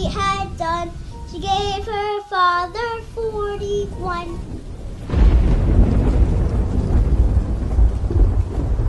she 0.00 0.08
had 0.08 0.48
done. 0.58 0.90
She 1.30 1.40
gave 1.40 1.84
her 1.84 2.20
father 2.28 3.02
41. 3.14 4.28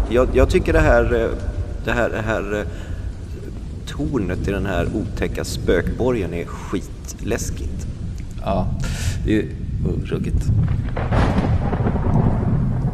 Jag, 0.09 0.27
jag 0.33 0.49
tycker 0.49 0.73
det 0.73 0.79
här, 0.79 1.21
eh, 1.21 1.29
det 1.85 1.91
här, 1.91 2.09
det 2.09 2.21
här 2.21 2.59
eh, 2.59 2.65
tornet 3.85 4.47
i 4.47 4.51
den 4.51 4.65
här 4.65 4.87
otäcka 4.95 5.43
spökborgen 5.43 6.33
är 6.33 6.45
skitläskigt. 6.45 7.87
Ja, 8.41 8.67
det 9.25 9.39
är 9.39 9.45
ruggigt. 10.05 10.45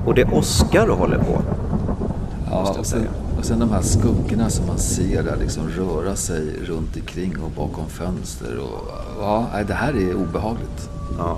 Och 0.06 0.16
det 0.16 0.26
åskar 0.26 0.88
och 0.88 0.98
håller 0.98 1.18
på. 1.18 1.42
Ja, 2.50 2.60
måste 2.60 2.80
jag 2.80 2.86
säga. 2.86 3.27
Sen 3.48 3.60
de 3.60 3.70
här 3.72 3.82
skuggorna 3.82 4.50
som 4.50 4.68
man 4.68 4.78
ser 4.78 5.24
där 5.24 5.38
liksom 5.38 5.70
röra 5.70 6.16
sig 6.16 6.54
runt 6.66 6.96
omkring 6.96 7.38
och 7.44 7.52
bakom 7.52 7.90
fönster. 7.90 8.58
Och, 8.60 8.88
ja, 9.20 9.48
det 9.68 9.74
här 9.74 9.94
är 9.94 10.16
obehagligt. 10.16 10.90
Ja. 11.18 11.38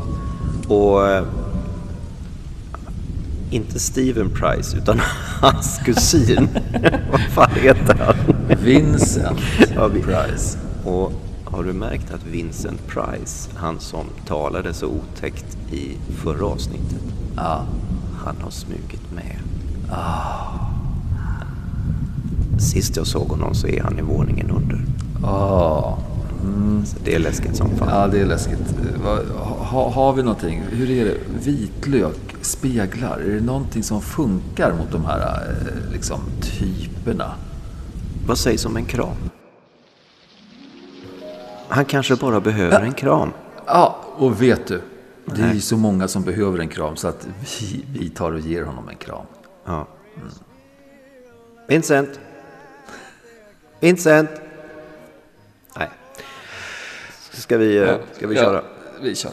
Och 0.67 1.07
eh, 1.07 1.23
inte 3.49 3.79
Steven 3.79 4.29
Price 4.29 4.77
utan 4.77 4.99
hans 5.41 5.79
kusin. 5.85 6.49
Vad 7.11 7.21
fan 7.21 7.51
heter 7.55 7.95
han? 8.05 8.15
Vincent 8.63 9.39
Price. 10.05 10.57
Och 10.85 11.11
har 11.45 11.63
du 11.63 11.73
märkt 11.73 12.13
att 12.13 12.25
Vincent 12.25 12.87
Price, 12.87 13.49
han 13.55 13.79
som 13.79 14.05
talade 14.27 14.73
så 14.73 14.87
otäckt 14.87 15.57
i 15.71 15.97
förra 16.23 16.45
avsnittet, 16.45 17.03
Ja. 17.35 17.63
han 18.25 18.35
har 18.41 18.51
smugit 18.51 19.11
med. 19.15 19.35
Sist 22.59 22.97
jag 22.97 23.07
såg 23.07 23.27
honom 23.27 23.53
så 23.53 23.67
är 23.67 23.81
han 23.81 23.99
i 23.99 24.01
våningen 24.01 24.51
under. 24.51 24.81
Ja. 25.21 25.97
Så 26.85 26.97
det 27.03 27.15
är 27.15 27.19
läskigt 27.19 27.55
som 27.55 27.69
fan. 27.69 27.89
Ja, 27.91 28.07
det 28.07 28.19
är 28.19 28.25
läskigt. 28.25 28.75
Ha, 29.59 29.89
har 29.89 30.13
vi 30.13 30.23
någonting? 30.23 30.63
Hur 30.69 30.89
är 30.89 31.05
det? 31.05 31.17
Vitlök, 31.45 32.35
speglar. 32.41 33.17
Är 33.17 33.29
det 33.33 33.41
någonting 33.41 33.83
som 33.83 34.01
funkar 34.01 34.73
mot 34.73 34.91
de 34.91 35.05
här 35.05 35.19
eh, 35.19 35.91
liksom, 35.93 36.19
typerna? 36.41 37.31
Vad 38.27 38.37
sägs 38.37 38.65
om 38.65 38.77
en 38.77 38.85
kram? 38.85 39.15
Han 41.67 41.85
kanske 41.85 42.15
bara 42.15 42.41
behöver 42.41 42.81
en 42.81 42.93
kram. 42.93 43.29
Ja, 43.65 43.99
och 44.17 44.41
vet 44.41 44.67
du? 44.67 44.81
Det 45.35 45.41
är 45.41 45.53
ju 45.53 45.61
så 45.61 45.77
många 45.77 46.07
som 46.07 46.23
behöver 46.23 46.59
en 46.59 46.67
kram 46.67 46.95
så 46.95 47.07
att 47.07 47.27
vi, 47.59 47.85
vi 47.99 48.09
tar 48.09 48.31
och 48.31 48.39
ger 48.39 48.63
honom 48.63 48.89
en 48.89 48.95
kram. 48.95 49.25
Ja. 49.65 49.87
Vincent? 51.67 52.19
Vincent? 53.79 54.29
Nej. 55.77 55.89
Ska 57.31 57.57
vi, 57.57 57.77
eh, 57.77 57.95
ska 58.13 58.27
vi 58.27 58.35
Ja, 58.35 58.41
köra? 58.43 58.63
Vi 59.01 59.15
kör. 59.15 59.31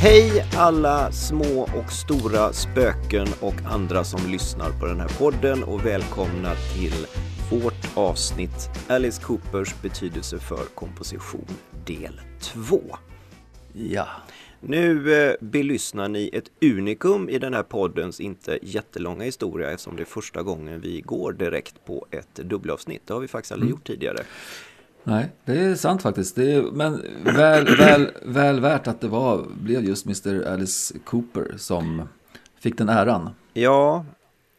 Hej 0.00 0.44
alla 0.56 1.12
små 1.12 1.60
och 1.62 1.92
stora 1.92 2.52
spöken 2.52 3.26
och 3.40 3.54
andra 3.64 4.04
som 4.04 4.30
lyssnar 4.30 4.70
på 4.70 4.86
den 4.86 5.00
här 5.00 5.08
podden 5.18 5.64
och 5.64 5.86
välkomna 5.86 6.54
till 6.74 7.06
vårt 7.50 7.96
avsnitt 7.96 8.70
Alice 8.88 9.22
Coopers 9.22 9.74
betydelse 9.82 10.38
för 10.38 10.64
komposition 10.74 11.46
del 11.86 12.20
2. 12.40 12.80
Ja. 13.72 14.06
Nu 14.66 15.14
eh, 15.14 15.34
belyssnar 15.40 16.08
ni 16.08 16.30
ett 16.32 16.50
unikum 16.60 17.28
i 17.28 17.38
den 17.38 17.54
här 17.54 17.62
poddens 17.62 18.20
inte 18.20 18.58
jättelånga 18.62 19.24
historia 19.24 19.70
eftersom 19.70 19.96
det 19.96 20.02
är 20.02 20.06
första 20.06 20.42
gången 20.42 20.80
vi 20.80 21.00
går 21.00 21.32
direkt 21.32 21.84
på 21.84 22.06
ett 22.10 22.34
dubbelavsnitt. 22.34 23.02
Det 23.06 23.14
har 23.14 23.20
vi 23.20 23.28
faktiskt 23.28 23.52
aldrig 23.52 23.70
gjort 23.70 23.86
tidigare. 23.86 24.22
Nej, 25.04 25.28
det 25.44 25.52
är 25.52 25.74
sant 25.74 26.02
faktiskt. 26.02 26.36
Det 26.36 26.52
är, 26.52 26.62
men 26.62 27.02
väl, 27.24 27.76
väl, 27.76 28.10
väl 28.22 28.60
värt 28.60 28.86
att 28.86 29.00
det 29.00 29.08
var, 29.08 29.46
blev 29.60 29.84
just 29.84 30.06
Mr. 30.06 30.48
Alice 30.48 30.98
Cooper 31.04 31.54
som 31.56 32.08
fick 32.60 32.78
den 32.78 32.88
äran. 32.88 33.30
Ja, 33.52 34.04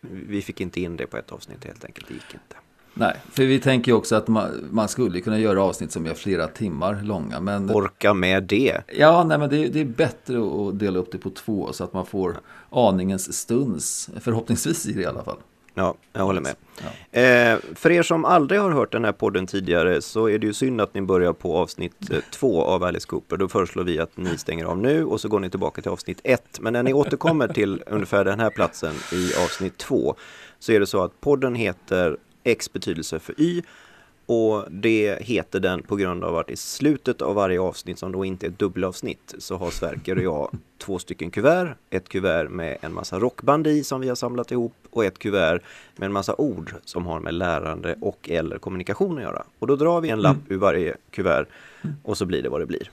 vi 0.01 0.41
fick 0.41 0.61
inte 0.61 0.81
in 0.81 0.97
det 0.97 1.07
på 1.07 1.17
ett 1.17 1.31
avsnitt 1.31 1.65
helt 1.65 1.85
enkelt. 1.85 2.07
Det 2.07 2.13
gick 2.13 2.33
inte. 2.33 2.62
Nej, 2.93 3.15
för 3.31 3.43
vi 3.43 3.59
tänker 3.59 3.91
ju 3.91 3.97
också 3.97 4.15
att 4.15 4.27
man, 4.27 4.67
man 4.71 4.87
skulle 4.87 5.21
kunna 5.21 5.39
göra 5.39 5.63
avsnitt 5.63 5.91
som 5.91 6.05
är 6.05 6.13
flera 6.13 6.47
timmar 6.47 7.01
långa. 7.03 7.39
Men 7.39 7.69
Orka 7.69 8.13
med 8.13 8.43
det. 8.43 8.81
ja, 8.97 9.23
nej, 9.23 9.37
men 9.37 9.49
det, 9.49 9.67
det 9.67 9.79
är 9.81 9.85
bättre 9.85 10.37
att 10.37 10.79
dela 10.79 10.99
upp 10.99 11.11
det 11.11 11.17
på 11.17 11.29
två 11.29 11.73
så 11.73 11.83
att 11.83 11.93
man 11.93 12.05
får 12.05 12.35
aningens 12.69 13.33
stuns. 13.33 14.09
Förhoppningsvis 14.21 14.85
i 14.85 14.93
det 14.93 15.01
i 15.01 15.05
alla 15.05 15.23
fall. 15.23 15.37
Ja, 15.75 15.95
jag 16.13 16.23
håller 16.23 16.41
med. 16.41 16.55
Ja. 17.11 17.19
Eh, 17.19 17.59
för 17.75 17.91
er 17.91 18.03
som 18.03 18.25
aldrig 18.25 18.59
har 18.61 18.71
hört 18.71 18.91
den 18.91 19.05
här 19.05 19.11
podden 19.11 19.47
tidigare 19.47 20.01
så 20.01 20.29
är 20.29 20.39
det 20.39 20.47
ju 20.47 20.53
synd 20.53 20.81
att 20.81 20.93
ni 20.93 21.01
börjar 21.01 21.33
på 21.33 21.57
avsnitt 21.57 22.11
eh, 22.11 22.19
två 22.31 22.63
av 22.63 22.83
Alice 22.83 23.07
Cooper. 23.07 23.37
Då 23.37 23.47
föreslår 23.47 23.83
vi 23.83 23.99
att 23.99 24.17
ni 24.17 24.37
stänger 24.37 24.65
av 24.65 24.77
nu 24.77 25.05
och 25.05 25.21
så 25.21 25.27
går 25.27 25.39
ni 25.39 25.49
tillbaka 25.49 25.81
till 25.81 25.91
avsnitt 25.91 26.21
ett. 26.23 26.59
Men 26.61 26.73
när 26.73 26.83
ni 26.83 26.93
återkommer 26.93 27.47
till 27.47 27.83
ungefär 27.87 28.25
den 28.25 28.39
här 28.39 28.49
platsen 28.49 28.93
i 29.13 29.43
avsnitt 29.43 29.77
två 29.77 30.15
så 30.59 30.71
är 30.71 30.79
det 30.79 30.85
så 30.85 31.03
att 31.03 31.21
podden 31.21 31.55
heter 31.55 32.17
X 32.43 32.73
betydelse 32.73 33.19
för 33.19 33.41
Y 33.41 33.61
och 34.25 34.65
det 34.71 35.17
heter 35.21 35.59
den 35.59 35.81
på 35.83 35.95
grund 35.95 36.23
av 36.23 36.37
att 36.37 36.49
i 36.49 36.55
slutet 36.55 37.21
av 37.21 37.35
varje 37.35 37.59
avsnitt 37.61 37.99
som 37.99 38.11
då 38.11 38.25
inte 38.25 38.45
är 38.45 38.49
ett 38.49 38.59
dubbelavsnitt 38.59 39.35
så 39.37 39.57
har 39.57 39.71
Sverker 39.71 40.17
och 40.17 40.23
jag 40.23 40.51
två 40.77 40.99
stycken 40.99 41.31
kuvert. 41.31 41.75
Ett 41.89 42.09
kuvert 42.09 42.49
med 42.49 42.77
en 42.81 42.93
massa 42.93 43.19
rockband 43.19 43.67
i 43.67 43.83
som 43.83 44.01
vi 44.01 44.07
har 44.07 44.15
samlat 44.15 44.51
ihop 44.51 44.73
och 44.89 45.05
ett 45.05 45.19
kuvert 45.19 45.59
med 45.95 46.05
en 46.05 46.11
massa 46.13 46.35
ord 46.35 46.73
som 46.85 47.05
har 47.05 47.19
med 47.19 47.33
lärande 47.33 47.95
och 48.01 48.29
eller 48.29 48.57
kommunikation 48.57 49.17
att 49.17 49.23
göra. 49.23 49.43
Och 49.59 49.67
då 49.67 49.75
drar 49.75 50.01
vi 50.01 50.09
en 50.09 50.21
lapp 50.21 50.37
ur 50.49 50.57
varje 50.57 50.95
kuvert 51.11 51.45
och 52.03 52.17
så 52.17 52.25
blir 52.25 52.41
det 52.43 52.49
vad 52.49 52.61
det 52.61 52.65
blir. 52.65 52.91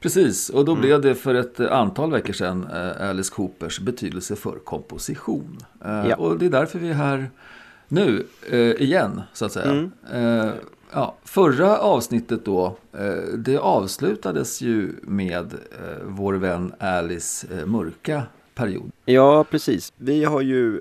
Precis, 0.00 0.50
och 0.50 0.64
då 0.64 0.74
blev 0.74 1.00
det 1.00 1.14
för 1.14 1.34
ett 1.34 1.60
antal 1.60 2.10
veckor 2.10 2.32
sedan 2.32 2.66
eh, 2.72 3.08
Alice 3.08 3.34
Coopers 3.34 3.80
betydelse 3.80 4.36
för 4.36 4.58
komposition. 4.58 5.58
Eh, 5.84 6.06
Ja. 6.08 6.16
Och 6.16 6.38
det 6.38 6.46
är 6.46 6.50
därför 6.50 6.78
vi 6.78 6.88
är 6.88 6.94
här 6.94 7.30
nu 7.94 8.26
eh, 8.50 8.82
igen, 8.82 9.22
så 9.32 9.44
att 9.44 9.52
säga. 9.52 9.70
Mm. 9.70 9.90
Eh, 10.12 10.52
ja, 10.92 11.14
förra 11.24 11.78
avsnittet 11.78 12.44
då, 12.44 12.76
eh, 12.92 13.14
det 13.38 13.58
avslutades 13.58 14.60
ju 14.60 14.92
med 15.02 15.52
eh, 15.54 16.04
vår 16.04 16.34
vän 16.34 16.72
Alice 16.78 17.46
eh, 17.54 17.66
mörka 17.66 18.22
period. 18.54 18.90
Ja, 19.04 19.44
precis. 19.44 19.92
Vi 19.96 20.24
har 20.24 20.40
ju 20.40 20.80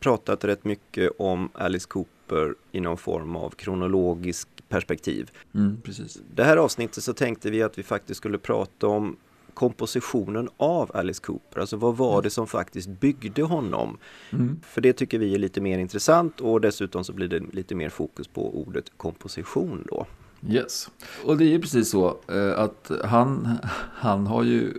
pratat 0.00 0.44
rätt 0.44 0.64
mycket 0.64 1.12
om 1.18 1.48
Alice 1.54 1.88
Cooper 1.88 2.54
i 2.72 2.80
någon 2.80 2.96
form 2.96 3.36
av 3.36 3.50
kronologisk 3.50 4.48
perspektiv. 4.68 5.30
Mm, 5.54 5.80
precis. 5.84 6.18
Det 6.34 6.44
här 6.44 6.56
avsnittet 6.56 7.04
så 7.04 7.12
tänkte 7.12 7.50
vi 7.50 7.62
att 7.62 7.78
vi 7.78 7.82
faktiskt 7.82 8.18
skulle 8.18 8.38
prata 8.38 8.86
om 8.86 9.16
kompositionen 9.56 10.48
av 10.56 10.90
Alice 10.94 11.22
Cooper. 11.22 11.60
Alltså 11.60 11.76
vad 11.76 11.96
var 11.96 12.22
det 12.22 12.30
som 12.30 12.46
faktiskt 12.46 12.88
byggde 12.88 13.42
honom? 13.42 13.98
Mm. 14.30 14.60
För 14.62 14.80
det 14.80 14.92
tycker 14.92 15.18
vi 15.18 15.34
är 15.34 15.38
lite 15.38 15.60
mer 15.60 15.78
intressant 15.78 16.40
och 16.40 16.60
dessutom 16.60 17.04
så 17.04 17.12
blir 17.12 17.28
det 17.28 17.40
lite 17.52 17.74
mer 17.74 17.88
fokus 17.88 18.28
på 18.28 18.60
ordet 18.60 18.92
komposition 18.96 19.86
då. 19.88 20.06
Yes. 20.48 20.90
Och 21.24 21.36
det 21.36 21.44
är 21.44 21.48
ju 21.48 21.60
precis 21.60 21.90
så 21.90 22.16
eh, 22.28 22.58
att 22.58 22.90
han, 23.04 23.58
han 23.94 24.26
har 24.26 24.42
ju 24.42 24.74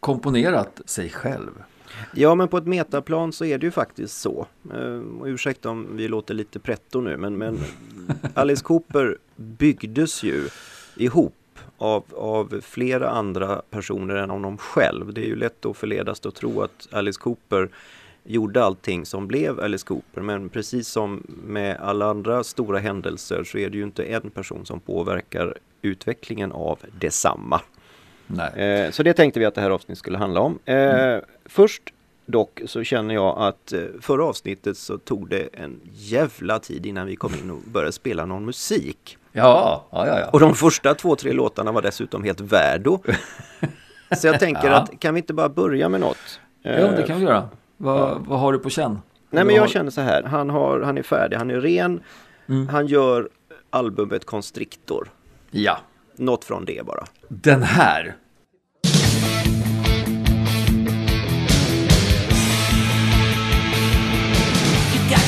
komponerat 0.00 0.80
sig 0.84 1.10
själv. 1.10 1.50
Ja, 2.14 2.34
men 2.34 2.48
på 2.48 2.58
ett 2.58 2.66
metaplan 2.66 3.32
så 3.32 3.44
är 3.44 3.58
det 3.58 3.66
ju 3.66 3.70
faktiskt 3.70 4.20
så. 4.20 4.46
Eh, 4.74 5.20
och 5.20 5.26
ursäkta 5.26 5.70
om 5.70 5.96
vi 5.96 6.08
låter 6.08 6.34
lite 6.34 6.58
pretto 6.58 7.00
nu, 7.00 7.16
men, 7.16 7.38
men 7.38 7.58
Alice 8.34 8.64
Cooper 8.64 9.18
byggdes 9.36 10.22
ju 10.22 10.48
ihop 10.96 11.34
av, 11.82 12.04
av 12.16 12.60
flera 12.60 13.10
andra 13.10 13.62
personer 13.70 14.14
än 14.14 14.30
honom 14.30 14.58
själv. 14.58 15.12
Det 15.12 15.20
är 15.20 15.26
ju 15.26 15.36
lätt 15.36 15.66
att 15.66 15.76
förledas 15.76 16.26
att 16.26 16.34
tro 16.34 16.62
att 16.62 16.88
Alice 16.90 17.20
Cooper 17.20 17.68
gjorde 18.24 18.64
allting 18.64 19.06
som 19.06 19.26
blev 19.26 19.60
Alice 19.60 19.86
Cooper. 19.86 20.20
Men 20.20 20.48
precis 20.48 20.88
som 20.88 21.22
med 21.46 21.76
alla 21.80 22.06
andra 22.06 22.44
stora 22.44 22.78
händelser 22.78 23.44
så 23.44 23.58
är 23.58 23.70
det 23.70 23.76
ju 23.76 23.82
inte 23.84 24.04
en 24.04 24.30
person 24.30 24.66
som 24.66 24.80
påverkar 24.80 25.54
utvecklingen 25.82 26.52
av 26.52 26.78
detsamma. 27.00 27.60
Nej. 28.26 28.52
Eh, 28.52 28.90
så 28.90 29.02
det 29.02 29.14
tänkte 29.14 29.40
vi 29.40 29.46
att 29.46 29.54
det 29.54 29.60
här 29.60 29.70
avsnittet 29.70 29.98
skulle 29.98 30.18
handla 30.18 30.40
om. 30.40 30.58
Eh, 30.64 31.18
Först 31.44 31.82
dock 32.26 32.60
så 32.66 32.84
känner 32.84 33.14
jag 33.14 33.38
att 33.38 33.72
eh, 33.72 33.80
förra 34.00 34.24
avsnittet 34.24 34.76
så 34.76 34.98
tog 34.98 35.28
det 35.28 35.48
en 35.52 35.80
jävla 35.92 36.58
tid 36.58 36.86
innan 36.86 37.06
vi 37.06 37.16
kom 37.16 37.34
in 37.34 37.50
och 37.50 37.60
började 37.66 37.92
spela 37.92 38.26
någon 38.26 38.44
musik. 38.44 39.18
Ja, 39.32 39.86
ja, 39.92 40.06
ja. 40.06 40.18
ja. 40.20 40.26
Och 40.32 40.40
de 40.40 40.54
första 40.54 40.94
två, 40.94 41.16
tre 41.16 41.32
låtarna 41.32 41.72
var 41.72 41.82
dessutom 41.82 42.24
helt 42.24 42.40
värdo. 42.40 42.98
Så 44.16 44.26
jag 44.26 44.40
tänker 44.40 44.68
Ja. 44.70 44.76
att 44.76 45.00
kan 45.00 45.14
vi 45.14 45.20
inte 45.20 45.34
bara 45.34 45.48
börja 45.48 45.88
med 45.88 46.00
något? 46.00 46.40
Ja, 46.62 46.70
det 46.72 47.02
kan 47.02 47.18
vi 47.18 47.24
göra. 47.24 47.48
Vad, 47.76 48.26
vad 48.26 48.40
har 48.40 48.52
du 48.52 48.58
på 48.58 48.70
känn? 48.70 48.98
Nej 49.30 49.44
men 49.44 49.54
jag 49.54 49.62
har- 49.62 49.68
känner 49.68 49.90
så 49.90 50.00
här, 50.00 50.22
han, 50.22 50.50
har, 50.50 50.80
han 50.80 50.98
är 50.98 51.02
färdig, 51.02 51.36
han 51.36 51.50
är 51.50 51.60
ren, 51.60 52.00
Mm. 52.48 52.68
han 52.68 52.86
gör 52.86 53.28
albumet 53.70 54.24
Constrictor. 54.26 55.08
Ja, 55.50 55.78
Något 56.16 56.44
från 56.44 56.64
det 56.64 56.86
bara. 56.86 57.04
den 57.28 57.62
här. 57.62 58.14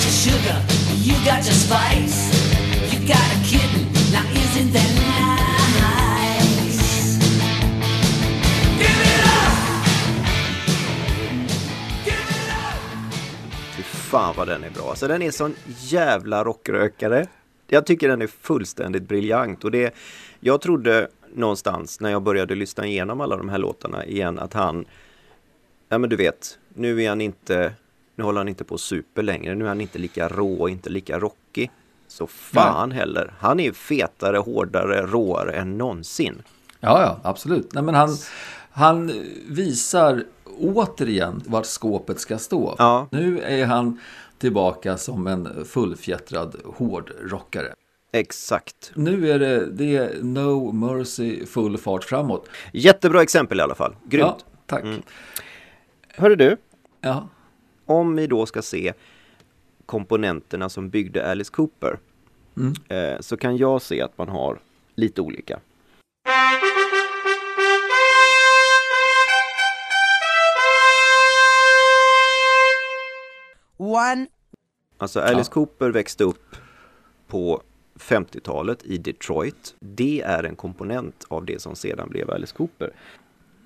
your 0.03 0.13
sugar, 0.13 0.61
you 1.05 1.15
got 1.25 1.45
your 1.45 1.55
spice. 1.55 2.33
You 2.93 3.07
got 3.07 3.17
a 3.17 3.41
kitten, 3.45 3.84
fan 14.15 14.35
vad 14.37 14.49
den 14.49 14.65
är 14.65 14.71
bra. 14.71 14.91
Alltså 14.91 15.09
den 15.09 15.23
är 15.23 15.31
sån 15.31 15.55
jävla 15.79 16.45
rockrökare. 16.45 17.27
Jag 17.67 17.87
tycker 17.87 18.09
den 18.09 18.23
är 18.23 18.27
fullständigt 18.27 19.03
briljant 19.03 19.65
och 19.65 19.71
det 19.71 19.95
jag 20.41 20.61
trodde 20.61 21.09
någonstans 21.35 22.01
när 22.01 22.11
jag 22.11 22.23
började 22.23 22.55
lyssna 22.55 22.87
igenom 22.87 23.21
alla 23.21 23.37
de 23.37 23.49
här 23.49 23.59
låtarna 23.59 24.05
igen 24.05 24.39
att 24.39 24.53
han 24.53 24.85
Ja 25.89 25.99
men 25.99 26.11
du 26.11 26.17
vet, 26.17 26.59
nu 26.75 27.03
är 27.03 27.09
han 27.09 27.21
inte 27.21 27.73
Nu 28.15 28.25
håller 28.25 28.41
han 28.41 28.49
inte 28.49 28.65
på 28.65 28.79
super 28.79 29.23
längre, 29.23 29.55
nu 29.55 29.65
är 29.65 29.69
han 29.69 29.81
inte 29.81 29.99
lika 29.99 30.29
rå 30.29 30.69
inte 30.69 30.91
lika 30.91 31.19
rockig. 31.19 31.71
Så 32.15 32.27
fan 32.27 32.93
heller, 32.93 33.33
han 33.39 33.61
är 33.61 33.73
fetare, 33.73 34.37
hårdare, 34.37 35.07
råare 35.07 35.53
än 35.53 35.79
någonsin. 35.79 36.43
Ja, 36.81 37.03
ja, 37.03 37.21
absolut. 37.31 37.73
Nej, 37.73 37.83
men 37.83 37.95
han, 37.95 38.09
han 38.71 39.13
visar 39.49 40.25
återigen 40.59 41.43
vart 41.47 41.67
skåpet 41.67 42.21
ska 42.21 42.39
stå. 42.39 42.75
Ja. 42.79 43.09
Nu 43.11 43.41
är 43.41 43.67
han 43.67 44.01
tillbaka 44.39 44.97
som 44.97 45.27
en 45.27 45.65
fullfjättrad 45.65 46.57
hårdrockare. 46.65 47.75
Exakt. 48.13 48.93
Nu 48.95 49.31
är 49.31 49.39
det, 49.39 49.67
det 49.71 49.97
är 49.97 50.23
No 50.23 50.73
Mercy, 50.73 51.47
full 51.47 51.79
fart 51.79 52.05
framåt. 52.05 52.49
Jättebra 52.73 53.23
exempel 53.23 53.59
i 53.59 53.63
alla 53.63 53.75
fall. 53.75 53.97
Grymt. 54.05 54.27
Ja, 54.27 54.39
tack. 54.67 54.83
Mm. 54.83 55.03
Hörru 56.17 56.37
du, 56.37 56.57
Ja. 57.01 57.29
om 57.87 58.17
vi 58.17 58.27
då 58.27 58.47
ska 58.47 58.63
se 58.63 58.93
komponenterna 59.87 60.69
som 60.69 60.91
byggde 60.91 61.31
Alice 61.31 61.53
Cooper 61.53 61.99
Mm. 62.57 62.73
eh, 62.89 63.21
så 63.21 63.37
kan 63.37 63.57
jag 63.57 63.83
se 63.83 64.03
att 64.03 64.19
man 64.19 64.29
har 64.29 64.59
lite 64.95 65.21
olika. 65.21 65.61
One 73.77 74.27
Alltså 74.99 75.21
Alice 75.21 75.49
Ja. 75.51 75.53
Cooper 75.55 75.91
växte 75.91 76.25
upp 76.25 76.57
på 77.29 77.63
50-talet 77.99 78.85
i 78.85 78.99
Detroit. 78.99 79.75
Det 79.81 80.21
är 80.21 80.45
en 80.45 80.57
komponent 80.57 81.25
av 81.29 81.45
det 81.45 81.63
som 81.63 81.77
sedan 81.77 82.09
blev 82.09 82.31
Alice 82.31 82.55
Cooper. 82.57 82.91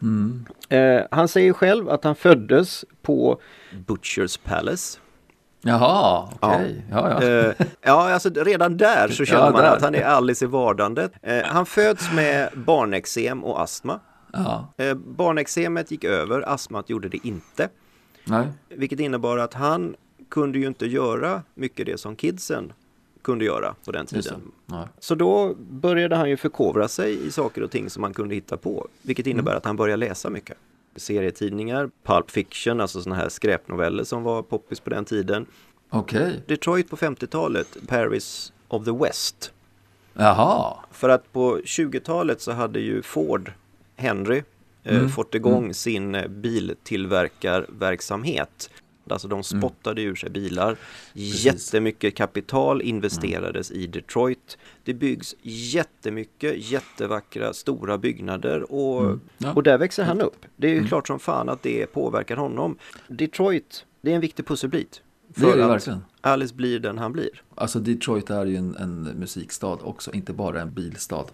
Mm. 0.03 0.47
Eh, 0.69 1.03
han 1.11 1.29
säger 1.29 1.53
själv 1.53 1.89
att 1.89 2.05
han 2.05 2.15
föddes 2.17 2.85
på 3.03 3.41
Butchers 3.87 4.37
Palace. 4.37 4.99
Jaha, 5.63 6.29
okej. 6.41 6.85
Ja. 6.91 7.23
Ja, 7.23 7.23
Eh, 7.23 7.55
ja, 7.83 8.13
alltså 8.13 8.31
redan 8.35 8.77
där 8.77 9.09
så 9.09 9.25
känner 9.25 9.45
Ja, 9.45 9.51
man 9.51 9.63
där. 9.63 9.77
att 9.77 9.83
han 9.83 9.95
är 9.95 10.03
Alice 10.05 10.45
i 10.45 10.49
vardandet. 10.49 11.13
Eh, 11.23 11.43
han 11.45 11.67
föds 11.67 12.13
med 12.13 12.49
barnexem 12.55 13.45
och 13.45 13.63
astma. 13.63 14.01
ja. 14.33 14.73
Eh, 14.77 14.95
barnexemet 14.95 15.91
gick 15.91 16.05
över, 16.05 16.49
astmat 16.49 16.91
gjorde 16.91 17.09
det 17.09 17.27
inte. 17.27 17.69
Nej. 18.25 18.47
Vilket 18.69 19.01
innebar 19.01 19.39
att 19.39 19.55
han 19.55 19.95
kunde 20.31 20.59
ju 20.59 20.67
inte 20.67 20.87
göra 20.87 21.43
mycket 21.55 21.87
det 21.87 22.01
som 22.01 22.17
kidsen 22.17 22.73
kunde 23.23 23.45
göra 23.45 23.75
på 23.85 23.93
den 23.93 24.07
tiden. 24.07 24.41
Så 24.99 25.15
då 25.15 25.55
började 25.71 26.17
han 26.17 26.31
ju 26.31 26.37
förkovra 26.37 26.89
sig 26.89 27.27
i 27.27 27.31
saker 27.31 27.63
och 27.63 27.71
ting 27.71 27.91
som 27.91 28.03
han 28.03 28.15
kunde 28.15 28.35
hitta 28.35 28.57
på. 28.57 28.89
Vilket 29.03 29.27
innebär 29.27 29.55
att 29.55 29.65
han 29.65 29.77
började 29.77 29.97
läsa 30.07 30.31
mycket. 30.31 30.57
Serietidningar, 30.99 31.91
Pulp 32.05 32.31
Fiction, 32.31 32.81
alltså 32.81 33.03
sådana 33.03 33.21
här 33.23 33.29
skräpnoveller 33.29 34.05
som 34.05 34.23
var 34.23 34.43
poppis 34.43 34.81
på 34.81 34.91
den 34.91 35.05
tiden. 35.05 35.47
Okej. 35.91 36.43
Detroit 36.47 36.91
på 36.91 36.97
50-talet, 36.97 37.77
Paris 37.89 38.53
of 38.69 38.85
the 38.85 38.93
West. 38.93 39.53
Jaha. 40.15 40.77
För 40.91 41.09
att 41.09 41.33
på 41.33 41.59
20-talet 41.59 42.41
så 42.41 42.53
hade 42.53 42.81
ju 42.81 43.03
Ford, 43.03 43.53
Henry, 43.97 44.43
eh, 44.85 44.97
Mm. 44.97 45.09
fått 45.09 45.35
igång 45.35 45.75
sin 45.75 46.15
eh, 46.15 46.29
biltillverkarverksamhet. 46.29 48.71
Alltså 49.13 49.29
de 49.29 49.43
spottade 49.43 50.03
ur 50.03 50.15
sig 50.15 50.31
bilar. 50.31 50.77
Jättemycket 51.13 52.15
kapital 52.17 52.83
investerades 52.83 53.71
i 53.71 53.87
Detroit. 53.87 54.59
Det 54.85 54.95
byggs 54.95 55.35
jättemycket 55.43 56.71
jättevackra 56.71 57.53
stora 57.53 57.99
byggnader 57.99 58.73
och, 58.73 59.05
Mm. 59.05 59.21
Ja. 59.39 59.53
och 59.53 59.63
där 59.63 59.79
växer 59.79 60.05
han 60.05 60.21
upp. 60.21 60.47
Det 60.57 60.67
är 60.67 60.75
ju 60.75 60.87
klart 60.87 61.07
som 61.07 61.19
fan 61.19 61.49
att 61.49 61.63
det 61.63 61.87
påverkar 61.87 62.37
honom. 62.37 62.77
Detroit, 63.09 63.85
det 64.01 64.11
är 64.11 64.15
en 64.15 64.21
viktig 64.21 64.47
pusselbit. 64.47 65.03
Det 65.29 65.41
är 65.41 65.51
För 65.51 65.57
det 65.59 65.65
att 65.65 65.71
verkligen. 65.71 66.05
Alice 66.21 66.55
blir 66.55 66.79
den 66.79 66.99
han 66.99 67.13
blir. 67.13 67.43
Alltså 67.55 67.79
Detroit 67.79 68.31
är 68.31 68.47
ju 68.47 68.57
en, 68.57 68.77
en 68.77 69.03
musikstad 69.03 69.73
också, 69.83 70.13
inte 70.13 70.33
bara 70.33 70.61
en 70.63 70.73
bilstad. 70.75 71.25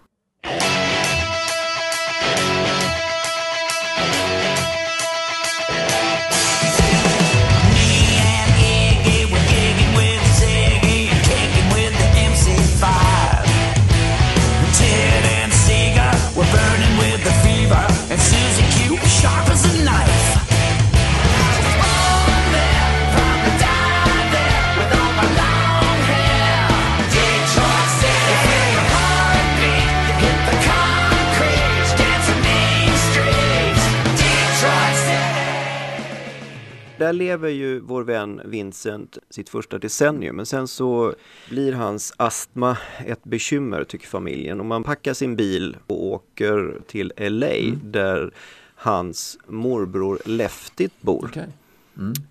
Lever 37.14 37.48
ju 37.48 37.80
vår 37.80 38.02
vän 38.02 38.40
Vincent 38.44 39.18
sitt 39.30 39.48
första 39.48 39.78
decennium 39.78 40.36
men 40.36 40.46
sen 40.46 40.68
så 40.68 41.14
blir 41.50 41.72
hans 41.72 42.12
astma 42.16 42.76
ett 43.06 43.24
bekymmer 43.24 43.84
tycker 43.84 44.06
familjen 44.06 44.60
och 44.60 44.66
man 44.66 44.84
packar 44.84 45.14
sin 45.14 45.36
bil 45.36 45.76
och 45.86 46.04
åker 46.04 46.80
till 46.86 47.12
LA 47.16 47.76
där 47.82 48.30
hans 48.74 49.38
morbror 49.46 50.18
Leftit 50.24 50.92
bor. 51.02 51.24
Okej. 51.30 51.48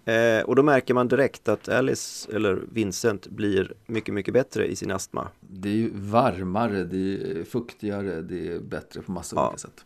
Eh, 0.05 0.43
och 0.45 0.55
då 0.55 0.63
märker 0.63 0.93
man 0.93 1.07
direkt 1.07 1.47
att 1.47 1.69
Alice 1.69 2.31
eller 2.35 2.59
Vincent 2.71 3.27
blir 3.27 3.73
mycket 3.85 4.13
mycket 4.13 4.33
bättre 4.33 4.67
i 4.67 4.75
sin 4.75 4.91
astma. 4.91 5.27
Det 5.39 5.69
är 5.69 5.73
ju 5.73 5.91
varmare, 5.93 6.83
det 6.83 6.97
är 7.13 7.43
fuktigare, 7.43 8.21
det 8.21 8.47
är 8.47 8.59
bättre 8.59 9.01
på 9.01 9.11
massa 9.11 9.35
Ja. 9.35 9.47
olika 9.47 9.57
sätt. 9.57 9.85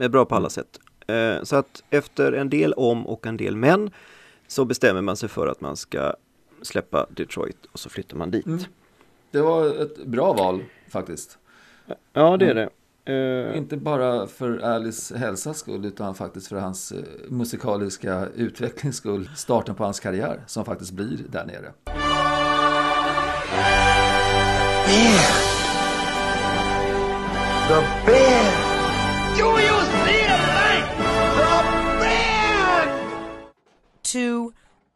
är 0.00 0.08
bra 0.08 0.24
på 0.24 0.34
alla 0.34 0.50
sätt. 0.50 0.80
Eh, 1.06 1.42
så 1.42 1.56
att 1.56 1.82
efter 1.90 2.32
en 2.32 2.50
del 2.50 2.72
om 2.72 3.06
och 3.06 3.26
en 3.26 3.36
del 3.36 3.56
men 3.56 3.90
så 4.50 4.64
bestämmer 4.64 5.00
man 5.00 5.16
sig 5.16 5.28
för 5.28 5.46
att 5.46 5.60
man 5.60 5.76
ska 5.76 6.14
släppa 6.62 7.06
Detroit 7.10 7.66
och 7.72 7.78
så 7.78 7.88
flyttar 7.90 8.16
man 8.16 8.30
dit. 8.30 8.46
Det 9.30 9.40
var 9.40 9.82
ett 9.82 10.04
bra 10.06 10.32
val 10.32 10.64
faktiskt. 10.88 11.38
Ja 12.12 12.36
det 12.36 12.46
är 12.50 12.54
det. 12.54 12.68
Eh, 13.12 13.58
Inte 13.58 13.76
bara 13.76 14.26
för 14.26 14.58
Alice 14.58 15.16
hälsas 15.18 15.58
skull 15.58 15.84
utan 15.84 16.14
faktiskt 16.14 16.48
för 16.48 16.56
hans 16.56 16.92
eh, 16.92 16.98
musikaliska 17.28 18.26
utvecklings 18.34 18.96
skull. 18.96 19.30
Starten 19.36 19.74
på 19.74 19.84
hans 19.84 20.00
karriär 20.00 20.40
som 20.46 20.64
faktiskt 20.64 20.92
blir 20.92 21.18
där 21.28 21.44
nere. 21.46 21.72
The 27.68 27.80
band. 28.06 28.39
Two. 34.12 34.52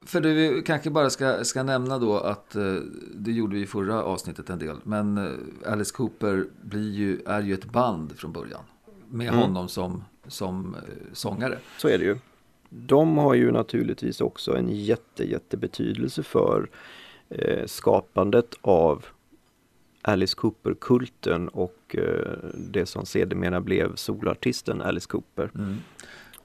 För 0.06 0.21
det 0.21 0.33
vi 0.33 0.62
kanske 0.62 0.90
bara 0.90 1.11
ska, 1.11 1.44
ska 1.44 1.62
nämna 1.62 1.99
då 1.99 2.18
att 2.18 2.56
eh, 2.56 2.75
det 3.14 3.33
gjorde 3.33 3.56
vi 3.56 3.62
i 3.62 3.66
förra 3.66 4.02
avsnittet 4.02 4.50
en 4.50 4.59
del. 4.59 4.76
Men 4.83 5.18
eh, 5.18 5.73
Alice 5.73 5.94
Cooper 5.94 6.47
blir 6.62 6.90
ju, 6.92 7.21
är 7.26 7.42
ju 7.42 7.54
ett 7.54 7.64
band 7.64 8.12
från 8.16 8.33
början. 8.33 8.62
Med 9.09 9.30
honom 9.30 9.68
som, 9.68 10.04
som 10.26 10.75
eh, 10.75 10.80
sångare. 11.12 11.59
så 11.78 11.88
är 11.88 11.99
det 11.99 12.04
ju. 12.04 12.18
De 12.68 13.18
har 13.18 13.35
ju 13.35 13.52
naturligtvis 13.52 14.21
också 14.21 14.56
en 14.56 14.68
jätte, 14.68 15.25
jätte 15.30 15.56
betydelse 15.56 16.23
för 16.23 16.71
eh, 17.28 17.66
skapandet 17.66 18.54
av 18.61 19.04
Alice 20.02 20.37
Cooper-kulten 20.37 21.49
och 21.49 21.97
eh, 21.99 22.38
det 22.54 22.87
som 22.87 23.06
sedermera 23.06 23.61
blev 23.61 23.94
solartisten 23.94 24.83
Alice 24.83 25.09
Cooper. 25.09 25.50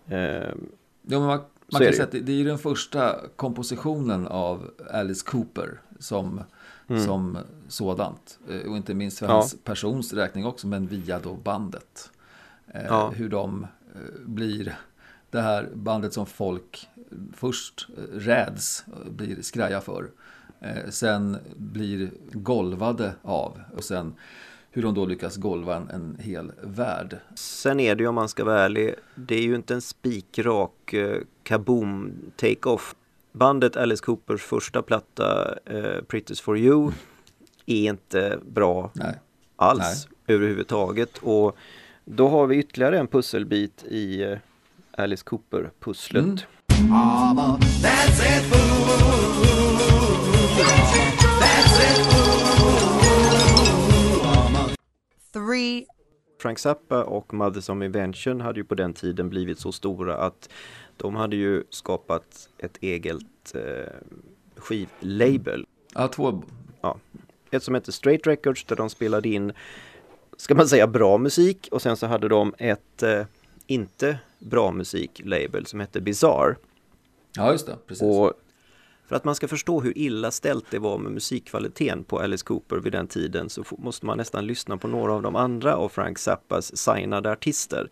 Eh, 0.08 0.54
Ja, 1.12 1.20
men 1.20 1.28
man, 1.28 1.40
man 1.72 1.82
kan 1.82 1.94
säga 1.94 2.04
att 2.04 2.12
det, 2.26 2.32
är 2.42 2.46
den 2.46 2.58
första 2.58 3.16
kompositionen 3.36 4.28
av 4.28 4.72
Alice 4.92 5.26
Cooper 5.26 5.82
som, 6.00 6.42
som 7.06 7.38
sådant. 7.68 8.40
Eh, 8.50 8.70
Och 8.72 8.78
inte 8.78 8.94
minst 8.94 9.20
för 9.20 9.26
Mm. 9.26 9.36
Ja. 9.36 9.40
hans 9.42 9.56
persons 9.64 10.14
räkning 10.14 10.46
också, 10.46 10.68
men 10.68 10.88
via 10.88 11.20
då 11.20 11.34
bandet. 11.34 12.10
Eh, 12.74 12.86
Ja. 12.86 13.10
Hur 13.10 13.30
de 13.30 13.64
eh, 13.96 14.00
blir 14.26 14.78
det 15.32 15.42
här 15.42 15.70
bandet 15.74 16.14
som 16.14 16.26
folk 16.26 16.88
först 17.34 17.88
räds, 18.14 18.86
blir 19.10 19.42
skraja 19.42 19.82
för. 19.82 20.10
Sen 20.90 21.38
blir 21.58 22.12
golvade 22.32 23.14
av 23.22 23.60
och 23.76 23.84
sen 23.84 24.14
hur 24.72 24.84
de 24.84 24.94
då 24.94 25.06
lyckas 25.06 25.38
golva 25.38 25.76
en, 25.76 25.90
en 25.90 26.18
hel 26.20 26.52
värld. 26.64 27.18
Sen 27.36 27.80
är 27.80 27.96
det 27.96 28.04
ju 28.04 28.08
om 28.08 28.16
man 28.16 28.30
ska 28.30 28.44
vara 28.44 28.60
ärlig, 28.60 28.96
det 29.16 29.36
är 29.36 29.42
ju 29.42 29.56
inte 29.56 29.74
en 29.74 29.82
spikrak 29.82 30.94
eh, 30.94 31.22
kaboom 31.44 32.14
take-off. 32.36 32.96
Bandet 33.32 33.78
Alice 33.78 34.04
Coopers 34.04 34.42
första 34.42 34.82
platta, 34.82 35.58
eh, 35.66 36.02
Pretty's 36.08 36.42
for 36.42 36.58
you, 36.58 36.92
är 37.66 37.90
inte 37.90 38.40
bra 38.46 38.92
Nej. 38.94 39.20
alls 39.56 40.08
överhuvudtaget. 40.28 41.18
Och 41.18 41.56
då 42.06 42.28
har 42.28 42.48
vi 42.48 42.58
ytterligare 42.58 43.00
en 43.00 43.08
pusselbit 43.08 43.84
i 43.84 44.22
eh, 44.24 44.38
Alice 44.92 45.24
Cooper-pusslet. 45.26 46.24
Mm. 46.24 46.38
Three. 55.50 55.86
Frank 56.42 56.60
Zappa 56.60 57.04
och 57.04 57.34
Mothers 57.34 57.70
of 57.70 57.84
Invention 57.84 58.42
hade 58.42 58.60
ju 58.60 58.64
på 58.64 58.76
den 58.76 58.94
tiden 58.94 59.30
blivit 59.30 59.60
så 59.60 59.72
stora 59.72 60.18
att 60.18 60.50
de 60.98 61.16
hade 61.16 61.36
ju 61.36 61.64
skapat 61.70 62.50
ett 62.58 62.78
eget 62.82 63.56
eh, 63.56 63.94
skivlabel. 64.56 65.66
Ja, 65.94 66.08
två... 66.08 66.44
Ett 67.52 67.64
som 67.64 67.76
hette 67.76 67.92
Straight 67.92 68.28
Records 68.28 68.64
där 68.64 68.76
de 68.76 68.90
spelade 68.90 69.30
in, 69.30 69.54
ska 70.38 70.56
man 70.56 70.68
säga 70.68 70.88
bra 70.88 71.18
musik 71.18 71.70
och 71.72 71.82
sen 71.82 71.98
så 71.98 72.08
hade 72.08 72.28
de 72.28 72.54
ett 72.58 73.04
eh, 73.04 73.26
inte 73.68 74.20
bra 74.40 74.72
musiklabel 74.72 75.66
som 75.66 75.80
hette 75.80 76.02
Bizarre. 76.02 76.56
Ja, 77.36 77.52
just 77.52 77.66
det. 77.66 77.78
Precis. 77.88 78.04
Och 78.04 78.34
för 79.10 79.16
att 79.16 79.24
man 79.24 79.36
ska 79.36 79.48
förstå 79.48 79.82
hur 79.82 79.98
illa 79.98 80.32
ställt 80.32 80.72
det 80.72 80.80
var 80.80 80.98
med 80.98 81.12
musikkvaliteten 81.12 82.04
på 82.04 82.20
Alice 82.20 82.46
Cooper 82.46 82.76
vid 82.78 82.92
den 82.92 83.08
tiden 83.08 83.50
så 83.50 83.64
måste 83.78 84.06
man 84.06 84.18
nästan 84.18 84.48
lyssna 84.48 84.78
på 84.78 84.88
några 84.88 85.14
av 85.14 85.22
de 85.22 85.36
andra 85.36 85.76
av 85.76 85.90
Frank 85.90 86.20
Zappas 86.20 86.78
signade 86.78 87.32
artister. 87.32 87.90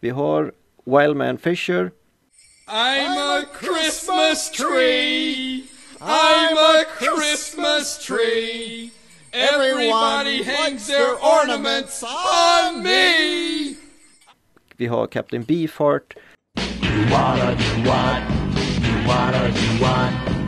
Vi 0.00 0.10
har 0.10 0.52
Wildman 0.84 1.38
Fisher, 1.38 1.90
I'm 2.68 3.18
a 3.18 3.44
Christmas 3.60 4.50
tree. 4.50 5.64
I'm 6.00 6.56
a 6.56 6.84
Christmas 6.98 8.06
tree. 8.06 8.90
Everybody 9.32 10.42
hangs 10.42 10.86
their 10.86 11.14
ornaments 11.22 12.02
on 12.02 12.82
me. 12.82 13.74
vi 14.76 14.86
har 14.86 15.06
Captain 15.06 15.42
Beefheart, 15.42 16.14
wanna 17.10 17.54
do 17.54 17.90
what? 17.90 18.22
You 18.82 19.08
wanna 19.08 19.48
do 19.48 19.84
what? 19.84 20.39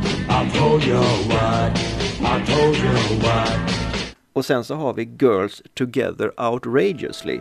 Och 4.32 4.44
sen 4.44 4.64
så 4.64 4.74
har 4.74 4.94
vi 4.94 5.02
Girls 5.02 5.62
Together 5.74 6.40
Outrageously. 6.50 7.40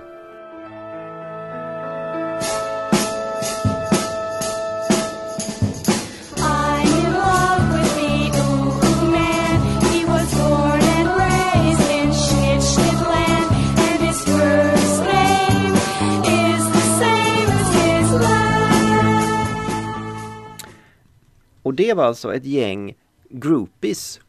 Det 21.81 21.93
var 21.93 22.03
alltså 22.03 22.33
ett 22.33 22.45
gäng 22.45 22.95
groupies 23.29 24.19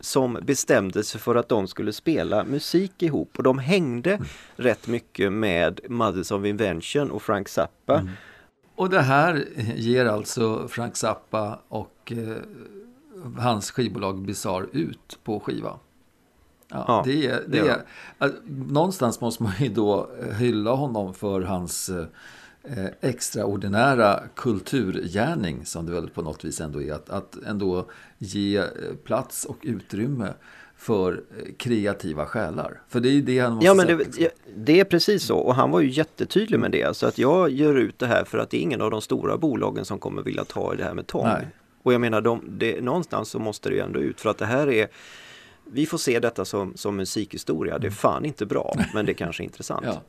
som 0.00 0.38
bestämde 0.42 1.04
sig 1.04 1.20
för 1.20 1.34
att 1.34 1.48
de 1.48 1.68
skulle 1.68 1.92
spela 1.92 2.44
musik 2.44 3.02
ihop 3.02 3.30
och 3.36 3.42
de 3.42 3.58
hängde 3.58 4.18
rätt 4.56 4.86
mycket 4.86 5.32
med 5.32 5.80
Mothers 5.88 6.30
of 6.30 6.44
Invention 6.44 7.10
och 7.10 7.22
Frank 7.22 7.48
Zappa. 7.48 8.08
Och 8.74 8.90
det 8.90 9.00
här 9.00 9.44
ger 9.76 10.06
alltså 10.06 10.68
Frank 10.68 10.96
Zappa 10.96 11.58
och 11.68 12.12
eh, 12.16 12.36
hans 13.38 13.70
skivbolag 13.70 14.22
Bizarre 14.22 14.66
ut 14.72 15.18
på 15.24 15.40
skiva. 15.40 15.78
Ja, 16.68 16.84
Ja, 16.88 17.02
det 17.06 17.26
är, 17.26 17.44
det 17.48 17.62
det 17.62 17.68
är, 17.68 17.82
att 18.18 18.34
någonstans 18.68 19.20
måste 19.20 19.42
man 19.42 19.52
ju 19.58 19.68
då 19.68 20.10
hylla 20.38 20.70
honom 20.70 21.14
för 21.14 21.40
hans 21.40 21.88
eh, 21.88 22.04
extraordinära 23.00 24.20
kulturgärning 24.36 25.66
som 25.66 25.86
det 25.86 25.92
väl 25.92 26.10
på 26.10 26.22
något 26.22 26.44
vis 26.44 26.60
ändå 26.60 26.82
är. 26.82 26.92
Att, 26.92 27.10
att 27.10 27.36
ändå 27.46 27.90
ge 28.18 28.56
eh, 28.56 28.64
plats 29.04 29.44
och 29.44 29.58
utrymme 29.62 30.34
för 30.76 31.12
eh, 31.12 31.52
kreativa 31.56 32.26
själar. 32.26 32.80
För 32.88 33.00
det 33.00 33.08
är 33.08 33.12
ju 33.12 33.22
det 33.22 33.38
han 33.38 33.52
måste 33.52 33.66
Ja 33.66 33.74
men 33.74 33.86
det, 33.86 33.96
liksom. 33.96 34.24
det 34.56 34.80
är 34.80 34.84
precis 34.84 35.22
så 35.22 35.38
och 35.38 35.54
han 35.54 35.70
var 35.70 35.80
ju 35.80 35.90
jättetydlig 35.90 36.60
med 36.60 36.70
det. 36.70 36.96
Så 36.96 37.06
att 37.06 37.18
jag 37.18 37.50
gör 37.50 37.74
ut 37.74 37.98
det 37.98 38.06
här 38.06 38.24
för 38.24 38.38
att 38.38 38.50
det 38.50 38.56
är 38.56 38.62
ingen 38.62 38.80
av 38.80 38.90
de 38.90 39.00
stora 39.00 39.38
bolagen 39.38 39.84
som 39.84 39.98
kommer 39.98 40.22
vilja 40.22 40.44
ta 40.44 40.74
i 40.74 40.76
det 40.76 40.84
här 40.84 40.94
med 40.94 41.06
tång. 41.06 41.26
Nej. 41.26 41.46
Och 41.82 41.92
jag 41.92 42.00
menar, 42.00 42.20
de, 42.20 42.44
det, 42.48 42.80
någonstans 42.80 43.28
så 43.28 43.38
måste 43.38 43.68
det 43.68 43.74
ju 43.74 43.80
ändå 43.80 44.00
ut 44.00 44.20
för 44.20 44.30
att 44.30 44.38
det 44.38 44.46
här 44.46 44.70
är 44.70 44.88
vi 45.72 45.86
får 45.86 45.98
se 45.98 46.20
detta 46.20 46.44
som, 46.44 46.72
som 46.76 46.96
musikhistoria. 46.96 47.78
Det 47.78 47.86
är 47.86 47.90
fan 47.90 48.24
inte 48.24 48.46
bra, 48.46 48.74
men 48.94 49.06
det 49.06 49.12
är 49.12 49.14
kanske 49.14 49.42
är 49.42 49.44
intressant. 49.50 49.86
Ja. 49.86 50.02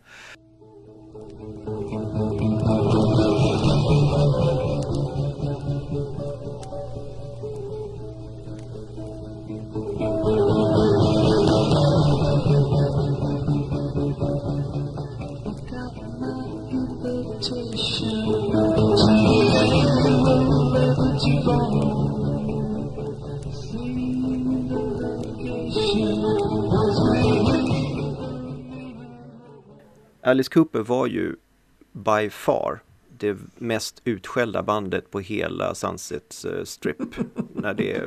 Alice 30.24 30.50
Cooper 30.54 30.80
var 30.80 31.08
ju 31.08 31.36
by 31.92 32.30
far 32.30 32.84
det 33.18 33.38
mest 33.58 34.02
utskällda 34.04 34.64
bandet 34.64 35.12
på 35.12 35.20
hela 35.20 35.76
Sunset 35.76 36.46
eh, 36.46 36.64
Strip 36.64 36.98
när 37.54 37.74
det 37.74 38.02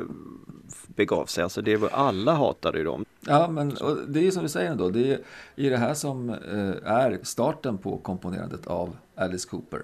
begav 0.87 1.27
sig. 1.27 1.45
Alltså 1.45 1.63
det 1.63 1.77
var, 1.77 1.89
alla 1.89 2.33
hatade 2.33 2.79
ju 2.79 2.85
dem. 2.85 3.05
Ja, 3.21 3.49
men 3.49 3.69
det 4.09 4.19
är 4.19 4.23
ju 4.25 4.31
som 4.31 4.43
du 4.43 4.49
säger 4.49 4.71
ändå. 4.71 4.89
Det 4.89 5.13
är 5.13 5.21
i 5.57 5.69
det 5.69 5.77
här 5.77 5.95
som 5.95 6.31
eh, 6.31 6.93
är 6.93 7.19
starten 7.23 7.79
på 7.79 7.99
komponerandet 7.99 8.67
av 8.67 8.97
Alice 9.15 9.49
Cooper. 9.49 9.83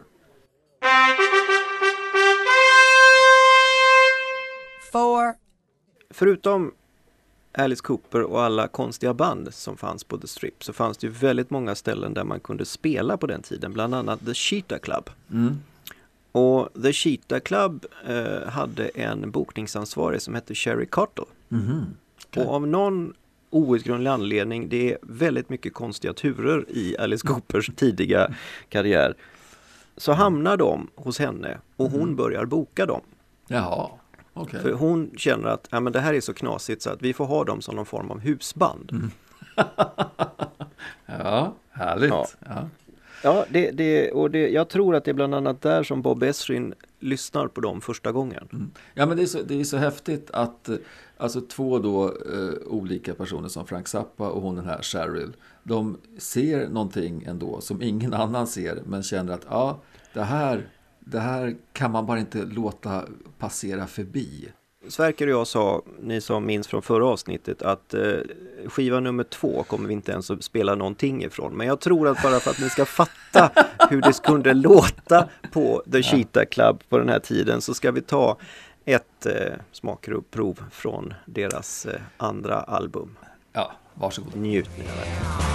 Four. 4.93 5.35
Förutom 6.11 6.73
Alice 7.53 7.83
Cooper 7.83 8.23
och 8.23 8.43
alla 8.43 8.69
konstiga 8.69 9.15
band 9.15 9.55
som 9.55 9.77
fanns 9.77 10.05
på 10.05 10.19
The 10.19 10.27
Strip 10.27 10.65
så 10.65 10.73
fanns 10.73 10.99
det 10.99 11.07
ju 11.07 11.13
väldigt 11.13 11.51
många 11.51 11.75
ställen 11.75 12.15
där 12.15 12.25
man 12.25 12.41
kunde 12.41 12.65
spela 12.65 13.17
på 13.17 13.27
den 13.27 13.43
tiden, 13.43 13.73
bland 13.73 13.95
annat 13.95 14.27
The 14.27 14.35
Cheetah 14.35 14.79
Club. 14.79 15.11
Mm. 15.31 15.61
Och 16.33 16.69
The 16.83 16.93
Cheetah 16.93 17.41
Club 17.41 17.87
eh, 18.07 18.49
hade 18.49 18.89
en 18.89 19.31
bokningsansvarig 19.31 20.23
som 20.23 20.35
hette 20.35 20.55
Sherry 20.55 20.87
Cottle. 20.87 21.25
Mhm. 21.49 21.87
Okej. 22.27 22.45
Och 22.45 22.55
av 22.55 22.67
någon 22.67 23.15
outgrundlig 23.51 24.11
anledning, 24.11 24.69
det 24.69 24.93
är 24.93 24.99
väldigt 25.03 25.49
mycket 25.49 25.75
konstiga 25.75 26.13
turer 26.13 26.65
i 26.69 26.97
Alice 26.99 27.27
Coopers 27.27 27.71
tidiga 27.77 28.35
karriär. 28.69 29.15
Så 29.97 30.13
hamnar 30.13 30.57
de 30.57 30.91
hos 30.95 31.19
henne 31.19 31.59
och 31.77 31.91
hon 31.91 32.17
börjar 32.17 32.45
boka 32.45 32.87
dem. 32.87 33.01
Jaha, 33.49 33.91
okej. 34.41 34.61
För 34.61 34.73
hon 34.73 35.11
känner 35.17 35.49
att 35.49 35.69
ja, 35.71 35.81
men 35.81 35.93
det 35.93 36.01
här 36.01 36.15
är 36.15 36.21
så 36.21 36.35
knasigt 36.35 36.83
så 36.83 36.91
att 36.91 37.03
vi 37.03 37.13
får 37.13 37.25
ha 37.25 37.45
dem 37.45 37.61
som 37.61 37.77
någon 37.77 37.87
form 37.87 38.11
av 38.11 38.21
husband. 38.21 39.11
Ja, 41.19 41.55
härligt. 41.71 42.11
Ja. 42.11 42.27
Ja. 42.47 42.69
Ja, 43.23 43.45
det, 43.51 43.71
det, 43.71 44.11
och 44.11 44.31
det, 44.31 44.49
jag 44.49 44.69
tror 44.69 44.95
att 44.95 45.05
det 45.05 45.11
är 45.11 45.15
bland 45.15 45.35
annat 45.35 45.63
där 45.63 45.83
som 45.83 46.03
Bob 46.03 46.23
Esrin 46.23 46.75
lyssnar 47.01 47.49
på 47.49 47.61
dem 47.61 47.81
första 47.81 48.13
gången. 48.13 48.73
Ja, 48.95 49.07
men 49.07 49.17
det 49.17 49.23
är, 49.23 49.27
så, 49.27 49.43
det 49.43 49.61
är 49.61 49.65
så 49.65 49.77
häftigt 49.77 50.31
att 50.31 50.69
eh, 50.69 50.77
alltså 51.17 51.41
två 51.41 51.79
då 51.79 52.05
eh, 52.07 52.67
olika 52.67 53.15
personer 53.15 53.49
som 53.49 53.67
Frank 53.67 53.89
Zappa 53.89 54.29
och 54.29 54.43
hon 54.43 54.57
den 54.57 54.65
här 54.65 54.83
Cheryl, 54.83 55.37
de 55.63 55.99
ser 56.19 56.69
någonting 56.69 57.25
ändå 57.27 57.61
som 57.61 57.83
ingen 57.83 58.15
annan 58.23 58.47
ser, 58.47 58.83
men 58.87 59.03
känner 59.03 59.33
att 59.33 59.47
ja, 59.51 59.81
det 60.13 60.23
här, 60.23 60.69
det 61.01 61.21
här 61.21 61.57
kan 61.73 61.91
man 61.91 62.07
bara 62.07 62.19
inte 62.19 62.45
låta 62.45 63.05
passera 63.39 63.87
förbi. 63.87 64.49
Sverker 64.89 65.27
och 65.27 65.33
jag 65.33 65.47
sa, 65.47 65.83
ni 66.03 66.21
som 66.21 66.47
minns 66.47 66.69
från 66.69 66.83
förra 66.83 67.07
avsnittet, 67.07 67.63
att 67.63 67.95
eh, 67.95 68.03
skiva 68.67 69.01
nummer 69.01 69.25
två 69.25 69.63
kommer 69.63 69.89
vi 69.89 69.95
inte 69.95 70.13
ens 70.13 70.31
att 70.31 70.45
spela 70.45 70.75
någonting 70.75 71.25
ifrån. 71.25 71.57
Men 71.57 71.67
jag 71.67 71.81
tror 71.81 72.09
att 72.09 72.23
bara 72.23 72.41
för 72.41 72.51
att 72.51 72.61
ni 72.61 72.69
ska 72.69 72.85
fatta 72.85 73.51
hur 73.91 74.01
det 74.01 74.23
kunde 74.23 74.55
låta 74.55 75.29
på 75.53 75.83
The 75.93 76.03
Cheetah 76.03 76.45
Club 76.45 76.83
på 76.89 76.99
den 76.99 77.09
här 77.09 77.19
tiden 77.19 77.61
så 77.61 77.75
ska 77.75 77.91
vi 77.91 78.01
ta 78.01 78.37
ett 78.85 79.27
eh, 79.27 79.33
smakprov 79.73 80.63
från 80.71 81.15
deras 81.27 81.87
eh, 81.87 82.01
andra 82.17 82.61
album. 82.61 83.17
Ja, 83.53 83.73
varsågod. 83.95 84.37
Njut 84.37 84.71
mina 84.79 84.91
vänner. 84.91 85.50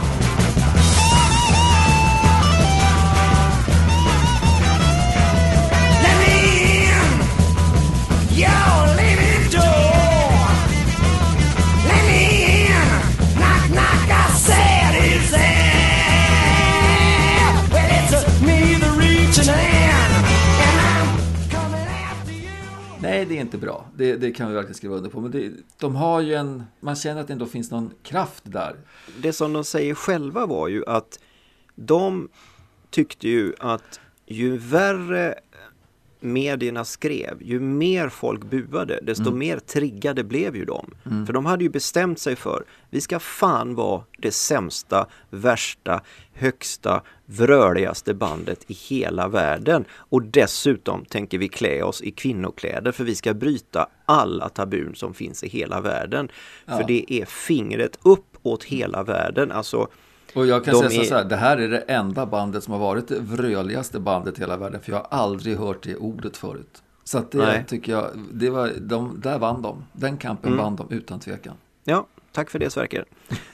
Nej, 23.25 23.35
det 23.35 23.39
är 23.39 23.41
inte 23.41 23.57
bra. 23.57 23.85
Det, 23.95 24.15
det 24.15 24.31
kan 24.31 24.47
vi 24.47 24.53
verkligen 24.53 24.75
skriva 24.75 24.95
under 24.95 25.09
på. 25.09 25.21
Men 25.21 25.31
det, 25.31 25.51
de 25.77 25.95
har 25.95 26.21
ju 26.21 26.33
en... 26.33 26.63
Man 26.79 26.95
känner 26.95 27.21
att 27.21 27.27
det 27.27 27.33
ändå 27.33 27.45
finns 27.45 27.71
någon 27.71 27.93
kraft 28.03 28.43
där. 28.43 28.75
det 29.21 29.33
som 29.33 29.53
de 29.53 29.63
säger 29.63 29.95
själva 29.95 30.45
var 30.45 30.67
ju 30.67 30.85
att 30.85 31.19
de 31.75 32.29
tyckte 32.89 33.27
ju 33.27 33.53
att 33.59 33.99
ju 34.25 34.57
värre 34.57 35.35
medierna 36.19 36.85
skrev, 36.85 37.37
ju 37.41 37.59
mer 37.59 38.09
folk 38.09 38.43
buade, 38.43 38.99
desto 39.01 39.31
mer 39.31 39.59
triggade 39.59 40.23
blev 40.23 40.55
ju 40.55 40.65
de. 40.65 40.91
För 41.25 41.33
de 41.33 41.45
hade 41.45 41.63
ju 41.63 41.69
bestämt 41.69 42.19
sig 42.19 42.35
för, 42.35 42.63
vi 42.89 43.01
ska 43.01 43.19
fan 43.19 43.75
vara 43.75 44.03
det 44.17 44.31
sämsta, 44.31 45.07
värsta, 45.29 46.01
högsta, 46.33 47.01
vröligaste 47.25 48.13
bandet 48.13 48.63
i 48.67 48.73
hela 48.73 49.27
världen. 49.27 49.85
Och 49.91 50.21
dessutom 50.21 51.05
tänker 51.05 51.37
vi 51.37 51.47
klä 51.47 51.83
oss 51.83 52.01
i 52.01 52.11
kvinnokläder 52.11 52.91
för 52.91 53.03
vi 53.03 53.15
ska 53.15 53.33
bryta 53.33 53.87
alla 54.05 54.49
tabun 54.49 54.95
som 54.95 55.13
finns 55.13 55.43
i 55.43 55.47
hela 55.47 55.81
världen. 55.81 56.29
För 56.65 56.79
Ja. 56.79 56.85
det 56.87 57.13
är 57.13 57.25
fingret 57.25 57.99
upp 58.03 58.37
åt 58.43 58.63
hela 58.63 59.03
världen. 59.03 59.51
Alltså, 59.51 59.87
Och 60.35 60.47
jag 60.47 60.65
kan 60.65 60.73
De 60.73 60.89
säga 60.89 61.01
är- 61.01 61.05
så 61.05 61.15
här, 61.15 61.23
det 61.23 61.35
här 61.35 61.57
är 61.57 61.67
det 61.69 61.77
enda 61.79 62.25
bandet 62.25 62.63
som 62.63 62.73
har 62.73 62.79
varit 62.79 63.07
det 63.07 63.19
vröligaste 63.19 63.99
bandet 63.99 64.37
i 64.37 64.41
hela 64.41 64.57
världen. 64.57 64.81
För 64.81 64.91
jag 64.91 64.97
har 64.99 65.07
aldrig 65.09 65.57
hört 65.57 65.83
det 65.83 65.95
ordet 65.95 66.37
förut. 66.37 66.81
Så 67.03 67.17
att 67.17 67.31
det 67.31 67.37
Nej. 67.37 67.63
tycker 67.67 67.91
jag, 67.91 68.05
det 68.33 68.49
var, 68.49 68.71
de, 68.81 69.19
där 69.23 69.39
vann 69.39 69.61
de. 69.61 69.83
Den 69.93 70.17
kampen 70.17 70.51
Mm. 70.53 70.63
vann 70.65 70.75
de 70.75 70.91
utan 70.91 71.19
tvekan. 71.19 71.53
Ja, 71.83 72.07
tack 72.31 72.49
för 72.49 72.59
det 72.59 72.69
Sverker. 72.69 73.05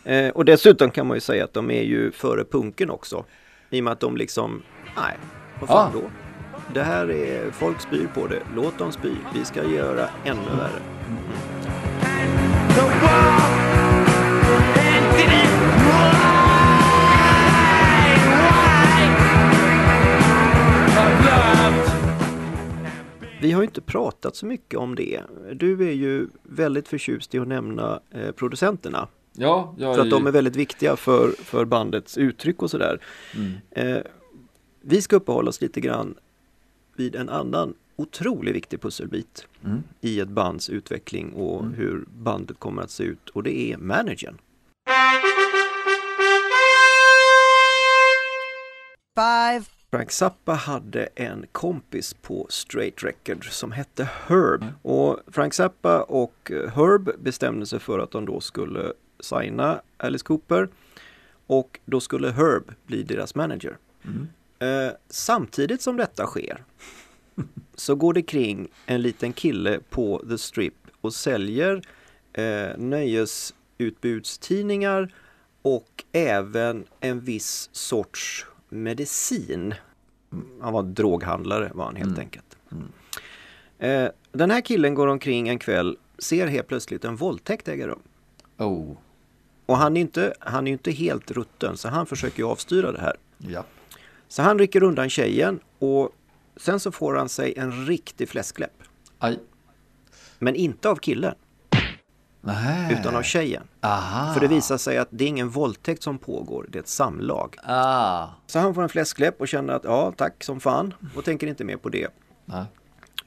Eh, 0.03 0.29
och 0.29 0.45
dessutom 0.45 0.91
kan 0.91 1.07
man 1.07 1.17
ju 1.17 1.21
säga 1.21 1.43
att 1.43 1.53
de 1.53 1.71
är 1.71 1.83
ju 1.83 2.11
före 2.11 2.43
punken 2.43 2.89
också. 2.89 3.23
I 3.69 3.79
och 3.79 3.83
med 3.83 3.93
att 3.93 3.99
de 3.99 4.17
liksom, 4.17 4.61
nej, 4.97 5.17
vad 5.59 5.69
fan 5.69 5.91
Ja. 5.93 5.99
då? 6.01 6.09
Det 6.73 6.83
här 6.83 7.11
är, 7.11 7.51
folk 7.51 7.81
spyr 7.81 8.07
på 8.15 8.27
det, 8.27 8.41
låt 8.55 8.77
dem 8.77 8.91
spy. 8.91 9.11
Vi 9.33 9.45
ska 9.45 9.63
göra 9.63 10.09
ännu 10.25 10.41
värre. 10.57 10.81
The 12.75 13.60
Vi 23.41 23.51
har 23.51 23.61
ju 23.61 23.67
inte 23.67 23.81
pratat 23.81 24.35
så 24.35 24.45
mycket 24.45 24.79
om 24.79 24.95
det. 24.95 25.21
Du 25.53 25.87
är 25.87 25.91
ju 25.93 26.27
väldigt 26.43 26.87
förtjust 26.87 27.35
i 27.35 27.39
att 27.39 27.47
nämna 27.47 27.99
eh, 28.11 28.31
producenterna. 28.31 29.07
Ja, 29.33 29.75
jag 29.77 29.95
För 29.95 30.01
att 30.01 30.07
är 30.07 30.11
de 30.11 30.23
ju- 30.23 30.27
är 30.27 30.31
väldigt 30.31 30.55
viktiga 30.55 30.95
för, 30.95 31.29
för 31.31 31.65
bandets 31.65 32.17
uttryck 32.17 32.61
och 32.61 32.71
sådär. 32.71 32.99
Mm. 33.35 33.51
Eh, 33.71 34.03
vi 34.81 35.01
ska 35.01 35.15
uppehålla 35.15 35.49
oss 35.49 35.61
lite 35.61 35.81
grann 35.81 36.15
vid 36.95 37.15
en 37.15 37.29
annan 37.29 37.73
otroligt 37.95 38.55
viktig 38.55 38.81
pusselbit 38.81 39.47
Mm. 39.65 39.83
i 40.01 40.19
ett 40.19 40.29
bands 40.29 40.69
utveckling 40.69 41.33
och 41.33 41.65
hur 41.71 42.05
bandet 42.17 42.59
kommer 42.59 42.81
att 42.81 42.91
se 42.91 43.03
ut 43.03 43.29
och 43.29 43.43
det 43.43 43.71
är 43.73 43.77
managern. 43.77 44.37
five, 49.15 49.65
Frank 49.91 50.11
Zappa 50.11 50.53
hade 50.53 51.09
en 51.15 51.45
kompis 51.51 52.13
på 52.13 52.47
Straight 52.49 53.03
Record 53.03 53.51
som 53.51 53.71
hette 53.71 54.09
Herb. 54.27 54.65
Och 54.81 55.19
Frank 55.27 55.53
Zappa 55.53 56.01
och 56.01 56.51
Herb 56.75 57.09
bestämde 57.19 57.65
sig 57.65 57.79
för 57.79 57.99
att 57.99 58.11
de 58.11 58.25
då 58.25 58.39
skulle 58.39 58.93
signa 59.19 59.81
Alice 59.97 60.25
Cooper. 60.25 60.69
Och 61.47 61.79
då 61.85 61.99
skulle 61.99 62.31
Herb 62.31 62.73
bli 62.85 63.03
deras 63.03 63.35
manager. 63.35 63.77
Mm. 64.03 64.27
Eh, 64.59 64.91
samtidigt 65.09 65.81
som 65.81 65.97
detta 65.97 66.25
sker 66.25 66.63
så 67.75 67.95
går 67.95 68.13
det 68.13 68.21
kring 68.21 68.67
en 68.85 69.01
liten 69.01 69.33
kille 69.33 69.79
på 69.89 70.23
The 70.29 70.37
Strip 70.37 70.75
och 71.01 71.13
säljer 71.13 71.81
eh, 72.33 72.69
nöjesutbudstidningar 72.77 75.13
och 75.61 76.03
även 76.11 76.85
en 76.99 77.19
viss 77.19 77.69
sorts 77.71 78.45
medicin. 78.71 79.73
Han 80.61 80.73
var 80.73 80.83
droghandlare 80.83 81.71
var 81.73 81.85
han 81.85 81.95
helt 81.95 82.19
enkelt. 82.19 82.57
Eh, 83.79 84.07
den 84.31 84.51
här 84.51 84.61
killen 84.61 84.93
går 84.93 85.07
omkring 85.07 85.49
en 85.49 85.59
kväll, 85.59 85.97
ser 86.17 86.47
helt 86.47 86.67
plötsligt 86.67 87.05
en 87.05 87.15
våldtäkt 87.15 87.67
äga 87.67 87.87
rum. 87.87 87.99
Oh, 88.57 88.97
Och 89.65 89.77
han 89.77 89.97
är 89.97 90.01
inte, 90.01 90.33
han 90.39 90.67
är 90.67 90.71
inte 90.71 90.91
helt 90.91 91.31
rutten 91.31 91.77
så 91.77 91.89
han 91.89 92.05
försöker 92.05 92.43
avstyra 92.43 92.91
det 92.91 93.01
här. 93.01 93.15
ja. 93.37 93.65
Så 94.27 94.41
han 94.41 94.59
rycker 94.59 94.83
undan 94.83 95.09
tjejen 95.09 95.59
och 95.79 96.09
sen 96.55 96.79
så 96.79 96.91
får 96.91 97.15
han 97.15 97.29
sig 97.29 97.53
en 97.57 97.85
riktig 97.85 98.29
fläskläpp. 98.29 98.83
Aj. 99.19 99.39
Men 100.39 100.55
inte 100.55 100.89
av 100.89 100.95
killen, 100.95 101.35
Nej. 102.41 102.93
utan 102.99 103.15
av 103.15 103.21
tjejen. 103.21 103.63
Aha. 103.81 104.33
För 104.33 104.41
det 104.41 104.47
visar 104.47 104.77
sig 104.77 104.97
att 104.97 105.07
det 105.11 105.23
är 105.23 105.27
ingen 105.27 105.49
våldtäkt 105.49 106.03
som 106.03 106.17
pågår, 106.17 106.65
det 106.69 106.77
är 106.77 106.81
ett 106.81 106.87
samlag. 106.87 107.55
Ah. 107.63 108.27
Så 108.47 108.59
han 108.59 108.75
får 108.75 108.83
en 108.83 108.89
fläskläpp 108.89 109.41
och 109.41 109.47
känner 109.47 109.73
att 109.73 109.83
ja, 109.83 110.13
tack 110.17 110.43
som 110.43 110.59
fan 110.59 110.93
och 111.15 111.23
tänker 111.25 111.47
inte 111.47 111.63
mer 111.63 111.77
på 111.77 111.89
det. 111.89 112.07
Nej. 112.45 112.65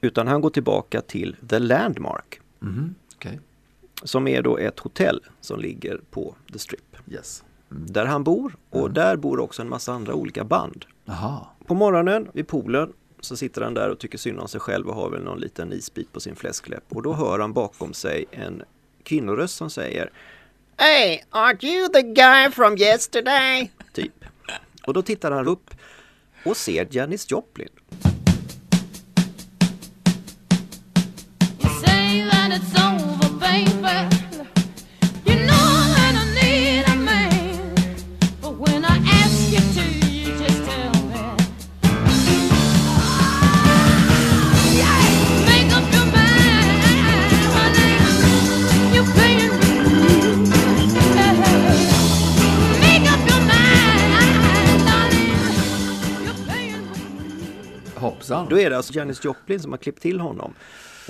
Utan 0.01 0.27
han 0.27 0.41
går 0.41 0.49
tillbaka 0.49 1.01
till 1.01 1.35
The 1.49 1.59
Landmark 1.59 2.39
Mhm. 2.59 2.95
Okej. 3.15 3.39
som 4.03 4.27
är 4.27 4.41
då 4.41 4.57
ett 4.57 4.79
hotell 4.79 5.21
som 5.41 5.59
ligger 5.59 6.01
på 6.11 6.35
The 6.53 6.59
Strip. 6.59 6.95
Yes. 7.07 7.43
Där 7.69 8.05
han 8.05 8.23
bor 8.23 8.55
och 8.69 8.91
där 8.91 9.15
bor 9.17 9.39
också 9.39 9.61
en 9.61 9.69
massa 9.69 9.93
andra 9.93 10.13
olika 10.13 10.43
band. 10.43 10.85
Aha. 11.09 11.49
På 11.65 11.73
morgonen 11.73 12.27
vid 12.33 12.47
poolen 12.47 12.93
så 13.19 13.37
sitter 13.37 13.61
han 13.61 13.73
där 13.73 13.89
och 13.89 13.99
tycker 13.99 14.17
synd 14.17 14.39
om 14.39 14.47
sig 14.47 14.59
själv 14.59 14.87
och 14.87 14.95
har 14.95 15.09
väl 15.09 15.23
någon 15.23 15.39
liten 15.39 15.73
isbit 15.73 16.11
på 16.13 16.19
sin 16.19 16.35
fläskläpp. 16.35 16.83
Och 16.89 17.01
då 17.01 17.13
hör 17.13 17.39
han 17.39 17.53
bakom 17.53 17.93
sig 17.93 18.25
en 18.31 18.63
kvinnoröst 19.05 19.55
som 19.55 19.69
säger 19.69 20.09
Hey, 20.77 21.21
aren't 21.31 21.63
you 21.65 21.89
the 21.89 22.01
guy 22.01 22.51
from 22.51 22.77
yesterday? 22.77 23.71
Typ. 23.93 24.13
Och 24.87 24.93
då 24.93 25.01
tittar 25.01 25.31
han 25.31 25.47
upp 25.47 25.71
och 26.45 26.57
ser 26.57 26.87
Janis 26.91 27.31
Joplin. 27.31 27.69
You 31.59 31.69
say 31.85 32.29
that 32.29 32.51
it's 32.51 32.75
over, 32.75 33.39
baby. 33.39 34.24
Hoppsan. 58.29 58.49
Då 58.49 58.59
är 58.59 58.69
det 58.69 58.77
alltså 58.77 58.93
Janis 58.93 59.25
Joplin 59.25 59.59
som 59.59 59.71
har 59.71 59.77
klippt 59.77 60.01
till 60.01 60.19
honom. 60.19 60.53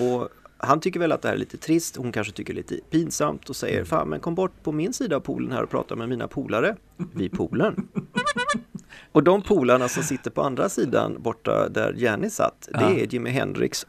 Och 0.00 0.28
han 0.58 0.80
tycker 0.80 1.00
väl 1.00 1.12
att 1.12 1.22
det 1.22 1.28
här 1.28 1.34
är 1.34 1.38
lite 1.38 1.56
trist, 1.56 1.96
hon 1.96 2.12
kanske 2.12 2.32
tycker 2.32 2.54
lite 2.54 2.80
pinsamt 2.90 3.50
och 3.50 3.56
säger 3.56 3.84
Fan 3.84 4.08
men 4.08 4.20
kom 4.20 4.34
bort 4.34 4.62
på 4.62 4.72
min 4.72 4.92
sida 4.92 5.16
av 5.16 5.20
poolen 5.20 5.52
här 5.52 5.62
och 5.62 5.70
prata 5.70 5.96
med 5.96 6.08
mina 6.08 6.28
polare 6.28 6.76
vid 7.14 7.32
poolen. 7.32 7.88
och 9.12 9.22
de 9.22 9.42
polarna 9.42 9.88
som 9.88 10.02
sitter 10.02 10.30
på 10.30 10.42
andra 10.42 10.68
sidan 10.68 11.22
borta 11.22 11.68
där 11.68 11.94
Janis 11.96 12.34
satt, 12.34 12.68
det 12.72 13.02
är 13.02 13.14
Jimi 13.14 13.30
Hendrix 13.30 13.86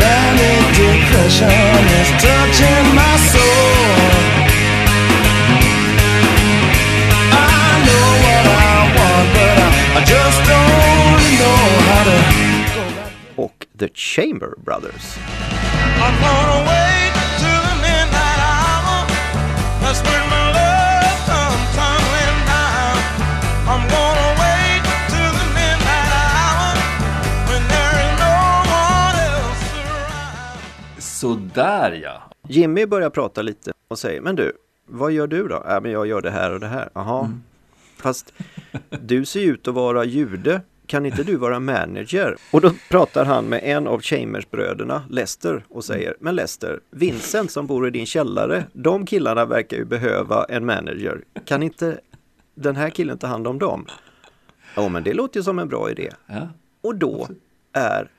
Manic 0.00 0.78
depression 0.78 1.84
is 2.00 2.22
touching 2.22 2.94
my 2.94 3.16
soul. 3.18 4.35
To 9.16 9.46
The 13.78 13.88
Chamber 13.94 14.54
Brothers. 14.64 15.18
Sådär 30.98 31.92
ja. 32.02 32.22
Jimmy 32.48 32.86
börjar 32.86 33.10
prata 33.10 33.42
lite 33.42 33.72
och 33.88 33.98
säger, 33.98 34.20
men 34.20 34.36
du, 34.36 34.52
vad 34.86 35.12
gör 35.12 35.26
du 35.26 35.48
då? 35.48 35.62
Ja, 35.68 35.80
men 35.80 35.92
jag 35.92 36.06
gör 36.06 36.20
det 36.20 36.30
här 36.30 36.52
och 36.52 36.60
det 36.60 36.66
här. 36.66 36.88
Jaha, 36.94 37.32
fast 38.06 38.32
du 39.00 39.24
ser 39.24 39.40
ju 39.40 39.52
ut 39.52 39.68
att 39.68 39.74
vara 39.74 40.04
jude. 40.04 40.60
Kan 40.86 41.06
inte 41.06 41.22
du 41.22 41.36
vara 41.36 41.60
manager? 41.60 42.36
Och 42.50 42.60
då 42.60 42.72
pratar 42.90 43.24
han 43.24 43.44
med 43.44 43.60
en 43.64 43.86
av 43.86 44.00
Chambers-bröderna, 44.00 45.02
Lester, 45.10 45.64
och 45.68 45.84
säger, 45.84 46.16
men 46.20 46.34
Lester, 46.34 46.80
Vincent 46.90 47.50
som 47.50 47.66
bor 47.66 47.88
i 47.88 47.90
din 47.90 48.06
källare, 48.06 48.64
de 48.72 49.06
killarna 49.06 49.44
verkar 49.44 49.76
ju 49.76 49.84
behöva 49.84 50.44
en 50.44 50.66
manager. 50.66 51.24
Kan 51.44 51.62
inte 51.62 52.00
den 52.54 52.76
här 52.76 52.90
killen 52.90 53.18
ta 53.18 53.26
hand 53.26 53.46
om 53.46 53.58
dem? 53.58 53.86
Ja, 54.76 54.88
men 54.88 55.02
det 55.02 55.14
låter 55.14 55.40
ju 55.40 55.44
som 55.44 55.58
en 55.58 55.68
bra 55.68 55.90
idé. 55.90 56.10
ja. 56.26 56.48
Och 56.80 56.94
då 56.94 57.28
är 57.72 58.10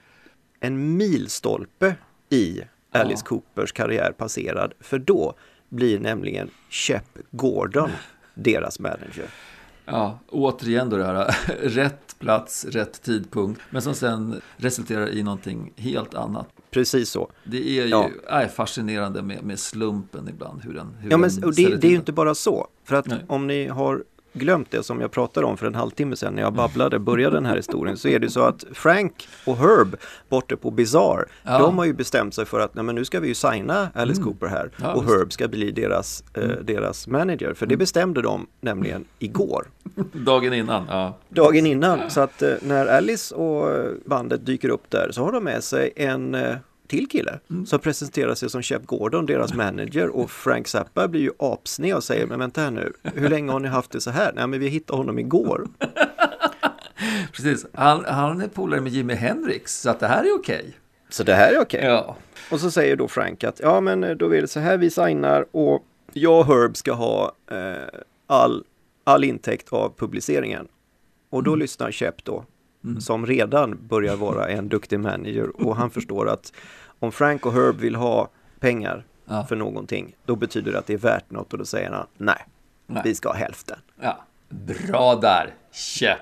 en 0.60 0.98
milstolpe 0.98 1.96
i 2.30 2.62
Alice 2.92 3.26
Coopers 3.26 3.72
karriär 3.72 4.12
passerad. 4.18 4.74
För 4.80 5.00
då 5.00 5.34
blir 5.70 6.00
nämligen 6.00 6.50
Shep 6.70 7.18
Gordon 7.32 7.90
deras 8.34 8.80
manager. 8.80 9.28
Ja, 9.88 10.20
återigen 10.30 10.90
då 10.90 10.98
det 10.98 11.04
här, 11.06 11.32
rätt 11.64 12.20
plats, 12.20 12.66
rätt 12.66 13.02
tidpunkt, 13.02 13.62
men 13.70 13.82
som 13.82 13.94
sen 13.94 14.42
resulterar 14.58 15.10
i 15.10 15.24
någonting 15.24 15.74
helt 15.76 16.14
annat. 16.14 16.48
Precis 16.72 17.10
så. 17.10 17.32
Det 17.44 17.58
är 17.80 17.84
ju 17.86 17.90
Ja. 17.90 18.10
är 18.30 18.48
fascinerande 18.48 19.22
med, 19.22 19.44
med 19.44 19.60
slumpen 19.60 20.30
ibland. 20.30 20.62
Hur 20.64 20.74
den, 20.74 20.96
hur 21.00 21.12
Ja, 21.12 21.18
men 21.18 21.30
den 21.30 21.52
det, 21.52 21.76
det 21.76 21.88
är 21.88 21.92
ju 21.92 21.96
inte 21.96 22.12
bara 22.12 22.36
så. 22.36 22.68
För 22.84 22.96
att 22.96 23.06
Nej. 23.08 23.20
om 23.28 23.48
ni 23.48 23.68
har 23.68 24.04
glömt 24.38 24.72
det 24.72 24.84
som 24.84 25.02
jag 25.02 25.12
pratade 25.12 25.46
om 25.48 25.58
för 25.58 25.68
en 25.68 25.76
halvtimme 25.76 26.16
sedan 26.16 26.34
när 26.34 26.42
jag 26.42 26.54
babblade, 26.54 27.00
började 27.00 27.36
den 27.36 27.46
här 27.46 27.56
historien, 27.56 27.98
så 27.98 28.08
är 28.08 28.20
det 28.20 28.30
så 28.30 28.42
att 28.42 28.64
Frank 28.74 29.28
och 29.46 29.58
Herb 29.58 29.96
borta 30.30 30.56
på 30.58 30.72
Bizarre, 30.72 31.26
Ja. 31.44 31.50
Mm. 31.50 31.62
de 31.62 31.78
har 31.78 31.86
ju 31.86 31.94
bestämt 31.94 32.34
sig 32.34 32.46
för 32.46 32.60
att 32.60 32.76
nej, 32.76 32.84
men 32.84 32.96
nu 32.96 33.06
ska 33.06 33.20
vi 33.20 33.28
ju 33.28 33.34
signa 33.36 33.90
Alice 33.96 34.22
Cooper 34.22 34.48
här 34.48 34.72
Ja, 34.82 34.94
och 34.94 35.02
visst. 35.02 35.10
Mm. 35.10 35.20
Herb 35.20 35.32
ska 35.34 35.48
bli 35.48 35.72
deras, 35.72 36.24
eh, 36.34 36.50
deras 36.64 37.08
manager. 37.08 37.54
För 37.54 37.66
det 37.66 37.78
bestämde 37.78 38.22
de 38.22 38.48
nämligen 38.62 39.06
igår. 39.20 39.68
Dagen 40.14 40.54
innan, 40.54 40.86
ja. 40.90 41.18
dagen 41.30 41.66
innan. 41.66 42.10
Så 42.10 42.22
att 42.22 42.42
eh, 42.42 42.54
när 42.62 42.86
Alice 42.88 43.36
och 43.36 43.72
eh, 43.72 43.92
bandet 44.06 44.46
dyker 44.46 44.70
upp 44.70 44.90
där 44.90 45.10
så 45.12 45.24
har 45.24 45.32
de 45.32 45.44
med 45.44 45.64
sig 45.64 45.94
en 45.96 46.36
eh, 46.36 46.56
till 46.88 47.10
kille 47.10 47.40
som 47.66 47.80
presenterar 47.80 48.36
sig 48.36 48.50
som 48.50 48.62
Shep 48.62 48.86
Gordon, 48.86 49.26
deras 49.26 49.54
manager 49.54 50.08
och 50.08 50.32
Frank 50.32 50.68
Zappa 50.68 51.08
blir 51.08 51.22
ju 51.22 51.32
apsned 51.40 51.96
och 51.96 52.04
säger 52.04 52.26
men 52.26 52.40
vänta 52.40 52.62
här 52.62 52.72
nu, 52.72 52.94
hur 53.04 53.30
länge 53.30 53.52
har 53.52 53.60
ni 53.60 53.68
haft 53.68 53.92
det 53.92 54.02
så 54.02 54.12
här? 54.12 54.34
Nej 54.36 54.48
men 54.48 54.60
vi 54.60 54.68
hittade 54.68 54.98
honom 54.98 55.20
igår. 55.20 55.68
Precis. 57.34 57.66
Han, 57.74 58.06
han 58.06 58.42
är 58.42 58.48
polare 58.48 58.82
med 58.82 58.92
Jimi 58.92 59.14
Hendrix, 59.14 59.82
så 59.82 59.90
att 59.90 60.00
det 60.00 60.08
här 60.08 60.24
är 60.24 60.36
okej. 60.36 60.74
Så 61.10 61.24
det 61.24 61.34
här 61.34 61.54
är 61.54 61.62
okej. 61.62 61.86
Ja. 61.86 62.16
Och 62.52 62.60
så 62.60 62.72
säger 62.72 62.96
då 62.96 63.08
Frank 63.08 63.44
att 63.44 63.60
ja 63.60 63.82
men 63.82 64.04
eh, 64.04 64.16
då 64.16 64.36
är 64.36 64.42
det 64.42 64.48
så 64.48 64.60
här 64.60 64.78
vi 64.78 64.90
signar 64.90 65.46
och 65.52 65.86
jag 66.14 66.40
och 66.40 66.46
Herb 66.46 66.78
ska 66.78 66.94
ha 66.94 67.36
eh, 67.52 68.00
all, 68.28 68.64
all 69.04 69.24
intäkt 69.24 69.74
av 69.74 69.94
publiceringen. 69.98 70.68
Och 71.30 71.44
då 71.44 71.56
lyssnar 71.56 71.92
Shep 71.92 72.24
då, 72.24 72.46
som 73.00 73.26
redan 73.26 73.88
börjar 73.88 74.16
vara 74.16 74.48
en 74.48 74.68
duktig 74.70 75.00
manager 75.00 75.66
och 75.68 75.76
han 75.76 75.90
förstår 75.98 76.30
att 76.30 76.54
om 77.00 77.12
Frank 77.12 77.46
och 77.46 77.54
Herb 77.54 77.76
vill 77.80 77.96
ha 77.96 78.30
pengar 78.60 79.04
Ja. 79.30 79.46
för 79.50 79.56
någonting, 79.56 80.16
då 80.26 80.36
betyder 80.36 80.72
det 80.72 80.80
att 80.80 80.88
det 80.88 80.94
är 80.94 80.98
värt 80.98 81.32
något 81.32 81.54
och 81.54 81.60
då 81.60 81.66
säger 81.66 81.92
han 81.92 82.08
nej, 82.18 82.46
Nej. 82.88 83.02
vi 83.06 83.16
ska 83.16 83.30
ha 83.30 83.36
hälften. 83.36 83.80
ja. 84.02 84.18
Bra 84.50 85.16
där, 85.16 85.54
käpp. 85.72 86.20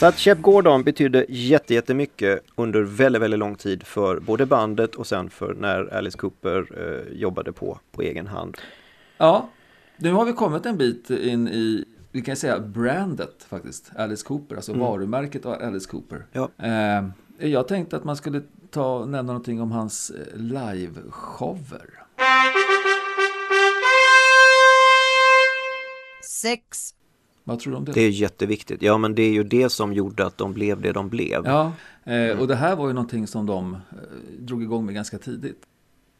Så 0.00 0.06
att 0.06 0.18
Shep 0.18 0.42
Gordon 0.42 0.82
betydde 0.82 1.26
jätte, 1.28 1.74
jättemycket 1.74 2.42
under 2.54 2.82
väldigt, 2.82 3.22
väldigt 3.22 3.40
lång 3.40 3.54
tid 3.54 3.82
för 3.82 4.20
både 4.20 4.46
bandet 4.46 4.94
och 4.94 5.06
sen 5.06 5.30
för 5.30 5.54
när 5.54 5.94
Alice 5.94 6.18
Cooper 6.18 6.66
eh, 6.76 7.18
jobbade 7.18 7.52
på, 7.52 7.78
på 7.92 8.02
egen 8.02 8.26
hand. 8.26 8.56
Ja, 9.18 9.48
nu 9.96 10.12
har 10.12 10.24
vi 10.24 10.32
kommit 10.32 10.66
en 10.66 10.78
bit 10.78 11.10
in 11.10 11.48
i, 11.48 11.84
vi 12.12 12.22
kan 12.22 12.36
säga 12.36 12.60
brandet 12.60 13.46
faktiskt, 13.48 13.90
Alice 13.96 14.26
Cooper, 14.26 14.56
alltså 14.56 14.72
varumärket 14.72 15.46
av 15.46 15.52
Alice 15.52 15.90
Cooper. 15.90 16.26
Ja. 16.32 16.50
Eh, 16.58 17.04
jag 17.50 17.68
tänkte 17.68 17.96
att 17.96 18.04
man 18.04 18.16
skulle 18.16 18.42
ta 18.70 18.98
nämna 18.98 19.22
någonting 19.22 19.60
om 19.60 19.72
hans 19.72 20.10
eh, 20.10 20.36
liveshower. 20.36 21.86
six, 26.22 26.94
Vad 27.44 27.58
tror 27.58 27.72
du 27.72 27.76
om 27.76 27.84
det? 27.84 27.92
Det 27.92 28.00
är 28.00 28.10
jätteviktigt. 28.10 28.82
Ja, 28.82 28.98
men 28.98 29.14
det 29.14 29.22
är 29.22 29.32
ju 29.32 29.42
det 29.42 29.68
som 29.68 29.92
gjorde 29.92 30.26
att 30.26 30.38
de 30.38 30.52
blev 30.52 30.80
det 30.80 30.92
de 30.92 31.08
blev. 31.08 31.42
Ja, 31.44 31.72
eh, 32.04 32.40
och 32.40 32.48
det 32.48 32.54
här 32.54 32.76
var 32.76 32.88
ju 32.88 32.92
någonting 32.92 33.26
som 33.26 33.46
de 33.46 33.74
eh, 33.74 33.78
drog 34.38 34.62
igång 34.62 34.86
med 34.86 34.94
ganska 34.94 35.18
tidigt. 35.18 35.66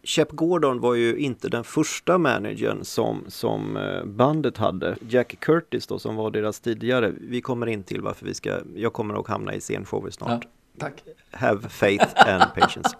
Shep 0.03 0.31
Gordon 0.31 0.81
var 0.81 0.95
ju 0.95 1.17
inte 1.17 1.49
den 1.49 1.65
första 1.65 2.19
managern 2.19 2.85
som, 2.85 3.25
som 3.29 3.77
eh, 3.77 4.05
bandet 4.05 4.57
hade. 4.57 4.97
Jack 5.09 5.37
Curtis 5.41 5.87
då, 5.87 5.99
som 5.99 6.17
var 6.17 6.31
deras 6.31 6.61
tidigare. 6.61 7.13
Vi 7.21 7.41
kommer 7.41 7.67
in 7.67 7.83
till 7.83 8.01
varför 8.01 8.27
vi 8.27 8.35
ska, 8.35 8.59
jag 8.75 8.93
kommer 8.93 9.15
nog 9.15 9.29
hamna 9.29 9.55
i 9.55 9.61
scenshower 9.61 10.11
snart. 10.11 10.45
Ja, 10.45 10.51
tack. 10.79 11.05
Have 11.31 11.69
faith 11.69 12.07
and 12.31 12.43
patience. 12.55 12.97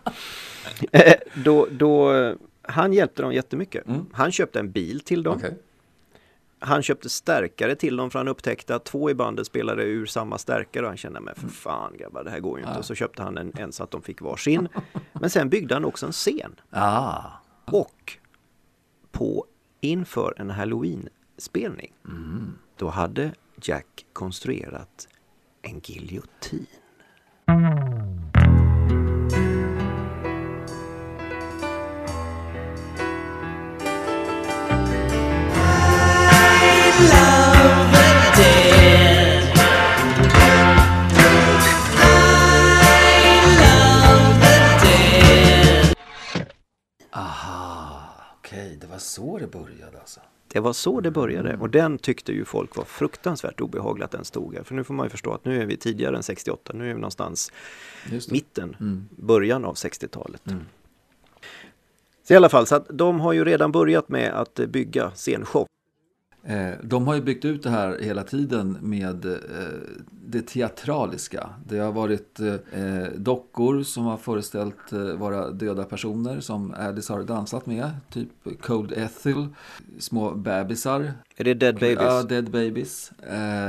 Då, 1.45 1.67
då, 1.71 2.13
han 2.63 2.93
hjälpte 2.93 3.23
dem 3.23 3.33
jättemycket. 3.33 3.87
Mm. 3.89 4.07
Han 4.13 4.33
köpte 4.33 4.59
en 4.59 4.71
bil 4.71 5.01
till 5.01 5.23
dem. 5.23 5.37
Okej. 5.37 5.55
Han 6.63 6.83
köpte 6.83 7.09
stärkare 7.09 7.75
till 7.75 7.97
dem 7.97 8.11
för 8.11 8.19
han 8.19 8.29
upptäckte 8.29 8.75
att 8.75 8.85
två 8.85 9.11
i 9.11 9.15
bandet 9.15 9.47
spelade 9.47 9.83
ur 9.83 10.07
samma 10.07 10.39
stärkare 10.39 10.83
och 10.83 10.89
han 10.89 10.97
kände 10.97 11.21
men 11.21 11.35
för 11.35 11.49
fan 11.49 11.93
grabbar 11.99 12.25
det 12.25 12.31
här 12.31 12.41
går 12.41 12.59
ju 12.59 12.63
inte. 12.63 12.73
Ja. 12.75 12.79
Och 12.79 12.85
så 12.85 12.95
köpte 12.95 13.23
han 13.23 13.39
en, 13.39 13.53
en 13.59 13.73
så 13.73 13.83
att 13.83 13.91
de 13.91 14.03
fick 14.03 14.21
varsin. 14.21 14.69
Men 15.13 15.31
sen 15.31 15.49
byggde 15.49 15.75
han 15.75 15.85
också 15.85 16.07
en 16.07 16.13
scen. 16.13 16.61
Ah, 16.71 17.23
Och 17.65 18.19
på 19.11 19.47
inför 19.81 20.35
en 20.37 20.51
halloween-spelning 20.51 21.93
då 22.77 22.89
hade 22.89 23.33
Jack 23.63 24.07
konstruerat 24.13 25.09
en 25.63 25.81
giljotin. 25.85 26.67
Så 49.21 49.39
det 49.39 49.47
började 49.47 50.01
alltså. 50.01 50.21
Det 50.49 50.61
var 50.61 50.73
så 50.73 51.01
det 51.01 51.11
började 51.11 51.57
och 51.57 51.71
den 51.71 51.99
tyckte 51.99 52.33
ju 52.33 52.45
folk 52.45 52.77
var 52.77 52.85
fruktansvärt 52.85 53.61
obehaglig 53.61 54.05
att 54.05 54.11
den 54.11 54.25
stod 54.25 54.55
här. 54.55 54.63
För 54.63 54.75
nu 54.75 54.85
får 54.85 54.95
man 54.95 55.07
ju 55.07 55.11
förstå 55.11 55.33
att 55.33 55.45
nu 55.45 55.63
är 55.63 55.67
vi 55.67 55.77
tidigare 55.77 56.17
än 56.17 56.23
68, 56.23 56.73
nu 56.73 56.85
är 56.91 56.95
vi 56.95 57.01
någonstans 57.01 57.53
mitten, 58.31 58.77
Mm. 58.81 59.09
början 59.11 59.65
av 59.65 59.75
60-talet. 59.75 60.47
Mm. 60.47 60.65
Så 62.23 62.33
i 62.35 62.37
alla 62.37 62.49
fall, 62.49 62.67
så 62.67 62.75
att 62.75 62.87
de 62.89 63.21
har 63.21 63.33
ju 63.33 63.45
redan 63.45 63.73
börjat 63.73 64.09
med 64.09 64.33
att 64.33 64.55
bygga 64.55 65.11
scenshow. 65.11 65.67
Eh, 66.45 66.71
De 66.83 67.07
har 67.07 67.15
ju 67.15 67.21
byggt 67.23 67.45
ut 67.45 67.63
det 67.63 67.71
här 67.71 67.99
hela 68.01 68.23
tiden 68.23 68.79
med 68.81 69.25
eh, 69.25 69.37
det 70.11 70.43
teatraliska. 70.43 71.51
Det 71.67 71.79
har 71.79 71.93
varit 71.93 72.41
eh, 72.41 73.05
dockor 73.17 73.83
som 73.83 74.05
har 74.05 74.17
föreställt 74.17 74.93
vara 75.17 75.51
döda 75.51 75.85
personer 75.85 76.41
som 76.41 76.75
Alice 76.79 77.13
har 77.13 77.23
dansat 77.23 77.67
med. 77.67 77.91
Typ 78.13 78.29
Cold 78.63 78.93
Ethel, 78.93 79.47
små 79.99 80.35
bebisar. 80.35 81.13
Är 81.37 81.45
det 81.45 81.55
Dead 81.55 81.75
Babies? 81.75 81.99
Ja, 82.01 82.23
Dead 82.23 82.51
Babies. 82.51 83.13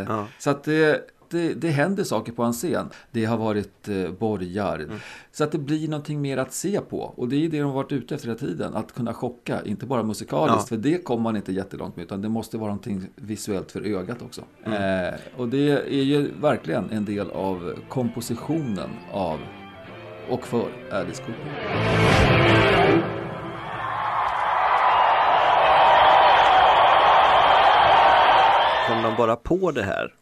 Ja. 0.08 0.28
Så 0.40 0.50
att 0.50 0.64
det, 0.64 1.02
det, 1.32 1.54
det 1.54 1.70
händer 1.70 2.04
saker 2.04 2.32
på 2.32 2.44
en 2.44 2.54
scen. 2.54 2.89
Det 3.12 3.26
har 3.26 3.38
varit 3.38 3.88
eh, 3.88 4.12
borgar. 4.12 4.88
Så 5.32 5.44
att 5.44 5.52
det 5.52 5.58
blir 5.58 5.88
någonting 5.88 6.22
mer 6.22 6.38
att 6.38 6.54
se 6.54 6.82
på. 6.82 7.13
Och 7.15 7.28
det 7.28 7.36
är 7.36 7.50
det 7.50 7.58
de 7.58 7.63
har 7.63 7.74
varit 7.74 7.91
ute 7.91 8.15
efter 8.15 8.28
hela 8.28 8.39
tiden. 8.39 8.74
Att 8.76 8.91
kunna 8.94 9.13
chocka, 9.13 9.62
inte 9.65 9.86
bara 9.86 10.04
musikaliskt. 10.04 10.58
Ja. 10.62 10.65
För 10.67 10.78
det 10.78 11.04
kommer 11.04 11.24
man 11.24 11.36
inte 11.36 11.54
jättelångt 11.54 11.96
med. 11.96 12.04
Utan 12.04 12.22
det 12.22 12.30
måste 12.30 12.58
vara 12.58 12.67
någonting 12.67 13.08
visuellt 13.15 13.72
för 13.72 13.82
ögat 13.82 14.22
också. 14.22 14.41
Eh, 14.63 15.13
och 15.38 15.48
det 15.48 15.72
är 15.72 16.04
ju 16.04 16.32
verkligen 16.41 16.89
en 16.89 17.06
del 17.06 17.32
av 17.32 17.74
kompositionen 17.89 18.89
av 19.12 19.39
och 20.30 20.48
för 20.48 20.67
Alice 20.91 21.24
Cooper. 21.24 22.72
Kom 28.88 29.04
de 29.04 29.15
bara 29.17 29.36
på 29.36 29.72
det 29.72 29.84
här? 29.84 30.13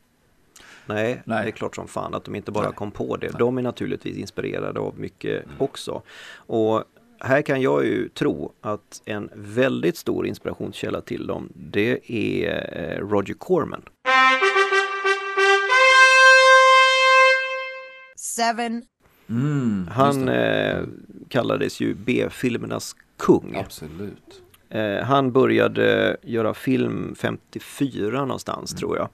Nej, 0.89 1.21
Nej. 1.25 1.43
det 1.43 1.49
är 1.49 1.52
klart 1.52 1.75
som 1.75 1.88
fan 1.88 2.15
att 2.15 2.25
de 2.25 2.36
inte 2.36 2.52
bara 2.52 2.65
Nej. 2.65 2.75
kom 2.75 2.91
på 2.91 3.17
det. 3.17 3.28
De 3.39 3.58
är 3.58 3.62
naturligtvis 3.62 4.17
inspirerade 4.17 4.80
av 4.80 4.99
mycket 4.99 5.45
också. 5.58 6.02
Och 6.36 6.84
här 7.19 7.41
kan 7.41 7.62
jag 7.62 7.86
ju 7.86 8.10
tro 8.10 8.52
att 8.62 9.02
en 9.06 9.30
väldigt 9.36 9.97
stor 9.97 10.28
inspirationskälla 10.28 11.02
till 11.02 11.28
dem, 11.28 11.49
det 11.56 12.12
är 12.12 12.54
eh, 12.99 13.08
Roger 13.08 13.34
Corman. 13.34 13.82
seven, 18.15 18.84
Mm, 19.30 19.88
Han 19.91 20.30
eh, 20.30 20.84
kallades 21.30 21.80
ju 21.82 21.93
B-filmernas 21.93 22.95
kung. 23.17 23.56
Absolut. 23.56 24.41
Eh, 24.69 24.97
han 25.04 25.32
började 25.32 26.17
göra 26.23 26.54
film 26.54 27.15
54 27.17 28.21
någonstans 28.25 28.75
tror 28.75 28.97
jag. 28.97 29.10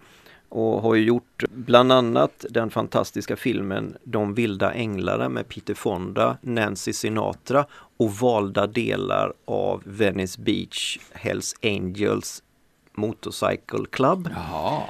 Och 0.55 0.81
har 0.81 0.95
ju 0.95 1.03
gjort 1.03 1.43
bland 1.49 1.91
annat 1.91 2.45
den 2.49 2.69
fantastiska 2.69 3.35
filmen 3.35 3.97
De 4.03 4.33
vilda 4.33 4.73
änglarna 4.73 5.29
med 5.29 5.49
Peter 5.49 5.73
Fonda, 5.73 6.37
Nancy 6.41 6.93
Sinatra 6.93 7.65
och 7.97 8.11
valda 8.11 8.67
delar 8.67 9.33
av 9.45 9.81
Venice 9.85 10.41
Beach 10.41 10.99
Hells 11.11 11.55
Angels 11.63 12.43
Motorcycle 12.93 13.85
Club. 13.91 14.29
Jaha. 14.35 14.83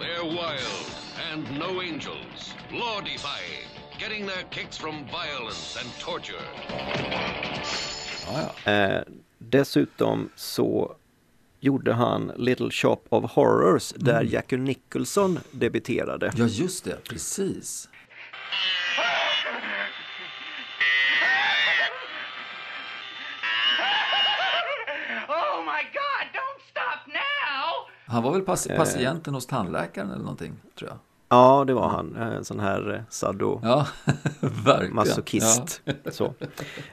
They're 0.00 0.30
wild 0.30 0.88
and 1.32 1.58
no 1.58 1.80
angels, 1.80 2.54
law 2.70 3.00
defying, 3.00 3.68
getting 4.00 4.26
their 4.26 4.44
kicks 4.50 4.78
from 4.78 4.94
violence 4.94 5.80
and 5.80 5.90
torture. 5.98 6.44
Ja, 8.26 8.50
ja. 8.64 8.72
Eh, 8.72 9.02
dessutom 9.38 10.30
så 10.36 10.94
gjorde 11.60 11.92
han 11.92 12.32
Little 12.36 12.70
Shop 12.70 12.98
of 13.08 13.30
Horrors 13.32 13.92
där 13.96 14.22
Jackie 14.22 14.58
Nicholson 14.58 15.38
debuterade. 15.50 16.32
ja, 16.36 16.44
just 16.46 16.84
det. 16.84 17.04
Precis. 17.08 17.88
Oh 25.28 25.60
my 25.64 25.82
god, 25.98 26.24
don't 26.38 26.60
stop 26.70 27.00
now! 27.06 27.88
Han 28.06 28.22
var 28.22 28.32
väl 28.32 28.42
pass- 28.42 28.68
patienten 28.76 29.34
hos 29.34 29.46
tandläkaren 29.46 30.10
eller 30.10 30.22
någonting, 30.22 30.52
tror 30.78 30.90
jag. 30.90 30.98
Ja, 31.30 31.64
det 31.66 31.74
var 31.74 31.88
han. 31.88 32.16
En 32.16 32.44
sån 32.44 32.60
här 32.60 32.94
eh, 32.94 33.00
sado 33.08 33.60
Ja, 33.62 33.86
verkligen. 34.40 34.94
masochist. 34.94 35.82
Så. 36.12 36.34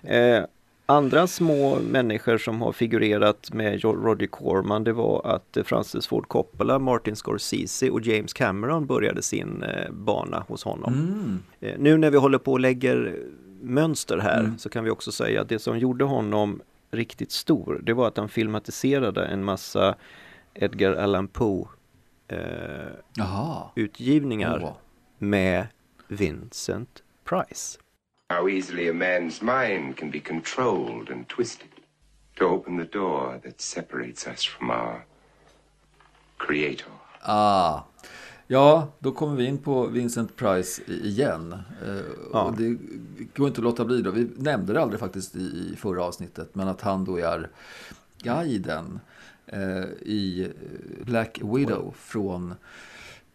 Eh, 0.04 0.44
andra 0.86 1.28
små 1.28 1.80
människor 1.80 2.38
som 2.38 2.62
har 2.62 2.72
figurerat 2.72 3.54
med 3.54 3.84
Roger 3.84 4.28
Corman 4.28 4.84
det 4.84 4.94
var 4.94 5.22
att 5.26 5.58
eh, 5.58 5.64
Francis 5.64 6.08
Ford 6.08 6.28
Coppola, 6.28 6.80
Martin 6.80 7.16
Scorsese 7.16 7.90
och 7.90 8.02
James 8.02 8.34
Cameron 8.34 8.86
började 8.86 9.22
sin 9.22 9.64
eh, 9.64 9.92
bana 9.92 10.46
hos 10.48 10.64
honom. 10.64 10.94
Mm. 10.94 11.40
Eh, 11.60 11.80
nu 11.80 11.98
när 11.98 12.12
vi 12.12 12.18
håller 12.18 12.38
på 12.38 12.52
och 12.52 12.60
lägger 12.60 13.20
mönster 13.62 14.18
här 14.18 14.54
så 14.58 14.70
kan 14.70 14.84
vi 14.84 14.90
också 14.90 15.12
säga 15.12 15.42
att 15.42 15.50
det 15.50 15.60
som 15.60 15.80
gjorde 15.80 16.06
honom 16.06 16.62
riktigt 16.92 17.32
stor 17.32 17.82
det 17.84 17.94
var 17.94 18.08
att 18.08 18.18
han 18.18 18.30
filmatiserade 18.30 19.26
en 19.26 19.44
massa 19.44 19.96
Edgar 20.54 20.96
Allan 20.96 21.28
Poe 21.28 21.68
eh, 22.28 23.68
utgivningar 23.76 24.62
Åh. 24.64 24.74
med 25.18 25.68
Vincent 26.08 27.04
Price. 27.24 27.80
How 28.30 28.50
easily 28.50 28.90
a 28.90 28.94
man's 28.94 29.42
mind 29.42 29.98
can 29.98 30.12
be 30.12 30.20
controlled 30.20 31.10
and 31.12 31.28
twisted 31.28 31.70
to 32.38 32.46
open 32.46 32.78
the 32.78 32.86
door 32.98 33.40
that 33.44 33.62
separates 33.62 34.28
us 34.28 34.44
from 34.44 34.70
our 34.72 35.06
Creator. 36.38 36.92
Ah. 37.22 37.80
Ja, 38.48 38.88
då 39.00 39.12
kommer 39.12 39.36
vi 39.36 39.46
in 39.46 39.58
på 39.58 39.88
Vincent 39.88 40.36
Price 40.36 40.82
igen. 40.88 41.54
Eh, 41.54 41.96
Ja. 42.34 42.44
Och 42.44 42.58
det 42.58 42.78
går 43.36 43.48
inte 43.48 43.60
att 43.60 43.64
låta 43.64 43.86
bli 43.86 44.02
då. 44.02 44.12
Vi 44.12 44.28
nämnde 44.38 44.74
det 44.74 44.82
aldrig 44.82 45.00
faktiskt 45.00 45.36
i, 45.36 45.40
i 45.74 45.76
förra 45.78 46.04
avsnittet. 46.04 46.56
Men 46.56 46.68
att 46.68 46.82
han 46.82 47.06
då 47.06 47.18
är 47.18 47.50
guiden 48.24 49.00
eh, 49.48 49.84
i 50.02 50.44
eh, 50.44 51.06
Black 51.06 51.40
Widow 51.44 51.96
från 51.98 52.54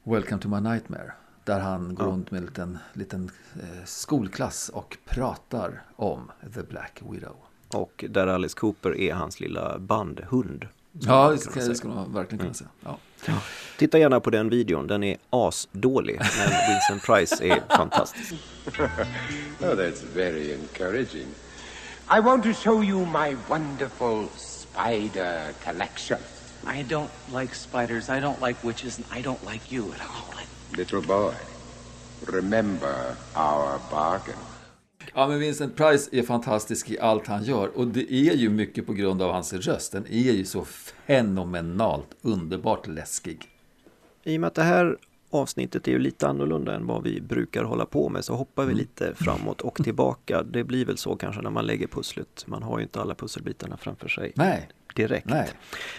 Welcome 0.02 0.40
to 0.40 0.48
my 0.48 0.60
nightmare. 0.60 1.12
Där 1.50 1.60
han 1.60 1.94
går 1.94 2.04
runt 2.04 2.30
med 2.30 2.38
en 2.38 2.46
liten, 2.46 2.78
liten 2.92 3.30
eh, 3.62 3.84
skolklass 3.84 4.68
och 4.68 4.98
pratar 5.04 5.82
om 5.96 6.30
The 6.54 6.62
Black 6.62 7.02
Widow. 7.10 7.36
Och 7.74 8.04
där 8.08 8.26
Alice 8.26 8.56
Cooper 8.58 9.00
är 9.00 9.14
hans 9.14 9.40
lilla 9.40 9.78
bandhund. 9.78 10.66
Ja, 10.92 11.30
det 11.30 11.38
ska, 11.38 11.54
det 11.54 11.60
säga. 11.60 11.74
ska 11.74 11.88
man 11.88 12.12
verkligen 12.12 12.38
kunna 12.38 12.54
säga. 12.54 12.70
Ja. 12.84 12.98
Titta 13.76 13.98
gärna 13.98 14.20
på 14.20 14.30
den 14.30 14.48
videon, 14.48 14.86
den 14.86 15.02
är 15.02 15.16
asdålig. 15.30 16.20
Men 16.38 16.50
Vincent 16.68 17.02
Price 17.02 17.44
är 17.44 17.62
fantastisk. 17.76 18.34
Oh, 19.60 19.74
that's 19.74 20.04
very 20.14 20.52
encouraging. 20.52 21.26
I 22.16 22.20
want 22.20 22.44
to 22.44 22.52
show 22.52 22.84
you 22.84 23.06
my 23.06 23.36
wonderful 23.48 24.28
spider 24.36 25.52
collection. 25.64 26.18
I 26.66 26.82
don't 26.82 27.10
like 27.40 27.54
spiders, 27.54 28.08
I 28.08 28.20
don't 28.20 28.46
like 28.46 28.66
witches, 28.66 28.98
and 28.98 29.06
I 29.18 29.22
don't 29.22 29.52
like 29.52 29.74
you 29.74 29.92
at 29.92 30.00
all. 30.00 30.30
Little 30.76 31.00
boy, 31.00 31.34
remember 32.26 33.14
our 33.34 33.78
bargain. 33.90 34.36
Ja, 35.14 35.28
men 35.28 35.38
Vincent 35.38 35.76
Price 35.76 36.10
är 36.12 36.22
fantastisk 36.22 36.90
i 36.90 36.98
allt 36.98 37.26
han 37.26 37.44
gör. 37.44 37.78
Och 37.78 37.86
det 37.86 38.12
är 38.12 38.34
ju 38.34 38.48
mycket 38.48 38.86
på 38.86 38.92
grund 38.92 39.22
av 39.22 39.32
hans 39.32 39.52
röst. 39.52 39.92
Den 39.92 40.06
är 40.06 40.32
ju 40.32 40.44
så 40.44 40.64
fenomenalt 40.64 42.16
underbart 42.22 42.86
läskig. 42.86 43.48
I 44.24 44.36
och 44.36 44.40
med 44.40 44.48
att 44.48 44.54
det 44.54 44.62
här 44.62 44.96
avsnittet 45.30 45.88
är 45.88 45.92
ju 45.92 45.98
lite 45.98 46.28
annorlunda 46.28 46.74
än 46.74 46.86
vad 46.86 47.02
vi 47.02 47.20
brukar 47.20 47.64
hålla 47.64 47.86
på 47.86 48.08
med 48.08 48.24
så 48.24 48.34
hoppar 48.34 48.64
vi 48.64 48.74
lite 48.74 49.14
framåt 49.14 49.60
och 49.60 49.84
tillbaka. 49.84 50.42
Det 50.42 50.64
blir 50.64 50.84
väl 50.84 50.96
så 50.96 51.16
kanske 51.16 51.42
när 51.42 51.50
man 51.50 51.66
lägger 51.66 51.86
pusslet. 51.86 52.44
Man 52.46 52.62
har 52.62 52.78
ju 52.78 52.82
inte 52.82 53.00
alla 53.00 53.14
pusselbitarna 53.14 53.76
framför 53.76 54.08
sig 54.08 54.32
Nej, 54.34 54.68
direkt. 54.94 55.26
nej. 55.26 55.50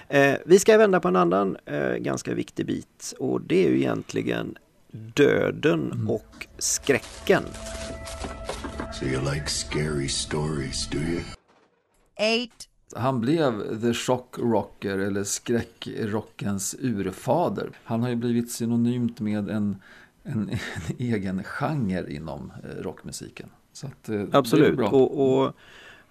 Eh, 0.09 0.37
vi 0.45 0.59
ska 0.59 0.77
vända 0.77 0.99
på 0.99 1.07
en 1.07 1.15
annan 1.15 1.57
eh, 1.65 1.93
ganska 1.93 2.33
viktig 2.33 2.65
bit 2.65 3.13
och 3.19 3.41
det 3.41 3.65
är 3.65 3.69
ju 3.69 3.77
egentligen 3.77 4.57
döden 4.91 6.07
och 6.09 6.47
skräcken. 6.57 7.43
So 8.93 9.05
you 9.05 9.33
like 9.33 9.47
scary 9.47 10.07
stories, 10.07 10.87
do 10.87 10.97
you? 10.97 11.21
eight, 12.21 12.69
Han 12.95 13.21
blev 13.21 13.81
The 13.81 13.93
Shock 13.93 14.39
Rocker 14.39 14.97
eller 14.97 15.23
skräckrockens 15.23 16.75
urfader. 16.79 17.69
Han 17.83 18.01
har 18.01 18.09
ju 18.09 18.15
blivit 18.15 18.51
synonymt 18.51 19.19
med 19.19 19.49
en, 19.49 19.81
en, 20.23 20.49
en 20.49 20.59
egen 20.97 21.43
genre 21.43 22.13
inom 22.13 22.51
eh, 22.63 22.83
rockmusiken. 22.83 23.49
Så 23.73 23.87
att, 23.87 24.09
eh, 24.09 24.23
Absolut. 24.31 24.79
Och, 24.79 25.43
och 25.43 25.53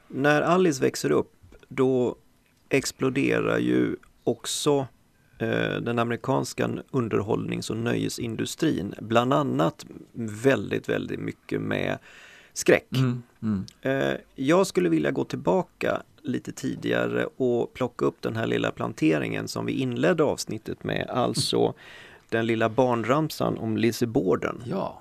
när 0.09 0.43
Alice 0.43 0.83
växer 0.83 1.11
upp 1.11 1.33
då 1.69 2.17
exploderar 2.71 3.59
ju 3.59 3.97
också 4.25 4.87
eh, 5.39 5.81
den 5.81 5.99
amerikanska 5.99 6.71
underhållnings 6.91 7.71
och 7.71 7.77
nöjesindustrin. 7.77 8.95
Bland 9.01 9.33
annat 9.33 9.87
väldigt, 10.13 10.89
väldigt 10.89 11.21
mycket 11.21 11.61
med 11.61 11.99
skräck. 12.53 12.89
Mm, 12.97 13.23
mm. 13.43 13.65
Eh, 13.83 14.17
jag 14.35 14.67
skulle 14.67 14.89
vilja 14.89 15.11
gå 15.11 15.25
tillbaka 15.25 16.03
lite 16.23 16.53
tidigare 16.53 17.27
och 17.37 17.75
plocka 17.75 18.05
upp 18.05 18.23
den 18.23 18.37
här 18.37 18.47
lilla 18.47 18.71
planteringen 18.71 19.49
som 19.49 19.67
vi 19.67 19.73
inledde 19.73 20.23
avsnittet 20.25 20.85
med. 20.85 21.11
Alltså 21.11 21.75
den 22.29 22.47
lilla 22.47 22.69
barnramsan 22.69 23.59
om 23.59 23.77
Lizzie 23.77 24.09
Borden. 24.09 24.63
Ja. 24.67 25.01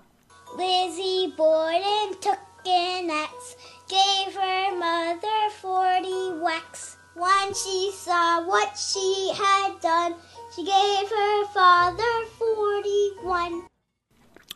Lizzie 0.58 1.32
Borden 1.38 2.16
took 2.22 2.68
an 2.68 3.12
axe, 3.12 3.58
gave 3.90 4.32
her 4.46 4.72
mother 4.72 5.50
forty 5.62 6.40
whacks. 6.40 6.99
When 7.20 7.54
she 7.54 7.92
saw 7.92 8.42
what 8.48 8.78
she 8.78 9.34
had 9.34 9.82
done, 9.82 10.16
she 10.56 10.62
gave 10.64 11.10
her 11.10 11.46
father 11.54 12.26
forty-one. 12.38 13.62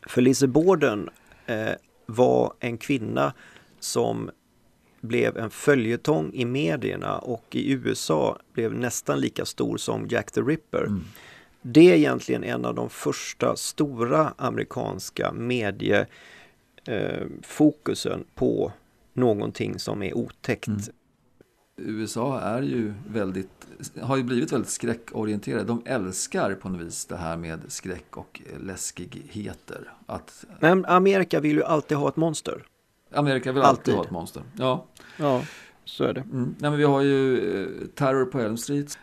För 0.06 0.20
Lizzie 0.22 0.48
Borden 0.48 1.10
eh, 1.46 1.70
var 2.06 2.52
en 2.60 2.78
kvinna 2.78 3.32
som 3.80 4.30
blev 5.00 5.36
en 5.36 5.50
följetong 5.50 6.30
i 6.34 6.44
medierna 6.44 7.18
och 7.18 7.44
i 7.50 7.72
USA 7.72 8.38
blev 8.52 8.74
nästan 8.74 9.20
lika 9.20 9.44
stor 9.44 9.76
som 9.76 10.08
Jack 10.08 10.30
the 10.30 10.40
Ripper. 10.40 10.88
det 11.62 11.90
är 11.90 11.94
egentligen 11.94 12.44
en 12.44 12.64
av 12.64 12.74
de 12.74 12.90
första 12.90 13.56
stora 13.56 14.34
amerikanska 14.38 15.32
mediefokusen 15.32 18.20
eh, 18.20 18.26
på 18.34 18.72
någonting 19.12 19.78
som 19.78 20.02
är 20.02 20.16
otäckt. 20.16 20.68
USA 21.76 22.40
är 22.40 22.62
ju 22.62 22.94
väldigt, 23.08 23.66
har 24.00 24.16
ju 24.16 24.22
blivit 24.22 24.52
väldigt 24.52 24.70
skräckorienterade. 24.70 25.64
De 25.64 25.82
älskar 25.84 26.54
på 26.54 26.68
något 26.68 26.80
vis 26.80 27.04
det 27.06 27.16
här 27.16 27.36
med 27.36 27.60
skräck 27.68 28.16
och 28.16 28.40
läskigheter. 28.60 29.92
Att 30.06 30.44
Men 30.60 30.84
Amerika 30.84 31.40
vill 31.40 31.56
ju 31.56 31.64
alltid 31.64 31.96
ha 31.98 32.08
ett 32.08 32.16
monster. 32.16 32.62
Amerika 33.14 33.52
vill 33.52 33.62
alltid, 33.62 33.78
Alltid. 33.78 33.94
ha 33.94 34.04
ett 34.04 34.10
monster. 34.10 34.42
Ja, 34.58 34.86
Ja, 35.16 35.42
så 35.84 36.04
är 36.04 36.12
det. 36.12 36.20
Mm. 36.20 36.54
Nej, 36.58 36.70
men 36.70 36.76
vi 36.78 36.84
har 36.84 37.00
ju 37.02 37.38
eh, 37.62 37.86
Terror 37.94 38.24
på 38.24 38.40
Elm 38.40 38.56
Street. 38.56 38.98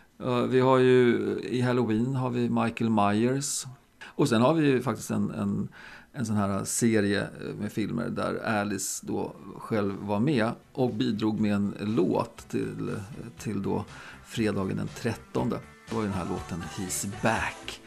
Vi 0.48 0.60
har 0.60 0.78
ju 0.78 1.16
i 1.42 1.60
Halloween 1.60 2.14
har 2.14 2.30
vi 2.30 2.50
Michael 2.50 2.90
Myers. 2.90 3.64
Och 4.04 4.28
sen 4.28 4.42
har 4.42 4.54
vi 4.54 4.66
ju 4.66 4.82
faktiskt 4.82 5.10
en, 5.10 5.30
en, 5.30 5.68
en 6.12 6.26
sån 6.26 6.36
här 6.36 6.64
serie 6.64 7.20
eh, 7.20 7.54
med 7.60 7.72
filmer 7.72 8.08
där 8.08 8.44
Alice 8.44 9.06
då 9.06 9.34
själv 9.58 9.94
var 10.00 10.20
med 10.20 10.50
och 10.72 10.94
bidrog 10.94 11.40
med 11.40 11.54
en 11.54 11.74
låt 11.80 12.48
till, 12.48 12.96
till 13.38 13.62
då 13.62 13.84
fredagen 14.26 14.76
den 14.76 14.88
13. 14.96 15.50
Det 15.50 15.94
var 15.94 16.02
ju 16.02 16.08
den 16.08 16.16
här 16.16 16.26
låten 16.28 16.62
He's 16.76 17.06
back. 17.22 17.80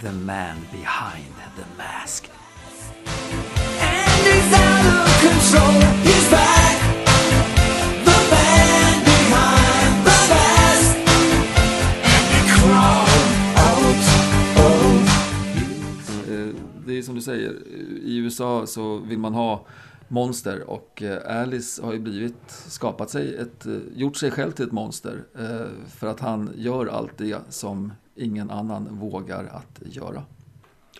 The 0.00 0.12
man 0.12 0.56
behind 0.72 1.34
the 1.56 1.64
mask. 1.78 2.30
And 3.80 4.26
He's 4.26 4.52
out 4.52 5.06
of 5.06 5.22
control. 5.22 6.09
Som 17.10 17.16
du 17.16 17.22
säger, 17.22 17.56
i 18.04 18.16
USA 18.16 18.66
så 18.66 18.98
vill 18.98 19.18
man 19.18 19.34
ha 19.34 19.66
monster 20.08 20.70
och 20.70 21.02
eh, 21.02 21.40
Alice 21.40 21.82
har 21.82 21.92
ju 21.92 21.98
blivit, 21.98 22.50
skapat 22.68 23.10
sig 23.10 23.34
ett, 23.36 23.66
eh, 23.66 23.72
gjort 23.94 24.16
sig 24.16 24.30
själv 24.30 24.52
till 24.52 24.64
ett 24.64 24.72
monster 24.72 25.24
eh, 25.38 25.66
för 25.98 26.06
att 26.06 26.20
han 26.20 26.50
gör 26.56 26.86
allt 26.86 27.18
det 27.18 27.38
som 27.48 27.92
ingen 28.14 28.50
annan 28.50 28.98
vågar 28.98 29.44
att 29.44 29.94
göra. 29.94 30.22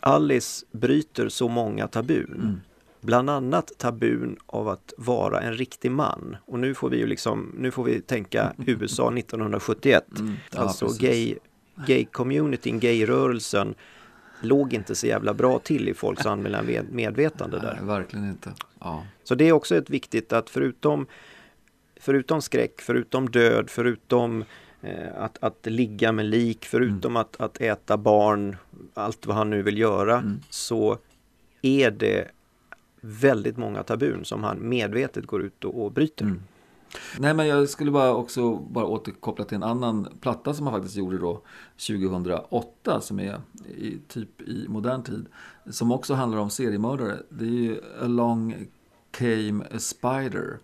Alice 0.01 0.67
bryter 0.73 1.29
så 1.29 1.49
många 1.49 1.89
tabun. 1.89 2.61
Bland 3.01 3.31
annat 3.31 3.73
tabun 3.79 4.37
av 4.47 4.69
att 4.69 4.93
vara 4.97 5.41
en 5.41 5.55
riktig 5.55 5.91
man. 5.91 6.37
Och 6.47 6.59
nu 6.59 6.75
får 6.75 6.91
vi 6.91 6.97
ju 6.97 7.07
liksom, 7.07 7.55
nu 7.59 7.71
får 7.71 7.85
vi 7.85 8.01
tänka 8.01 8.53
USA 8.67 9.13
1971. 9.13 10.05
Ja, 10.53 10.61
alltså 10.61 10.87
precis. 10.87 11.01
gay, 11.01 11.35
gay-communityn, 11.87 12.81
gay-rörelsen 12.81 13.75
låg 14.41 14.73
inte 14.75 14.95
så 14.95 15.07
jävla 15.07 15.35
bra 15.35 15.59
till 15.59 15.89
i 15.89 15.95
folks 15.95 16.27
allmänna 16.27 16.63
med- 16.63 16.93
medvetande 16.93 17.59
där. 17.63 17.75
Nej, 17.75 17.85
verkligen 17.85 18.29
inte. 18.29 18.53
Ja. 18.81 19.07
Så 19.25 19.35
det 19.35 19.49
är 19.49 19.53
också 19.53 19.77
ett 19.77 19.91
viktigt 19.91 20.33
att 20.33 20.51
förutom, 20.51 21.07
förutom 22.01 22.43
skräck, 22.43 22.81
förutom 22.81 23.31
död, 23.31 23.71
förutom 23.71 24.45
eh, 24.83 25.17
att, 25.23 25.39
att 25.41 25.67
ligga 25.67 26.13
med 26.13 26.27
lik, 26.27 26.65
förutom 26.67 27.17
att, 27.17 27.41
att 27.41 27.61
äta 27.61 27.97
barn, 27.97 28.57
allt 28.95 29.27
vad 29.27 29.37
han 29.37 29.51
nu 29.51 29.63
vill 29.63 29.79
göra, 29.79 30.37
så 30.51 30.99
är 31.63 31.91
det 31.91 32.29
väldigt 33.01 33.57
många 33.57 33.83
tabun 33.83 34.25
som 34.25 34.45
han 34.45 34.69
medvetet 34.69 35.27
går 35.27 35.43
ut 35.43 35.65
och, 35.65 35.85
och 35.85 35.93
bryter. 35.93 36.35
Nej 37.19 37.35
men 37.35 37.47
jag 37.47 37.69
skulle 37.69 37.91
bara 37.91 38.15
också 38.15 38.57
bara 38.57 38.87
återkoppla 38.87 39.45
till 39.45 39.57
en 39.57 39.63
annan 39.63 40.09
platta 40.21 40.55
som 40.55 40.67
han 40.67 40.77
faktiskt 40.77 40.97
gjorde 40.97 41.19
då 41.19 41.43
2008 41.87 43.01
som 43.01 43.21
är 43.21 43.41
i, 43.77 43.99
typ 44.09 44.41
i 44.41 44.67
modern 44.69 45.03
tid. 45.03 45.27
Som 45.71 45.93
också 45.93 46.15
handlar 46.15 46.39
om 46.39 46.51
seriemördare. 46.51 47.17
Det 47.29 47.45
är 47.45 47.49
ju 47.49 47.81
Along 48.03 48.67
came 49.11 49.65
a 49.65 49.79
spider. 49.79 50.59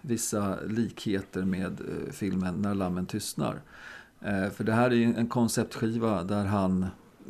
Vissa 0.00 0.58
likheter 0.66 1.42
med 1.42 1.80
eh, 1.80 2.12
filmen 2.12 2.54
När 2.54 2.74
lammen 2.74 3.06
tystnar. 3.06 3.60
Eh, 4.20 4.50
för 4.50 4.64
det 4.64 4.72
här 4.72 4.92
är 4.92 5.06
en 5.18 5.28
konceptskiva 5.28 6.22
där 6.22 6.44
han 6.44 6.86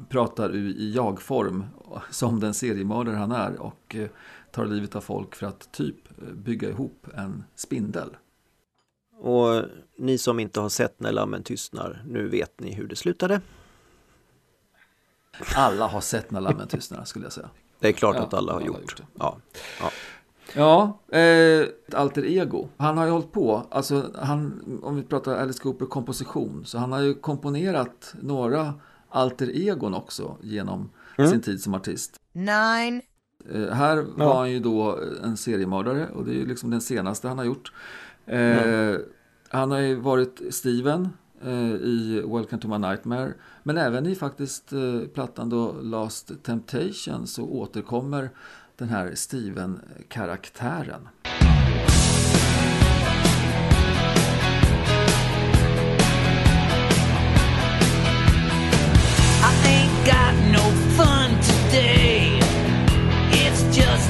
pratar 0.08 0.56
i 0.56 0.92
jag-form 0.94 1.64
som 2.10 2.40
den 2.40 2.54
seriemördare 2.54 3.16
han 3.16 3.32
är 3.32 3.60
och 3.60 3.94
eh, 3.94 4.08
tar 4.50 4.66
livet 4.66 4.96
av 4.96 5.00
folk 5.00 5.34
för 5.34 5.46
att 5.46 5.72
typ 5.72 6.18
bygga 6.32 6.68
ihop 6.68 7.06
en 7.14 7.44
spindel. 7.54 8.16
Och 9.18 9.62
ni 9.98 10.18
som 10.18 10.40
inte 10.40 10.60
har 10.60 10.68
sett 10.68 11.00
När 11.00 11.12
lammen 11.12 11.42
tystnar, 11.42 12.02
nu 12.08 12.28
vet 12.28 12.60
ni 12.60 12.72
hur 12.74 12.88
det 12.88 12.96
slutade. 12.96 13.40
Alla 15.56 15.86
har 15.86 16.00
sett 16.00 16.30
När 16.30 16.40
lammen 16.40 16.68
tystnar 16.68 17.04
skulle 17.04 17.24
jag 17.24 17.32
säga. 17.32 17.50
Det 17.78 17.88
är 17.88 17.92
klart 17.92 18.16
Ja, 18.16 18.22
att 18.22 18.34
alla 18.34 18.52
har 18.52 18.60
alla 18.60 18.66
gjort. 18.66 18.80
gjort 18.80 19.02
ja. 19.18 19.36
Ja. 19.80 19.90
Ja, 20.56 20.98
eh, 21.18 21.66
alter 21.94 22.24
ego. 22.24 22.68
Han 22.76 22.98
har 22.98 23.04
ju 23.04 23.10
hållit 23.10 23.32
på, 23.32 23.66
alltså 23.70 24.10
han, 24.14 24.62
om 24.82 24.96
vi 24.96 25.02
pratar 25.02 25.36
Alice 25.36 25.62
Cooper 25.62 25.86
komposition, 25.86 26.62
så 26.64 26.78
han 26.78 26.92
har 26.92 27.00
ju 27.00 27.14
komponerat 27.14 28.14
några 28.20 28.74
alter 29.08 29.50
egon 29.68 29.94
också 29.94 30.36
genom 30.42 30.90
Mm. 31.18 31.30
sin 31.30 31.40
tid 31.40 31.62
som 31.62 31.74
artist. 31.74 32.16
nine, 32.32 33.00
Eh, 33.52 33.68
här 33.74 33.96
var 33.96 34.24
Ja. 34.26 34.38
han 34.38 34.50
ju 34.50 34.60
då 34.60 34.98
en 35.24 35.36
seriemördare 35.36 36.08
och 36.14 36.24
det 36.24 36.30
är 36.30 36.34
ju 36.34 36.46
liksom 36.46 36.70
den 36.70 36.80
senaste 36.80 37.28
han 37.28 37.38
har 37.38 37.44
gjort. 37.44 37.72
Eh, 38.26 38.38
Mm. 38.58 39.00
Han 39.48 39.70
har 39.70 39.78
ju 39.78 39.94
varit 39.94 40.42
Steven 40.50 41.08
eh, 41.44 41.72
i 41.74 42.22
Welcome 42.26 42.62
to 42.62 42.68
my 42.68 42.78
nightmare. 42.78 43.32
Men 43.62 43.78
även 43.78 44.06
i 44.06 44.14
faktiskt 44.14 44.72
eh, 44.72 45.00
plattan 45.14 45.48
då 45.50 45.72
Last 45.82 46.32
Temptation 46.42 47.26
så 47.26 47.44
återkommer 47.44 48.30
den 48.76 48.88
här 48.88 49.14
Steven-karaktären. 49.14 51.08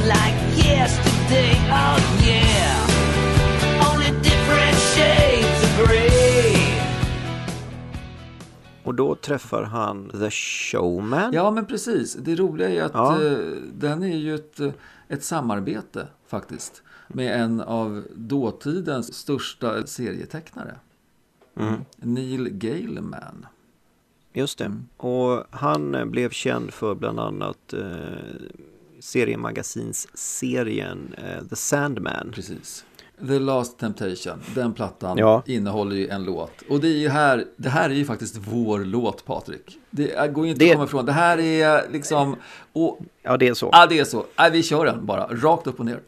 Like 0.03 0.57
yesterday. 0.57 1.53
Oh 1.71 2.27
yeah. 2.27 2.42
Och 8.85 8.95
då 8.95 9.15
träffar 9.15 9.63
han 9.63 10.11
The 10.11 10.31
Showman. 10.31 11.33
Ja, 11.33 11.51
men 11.51 11.67
precis. 11.67 12.15
Det 12.15 12.35
roliga 12.35 12.69
är 12.69 12.83
att 12.83 12.95
Ja. 12.95 13.23
eh, 13.25 13.39
den 13.75 14.03
är 14.03 14.17
ju 14.17 14.35
ett, 14.35 14.61
eh, 14.61 14.73
ett 15.09 15.25
samarbete 15.25 16.07
faktiskt 16.27 16.83
med 17.09 17.41
en 17.43 17.61
av 17.61 18.05
dåtidens 18.15 19.15
största 19.15 19.87
serietecknare. 19.87 20.75
Mm. 21.57 21.75
Neil 21.97 22.49
Gaiman. 22.49 23.47
Just 24.33 24.59
det. 24.59 24.77
Och 24.97 25.45
han 25.51 25.95
eh, 25.95 26.05
blev 26.05 26.31
känd 26.31 26.73
för 26.73 26.95
bland 26.95 27.21
annat 27.21 27.73
eh, 27.73 27.81
seriemagasinsserien 29.01 31.15
eh, 31.19 31.45
The 31.49 31.57
Sandman. 31.57 32.31
Precis. 32.35 32.85
The 33.29 33.39
Last 33.39 33.79
Temptation, 33.79 34.43
den 34.55 34.73
plattan 34.73 35.19
Ja. 35.19 35.43
innehåller 35.47 35.97
ju 35.97 36.09
en 36.09 36.25
låt. 36.25 36.51
Och 36.69 36.81
det 36.81 36.89
är 36.89 36.97
ju 36.99 37.09
här, 37.09 37.45
det 37.57 37.69
här 37.69 37.91
är 37.91 37.95
ju 37.95 38.05
faktiskt 38.05 38.37
vår 38.49 38.79
låt 38.79 39.25
Patrik. 39.25 39.79
Det 39.91 40.33
går 40.33 40.45
ju 40.47 40.53
inte 40.53 40.65
Det- 40.65 40.71
att 40.71 40.75
komma 40.77 40.85
ifrån. 40.85 41.07
Det 41.07 41.13
här 41.13 41.39
är 41.41 41.83
liksom... 41.93 42.37
Och, 42.73 42.99
ja, 43.23 43.37
det 43.37 43.49
är 43.49 43.55
så. 43.55 43.69
Ja, 43.73 43.87
det 43.87 43.99
är 43.99 44.05
så. 44.05 44.25
Nej, 44.39 44.51
vi 44.51 44.63
kör 44.63 44.85
den 44.87 45.07
bara, 45.07 45.27
rakt 45.27 45.67
upp 45.67 45.81
och 45.81 45.87
ner. 45.87 46.01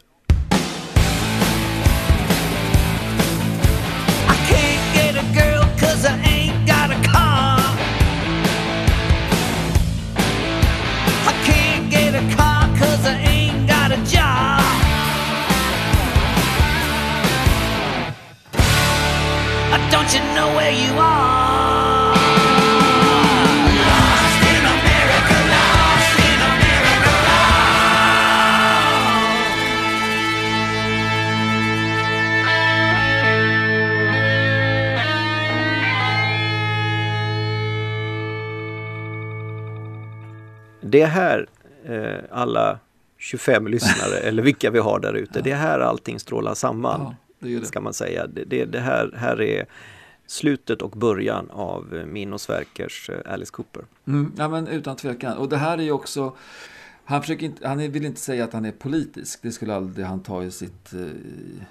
Det 40.95 41.01
är 41.01 41.07
här 41.07 41.47
eh, 41.85 42.23
alla 42.31 42.79
25 43.17 43.67
lyssnare 43.67 44.17
eller 44.23 44.43
vilka 44.43 44.71
vi 44.71 44.79
har 44.79 44.99
där 44.99 45.13
ute, 45.13 45.41
det 45.41 45.51
är 45.51 45.55
här 45.55 45.79
allting 45.79 46.19
strålar 46.19 46.53
samman. 46.53 47.01
Ja, 47.01 47.15
det 47.39 47.59
det. 47.59 47.65
Ska 47.65 47.81
man 47.81 47.93
säga. 47.93 48.27
Det, 48.27 48.43
det, 48.43 48.65
det 48.65 48.79
här, 48.79 49.11
här 49.17 49.41
är 49.41 49.65
slutet 50.27 50.81
och 50.81 50.91
början 50.91 51.49
av 51.49 52.03
min 52.07 52.33
och 52.33 52.41
Sverkers 52.41 53.09
eh, 53.09 53.33
Alice 53.33 53.51
Cooper. 53.51 53.83
Mm, 54.07 54.31
ja, 54.37 54.47
men 54.47 54.67
utan 54.67 54.95
tvekan. 54.95 55.37
Och 55.37 55.49
det 55.49 55.57
här 55.57 55.77
är 55.77 55.83
ju 55.83 55.91
också... 55.91 56.35
Han, 57.05 57.21
försöker 57.21 57.45
inte, 57.45 57.67
han 57.67 57.77
vill 57.77 58.05
inte 58.05 58.21
säga 58.21 58.43
att 58.43 58.53
han 58.53 58.65
är 58.65 58.71
politisk. 58.71 59.39
Det 59.41 59.51
skulle 59.51 59.75
aldrig 59.75 60.05
han 60.05 60.19
ta 60.23 60.43
i 60.43 60.51
sitt... 60.51 60.93
eh, 60.93 60.99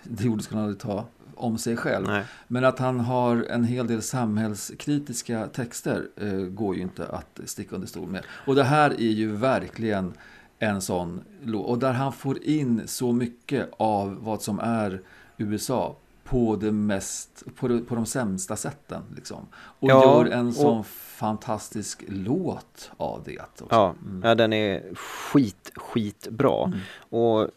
Det 0.02 0.28
ordet 0.28 0.44
skulle 0.44 0.60
han 0.60 0.68
aldrig 0.68 0.80
ta 0.82 1.04
om 1.36 1.58
sig 1.58 1.76
själv. 1.76 2.06
Nej. 2.06 2.24
Men 2.48 2.64
att 2.64 2.78
han 2.78 3.00
har 3.00 3.36
en 3.50 3.64
hel 3.64 3.86
del 3.86 4.02
samhällskritiska 4.02 5.46
texter 5.46 6.08
eh, 6.16 6.32
går 6.32 6.76
ju 6.76 6.82
inte 6.82 7.06
att 7.08 7.40
sticka 7.44 7.74
under 7.74 7.88
stol 7.88 8.08
med. 8.08 8.24
Och 8.46 8.54
det 8.54 8.64
här 8.64 8.90
är 8.90 9.10
ju 9.10 9.30
verkligen 9.36 10.12
en 10.58 10.80
sån 10.80 11.20
låt. 11.44 11.66
Och 11.66 11.78
där 11.78 11.92
han 11.92 12.12
får 12.12 12.42
in 12.44 12.82
så 12.86 13.12
mycket 13.12 13.70
av 13.76 14.16
vad 14.24 14.42
som 14.42 14.58
är 14.58 15.00
USA 15.36 15.96
på, 16.24 16.56
det 16.56 16.72
mest, 16.72 17.42
på, 17.56 17.68
det, 17.68 17.78
på 17.78 17.94
de 17.94 18.06
sämsta 18.06 18.56
sätten. 18.56 19.02
Liksom. 19.16 19.46
Och 19.54 19.88
Ja, 19.90 20.02
gör 20.04 20.32
en 20.32 20.48
och- 20.48 20.54
sån 20.54 20.84
fantastisk 20.84 22.04
låt 22.08 22.90
av 22.96 23.22
det. 23.24 23.38
Också. 23.38 23.66
Ja, 23.70 23.94
ja, 24.22 24.34
den 24.34 24.52
är 24.52 24.94
skit, 24.94 25.72
skitbra. 25.74 26.64
Mm. 26.66 26.78
Och 27.10 27.48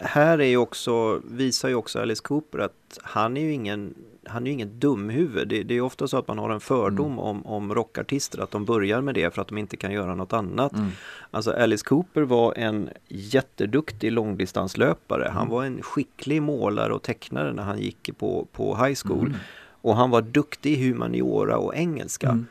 här 0.00 0.38
är 0.38 0.44
ju 0.44 0.56
också, 0.56 1.20
visar 1.24 1.68
ju 1.68 1.74
också 1.74 2.00
Alice 2.00 2.22
Cooper 2.22 2.58
att 2.58 2.98
han 3.02 3.36
är 3.36 3.40
ju 3.40 3.52
ingen 3.52 3.94
han 4.28 4.42
är 4.42 4.46
ju 4.46 4.52
inget 4.52 4.72
dumhuvud. 4.72 5.48
Det, 5.48 5.62
det 5.62 5.74
är 5.74 5.80
ofta 5.80 6.08
så 6.08 6.18
att 6.18 6.28
man 6.28 6.38
har 6.38 6.50
en 6.50 6.60
fördom 6.60 7.06
Mm. 7.06 7.18
om, 7.18 7.46
om 7.46 7.74
rockartister, 7.74 8.42
att 8.42 8.50
de 8.50 8.64
börjar 8.64 9.00
med 9.00 9.14
det 9.14 9.34
för 9.34 9.42
att 9.42 9.48
de 9.48 9.58
inte 9.58 9.76
kan 9.76 9.92
göra 9.92 10.14
något 10.14 10.32
annat. 10.32 10.72
Mm. 10.72 10.88
Alltså 11.30 11.52
Alice 11.52 11.84
Cooper 11.84 12.22
var 12.22 12.54
en 12.56 12.90
jätteduktig 13.08 14.12
långdistanslöpare. 14.12 15.24
Mm. 15.24 15.36
Han 15.36 15.48
var 15.48 15.64
en 15.64 15.82
skicklig 15.82 16.42
målare 16.42 16.94
och 16.94 17.02
tecknare 17.02 17.52
när 17.52 17.62
han 17.62 17.78
gick 17.78 18.18
på, 18.18 18.46
på 18.52 18.76
high 18.76 18.98
school. 19.04 19.26
Mm. 19.26 19.38
Och 19.82 19.96
han 19.96 20.10
var 20.10 20.22
duktig 20.22 20.72
i 20.72 20.88
humaniora 20.88 21.56
och 21.56 21.76
engelska. 21.76 22.28
Mm. 22.28 22.46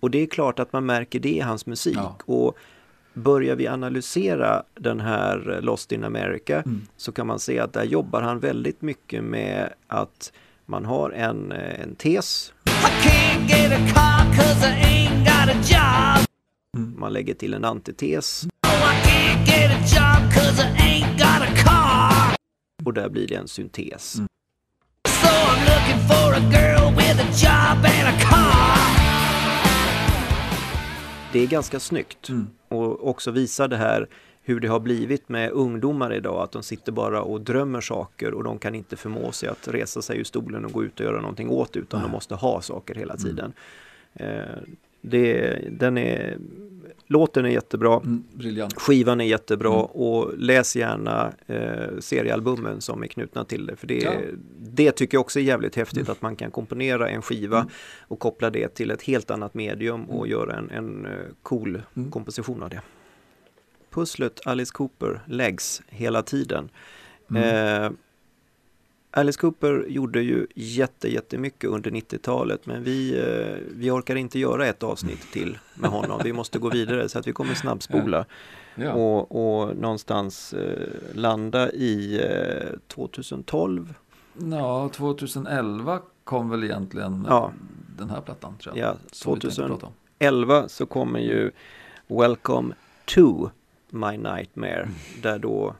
Och 0.00 0.10
det 0.10 0.18
är 0.18 0.26
klart 0.26 0.58
att 0.58 0.72
man 0.72 0.86
märker 0.86 1.20
det 1.20 1.28
i 1.28 1.40
hans 1.40 1.66
musik. 1.66 1.98
Och 2.24 2.56
börjar 3.18 3.56
vi 3.56 3.66
analysera 3.66 4.62
den 4.80 5.00
här 5.00 5.50
eh, 5.50 5.60
Lost 5.60 5.92
in 5.92 6.04
America 6.04 6.62
Mm. 6.66 6.86
så 6.96 7.12
kan 7.12 7.26
man 7.26 7.38
se 7.38 7.58
att 7.58 7.72
där 7.72 7.84
jobbar 7.84 8.22
han 8.22 8.40
väldigt 8.40 8.82
mycket 8.82 9.24
med 9.24 9.72
att 9.86 10.32
man 10.66 10.84
har 10.84 11.10
en, 11.10 11.52
eh, 11.52 11.80
en 11.80 11.94
tes. 11.94 12.52
Job. 15.70 16.98
Man 16.98 17.12
lägger 17.12 17.34
till 17.34 17.54
en 17.54 17.64
antites 17.64 18.46
car. 21.56 22.36
och 22.84 22.94
där 22.94 23.08
blir 23.08 23.28
det 23.28 23.34
en 23.34 23.48
syntes. 23.48 24.12
So 25.08 25.28
Det 31.32 31.38
är 31.38 31.46
ganska 31.46 31.80
snyggt. 31.80 32.28
Och 32.68 33.08
också 33.08 33.30
visar 33.30 33.68
det 33.68 33.76
här 33.76 34.08
hur 34.42 34.60
det 34.60 34.68
har 34.68 34.80
blivit 34.80 35.28
med 35.28 35.50
ungdomar 35.50 36.12
idag, 36.12 36.42
att 36.42 36.52
de 36.52 36.62
sitter 36.62 36.92
bara 36.92 37.22
och 37.22 37.40
drömmer 37.40 37.80
saker 37.80 38.34
och 38.34 38.44
de 38.44 38.58
kan 38.58 38.74
inte 38.74 38.96
förmå 38.96 39.32
sig 39.32 39.48
att 39.48 39.68
resa 39.68 40.02
sig 40.02 40.18
ur 40.18 40.24
stolen 40.24 40.64
och 40.64 40.72
gå 40.72 40.84
ut 40.84 41.00
och 41.00 41.06
göra 41.06 41.20
någonting 41.20 41.50
åt 41.50 41.76
utan 41.76 42.02
de 42.02 42.10
måste 42.10 42.34
ha 42.34 42.60
saker 42.60 42.94
hela 42.94 43.16
tiden. 43.16 43.52
Eh, 44.14 44.62
det, 45.10 45.58
den 45.70 45.98
är, 45.98 46.38
låten 47.06 47.44
är 47.44 47.48
jättebra, 47.50 48.00
briljant. 48.34 48.74
skivan 48.80 49.20
är 49.20 49.24
jättebra 49.24 49.70
och 49.82 50.38
läs 50.38 50.76
gärna 50.76 51.32
eh, 51.46 51.98
seriealbumen 52.00 52.80
som 52.80 53.02
är 53.02 53.06
knutna 53.06 53.44
till 53.44 53.66
det. 53.66 53.76
För 53.76 53.86
det, 53.86 53.94
Ja. 54.02 54.12
det 54.58 54.92
tycker 54.92 55.16
jag 55.16 55.20
också 55.20 55.38
är 55.38 55.42
jävligt 55.44 55.76
häftigt 55.76 56.08
att 56.08 56.22
man 56.22 56.36
kan 56.36 56.50
komponera 56.50 57.08
en 57.08 57.22
skiva 57.22 57.66
och 58.00 58.18
koppla 58.18 58.50
det 58.50 58.68
till 58.68 58.90
ett 58.90 59.02
helt 59.02 59.30
annat 59.30 59.54
medium 59.54 60.04
och 60.04 60.28
göra 60.28 60.56
en, 60.56 60.70
en 60.70 61.06
eh, 61.06 61.12
cool 61.42 61.82
komposition 62.10 62.62
av 62.62 62.70
det. 62.70 62.80
Pusslet 63.90 64.40
Alice 64.46 64.72
Cooper 64.74 65.20
läggs 65.26 65.82
hela 65.88 66.22
tiden. 66.22 66.68
Eh, 67.36 67.90
Alice 69.18 69.40
Cooper 69.40 69.84
gjorde 69.88 70.22
ju 70.22 70.46
jätte, 70.54 71.12
jättemycket 71.12 71.70
under 71.70 71.90
90-talet 71.90 72.66
men 72.66 72.84
vi, 72.84 73.18
eh, 73.18 73.56
vi 73.76 73.90
orkar 73.90 74.16
inte 74.16 74.38
göra 74.38 74.66
ett 74.66 74.82
avsnitt 74.82 75.32
till 75.32 75.58
med 75.74 75.90
honom. 75.90 76.20
Vi 76.24 76.32
måste 76.32 76.58
gå 76.58 76.70
vidare 76.70 77.08
så 77.08 77.18
att 77.18 77.26
vi 77.26 77.32
kommer 77.32 77.54
snabbspola 77.54 78.24
Ja. 78.74 78.92
och, 78.92 79.32
och 79.66 79.76
någonstans 79.76 80.52
eh, 80.54 80.88
landa 81.14 81.72
i 81.72 82.20
eh, 82.24 82.78
2012. 82.88 83.94
Ja, 84.50 84.90
2011 84.94 86.00
kom 86.24 86.50
väl 86.50 86.64
egentligen 86.64 87.24
Ja. 87.28 87.52
den 87.98 88.10
här 88.10 88.20
plattan 88.20 88.56
tror 88.58 88.78
jag. 88.78 88.88
Ja, 88.88 88.96
Som 89.12 89.34
vi 89.34 89.40
tänkte 89.40 89.62
prata 89.62 89.86
om. 89.86 89.92
2011 90.18 90.68
så 90.68 90.86
kommer 90.86 91.20
ju 91.20 91.50
Welcome 92.06 92.74
to 93.14 93.48
My 93.90 94.16
Nightmare 94.16 94.82
Mm. 94.82 94.94
där 95.22 95.38
då 95.38 95.74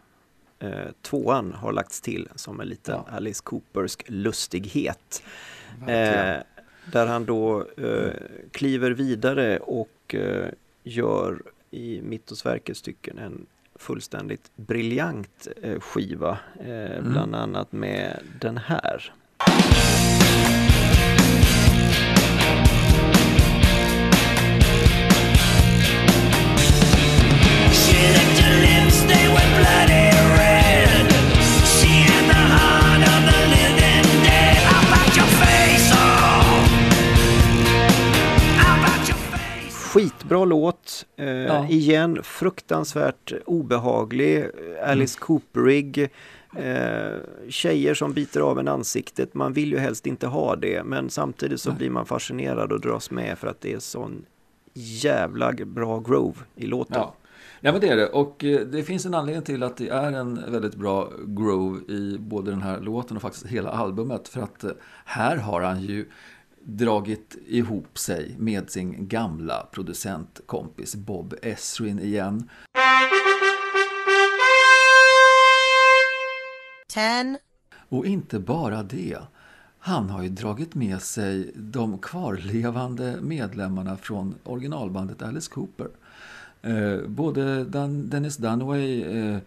eh, 0.58 0.70
tvåan 1.02 1.52
har 1.52 1.72
lagts 1.72 2.00
till 2.00 2.28
som 2.34 2.60
en 2.60 2.68
liten 2.68 3.00
Alice 3.10 3.42
Coopersk 3.44 4.02
lustighet. 4.06 5.22
Eh, 5.82 6.36
där 6.92 7.06
han 7.06 7.24
då 7.24 7.60
eh, 7.76 8.12
kliver 8.52 8.90
vidare 8.90 9.58
och 9.58 10.14
eh, 10.14 10.46
gör 10.82 11.42
i 11.70 12.00
mitt 12.02 12.30
och 12.30 12.38
Sverkers 12.38 12.76
stycken 12.76 13.18
en 13.18 13.46
fullständigt 13.74 14.50
briljant 14.56 15.48
eh, 15.62 15.80
skiva. 15.80 16.38
Eh, 16.60 16.68
Mm. 16.68 17.12
Bland 17.12 17.34
annat 17.34 17.72
med 17.72 18.18
den 18.40 18.58
här. 18.58 19.12
She 27.80 27.98
licked 28.16 28.38
her 28.44 28.56
lips, 28.66 29.02
they 29.10 29.28
were 29.28 29.48
bloody 29.58 30.07
Skitbra 39.88 40.44
låt, 40.44 41.06
eh, 41.16 41.26
Ja. 41.28 41.68
igen 41.68 42.22
fruktansvärt 42.22 43.32
obehaglig, 43.46 44.38
eh, 44.38 44.90
Alice 44.90 45.18
Cooperig, 45.20 46.10
eh, 46.56 47.16
tjejer 47.48 47.94
som 47.94 48.12
biter 48.12 48.40
av 48.40 48.58
en 48.58 48.68
ansiktet, 48.68 49.34
man 49.34 49.52
vill 49.52 49.72
ju 49.72 49.78
helst 49.78 50.06
inte 50.06 50.26
ha 50.26 50.56
det 50.56 50.84
men 50.84 51.10
samtidigt 51.10 51.60
så 51.60 51.72
blir 51.72 51.90
man 51.90 52.06
fascinerad 52.06 52.72
och 52.72 52.80
dras 52.80 53.10
med 53.10 53.38
för 53.38 53.46
att 53.48 53.60
det 53.60 53.72
är 53.72 53.78
sån 53.78 54.24
jävla 54.74 55.52
bra 55.52 56.00
grove 56.00 56.36
i 56.56 56.66
låten. 56.66 56.96
Ja. 56.96 57.14
ja, 57.60 57.72
men 57.72 57.80
det 57.80 57.88
är 57.88 57.96
det. 57.96 58.06
Och 58.06 58.44
eh, 58.44 58.60
det 58.60 58.82
finns 58.82 59.06
en 59.06 59.14
anledning 59.14 59.44
till 59.44 59.62
att 59.62 59.76
det 59.76 59.88
är 59.88 60.12
en 60.12 60.52
väldigt 60.52 60.74
bra 60.74 61.12
groove 61.26 61.92
i 61.92 62.16
både 62.18 62.50
den 62.50 62.62
här 62.62 62.80
låten 62.80 63.16
och 63.16 63.22
faktiskt 63.22 63.46
hela 63.46 63.70
albumet. 63.70 64.28
För 64.28 64.40
att 64.40 64.64
eh, 64.64 64.70
här 65.04 65.36
har 65.36 65.60
han 65.62 65.80
ju 65.80 66.06
dragit 66.70 67.36
ihop 67.46 67.98
sig 67.98 68.34
med 68.38 68.70
sin 68.70 69.08
gamla 69.08 69.66
producentkompis 69.72 70.94
Bob 70.96 71.34
Esrin 71.42 71.98
igen. 71.98 72.48
10, 76.88 77.38
Och 77.88 78.06
inte 78.06 78.38
bara 78.38 78.82
det. 78.82 79.18
Han 79.78 80.10
har 80.10 80.22
ju 80.22 80.28
dragit 80.28 80.74
med 80.74 81.02
sig 81.02 81.50
de 81.54 81.98
kvarlevande 81.98 83.18
medlemmarna 83.22 83.96
från 83.96 84.34
originalbandet 84.44 85.22
Alice 85.22 85.50
Cooper. 85.50 85.88
Eh, 86.62 87.08
både 87.08 87.64
Dan- 87.64 88.08
Dennis 88.10 88.36
Dunaway, 88.36 89.02
eh, 89.02 89.38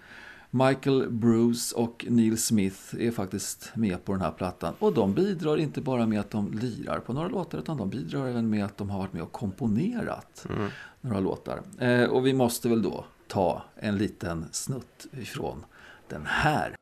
Michael 0.53 1.09
Bruce 1.09 1.75
och 1.75 2.05
Neil 2.09 2.37
Smith 2.37 2.95
är 2.99 3.11
faktiskt 3.11 3.71
med 3.75 4.05
på 4.05 4.11
den 4.11 4.21
här 4.21 4.31
plattan. 4.31 4.73
Och 4.79 4.93
de 4.93 5.13
bidrar 5.13 5.57
inte 5.57 5.81
bara 5.81 6.05
med 6.05 6.19
att 6.19 6.31
de 6.31 6.51
lirar 6.53 6.99
på 6.99 7.13
några 7.13 7.27
låtar 7.27 7.57
utan 7.57 7.77
de 7.77 7.89
bidrar 7.89 8.27
även 8.27 8.49
med 8.49 8.65
att 8.65 8.77
de 8.77 8.89
har 8.89 8.99
varit 8.99 9.13
med 9.13 9.23
och 9.23 9.31
komponerat 9.31 10.45
några 11.01 11.19
låtar. 11.19 11.61
Eh, 11.79 12.03
och 12.03 12.25
vi 12.25 12.33
måste 12.33 12.69
väl 12.69 12.81
då 12.81 13.05
ta 13.27 13.63
en 13.75 13.97
liten 13.97 14.45
snutt 14.51 15.07
ifrån 15.11 15.63
den 16.07 16.25
här. 16.25 16.75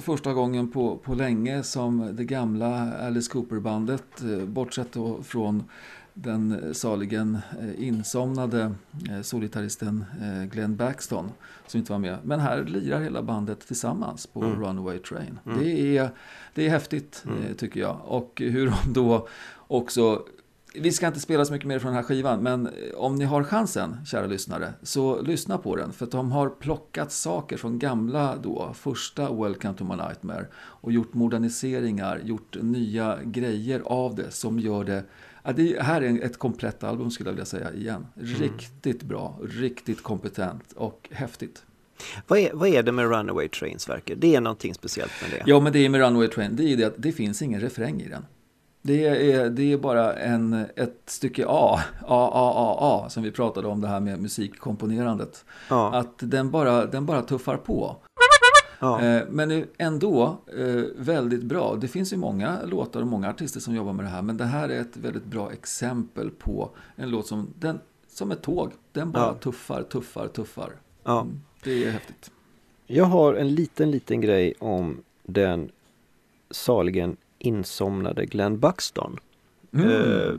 Första 0.00 0.32
gången 0.32 0.70
på, 0.70 0.96
på 0.96 1.14
länge 1.14 1.62
som 1.62 2.16
det 2.16 2.24
gamla 2.24 2.92
Alice 2.98 3.30
Cooper-bandet, 3.32 4.22
eh, 4.22 4.46
bortsett 4.46 4.92
då 4.92 5.22
från 5.22 5.64
den 6.14 6.74
saligen 6.74 7.38
eh, 7.60 7.84
insomnade 7.88 8.74
eh, 9.10 9.20
solitaristen 9.22 10.04
Glenn 10.52 10.76
Baxton 10.76 11.30
som 11.66 11.78
inte 11.78 11.92
var 11.92 11.98
med. 11.98 12.18
Men 12.22 12.40
här 12.40 12.64
lirar 12.64 13.00
hela 13.00 13.22
bandet 13.22 13.60
tillsammans 13.66 14.26
på 14.26 14.42
Mm. 14.44 14.60
Runaway 14.62 14.98
Train. 14.98 15.38
Mm. 15.46 15.58
Det, 15.58 15.96
är, 15.96 16.10
det 16.54 16.66
är 16.66 16.70
häftigt 16.70 17.24
Mm. 17.26 17.54
tycker 17.54 17.80
jag. 17.80 17.96
Och 18.04 18.32
hur 18.44 18.66
de 18.66 18.92
då 18.92 19.28
också 19.66 20.22
vi 20.74 20.92
ska 20.92 21.06
inte 21.06 21.20
spela 21.20 21.44
så 21.44 21.52
mycket 21.52 21.68
mer 21.68 21.78
från 21.78 21.88
den 21.88 21.96
här 21.96 22.02
skivan, 22.02 22.42
men 22.42 22.66
eh, 22.66 22.72
om 22.96 23.14
ni 23.14 23.24
har 23.24 23.44
chansen, 23.44 23.96
kära 24.06 24.26
lyssnare, 24.26 24.72
så 24.82 25.22
lyssna 25.22 25.58
på 25.58 25.76
den. 25.76 25.92
För 25.92 26.06
de 26.06 26.32
har 26.32 26.48
plockat 26.48 27.12
saker 27.12 27.56
från 27.56 27.78
gamla 27.78 28.36
då, 28.36 28.74
första 28.74 29.32
Welcome 29.34 29.74
to 29.74 29.84
my 29.84 29.96
nightmare 29.96 30.46
och 30.56 30.92
gjort 30.92 31.14
moderniseringar, 31.14 32.20
gjort 32.24 32.56
nya 32.62 33.18
grejer 33.24 33.82
av 33.84 34.14
det 34.14 34.30
som 34.30 34.60
gör 34.60 34.84
det 34.84 35.04
Ja, 35.42 35.52
det 35.52 35.82
här 35.82 36.02
är 36.02 36.24
ett 36.24 36.38
komplett 36.38 36.84
album 36.84 37.10
skulle 37.10 37.28
jag 37.28 37.32
vilja 37.32 37.44
säga 37.44 37.72
igen. 37.72 38.06
Riktigt 38.14 39.02
bra, 39.02 39.38
riktigt 39.42 40.02
kompetent 40.02 40.72
och 40.72 41.08
häftigt. 41.12 41.62
Vad 42.26 42.38
är, 42.38 42.52
vad 42.52 42.68
är 42.68 42.82
det 42.82 42.92
med 42.92 43.04
Runaway 43.04 43.48
Trains 43.48 43.88
verkar? 43.88 44.14
Det 44.14 44.34
är 44.34 44.40
någonting 44.40 44.74
speciellt 44.74 45.12
med 45.22 45.30
det. 45.30 45.50
Ja, 45.50 45.60
men 45.60 45.72
det 45.72 45.78
är 45.78 45.88
med 45.88 46.00
Runaway 46.00 46.28
Train, 46.28 46.56
det 46.56 46.62
är 46.62 46.76
det 46.76 46.84
att 46.84 46.94
det 46.96 47.12
finns 47.12 47.42
ingen 47.42 47.60
refräng 47.60 48.00
i 48.00 48.08
den. 48.08 48.24
Det 48.82 49.06
är, 49.32 49.50
det 49.50 49.72
är 49.72 49.78
bara 49.78 50.14
en, 50.14 50.64
ett 50.76 51.00
stycke 51.06 51.44
A, 51.48 51.80
A, 52.00 52.30
A, 52.32 52.52
A, 52.56 52.76
A, 52.80 53.08
som 53.10 53.22
vi 53.22 53.30
pratade 53.30 53.68
om 53.68 53.80
det 53.80 53.88
här 53.88 54.00
med 54.00 54.20
musikkomponerandet. 54.22 55.44
Ja. 55.70 55.94
Att 55.96 56.14
den 56.18 56.50
bara, 56.50 56.86
den 56.86 57.06
bara 57.06 57.22
tuffar 57.22 57.56
på. 57.56 57.96
Ja. 58.80 59.02
Eh, 59.04 59.22
Men 59.30 59.64
ändå 59.78 60.36
eh, 60.58 60.82
väldigt 60.96 61.42
bra. 61.42 61.76
Det 61.80 61.88
finns 61.88 62.12
ju 62.12 62.16
många 62.16 62.58
låtar 62.64 63.00
och 63.00 63.06
många 63.06 63.28
artister 63.30 63.60
som 63.60 63.74
jobbar 63.74 63.92
med 63.92 64.04
det 64.04 64.08
här. 64.08 64.22
Men 64.22 64.36
det 64.36 64.44
här 64.44 64.68
är 64.68 64.80
ett 64.80 64.96
väldigt 64.96 65.24
bra 65.24 65.52
exempel 65.52 66.30
på 66.30 66.70
en 66.96 67.10
låt 67.10 67.26
som, 67.26 67.48
den, 67.58 67.78
som 68.08 68.30
ett 68.30 68.42
tåg. 68.42 68.70
Den 68.92 69.10
bara 69.12 69.24
Ja. 69.24 69.34
tuffar, 69.34 69.82
tuffar, 69.82 70.28
tuffar. 70.28 70.70
Ja. 71.04 71.26
Det 71.64 71.84
är 71.84 71.90
häftigt. 71.90 72.30
Jag 72.86 73.04
har 73.04 73.34
en 73.34 73.54
liten, 73.54 73.90
liten 73.90 74.20
grej 74.20 74.54
om 74.58 75.02
den 75.22 75.70
saligen 76.50 77.16
insomnade 77.38 78.26
Glenn 78.26 78.58
Buxton. 78.60 79.16
Mm. 79.74 79.90
Eh, 79.90 80.32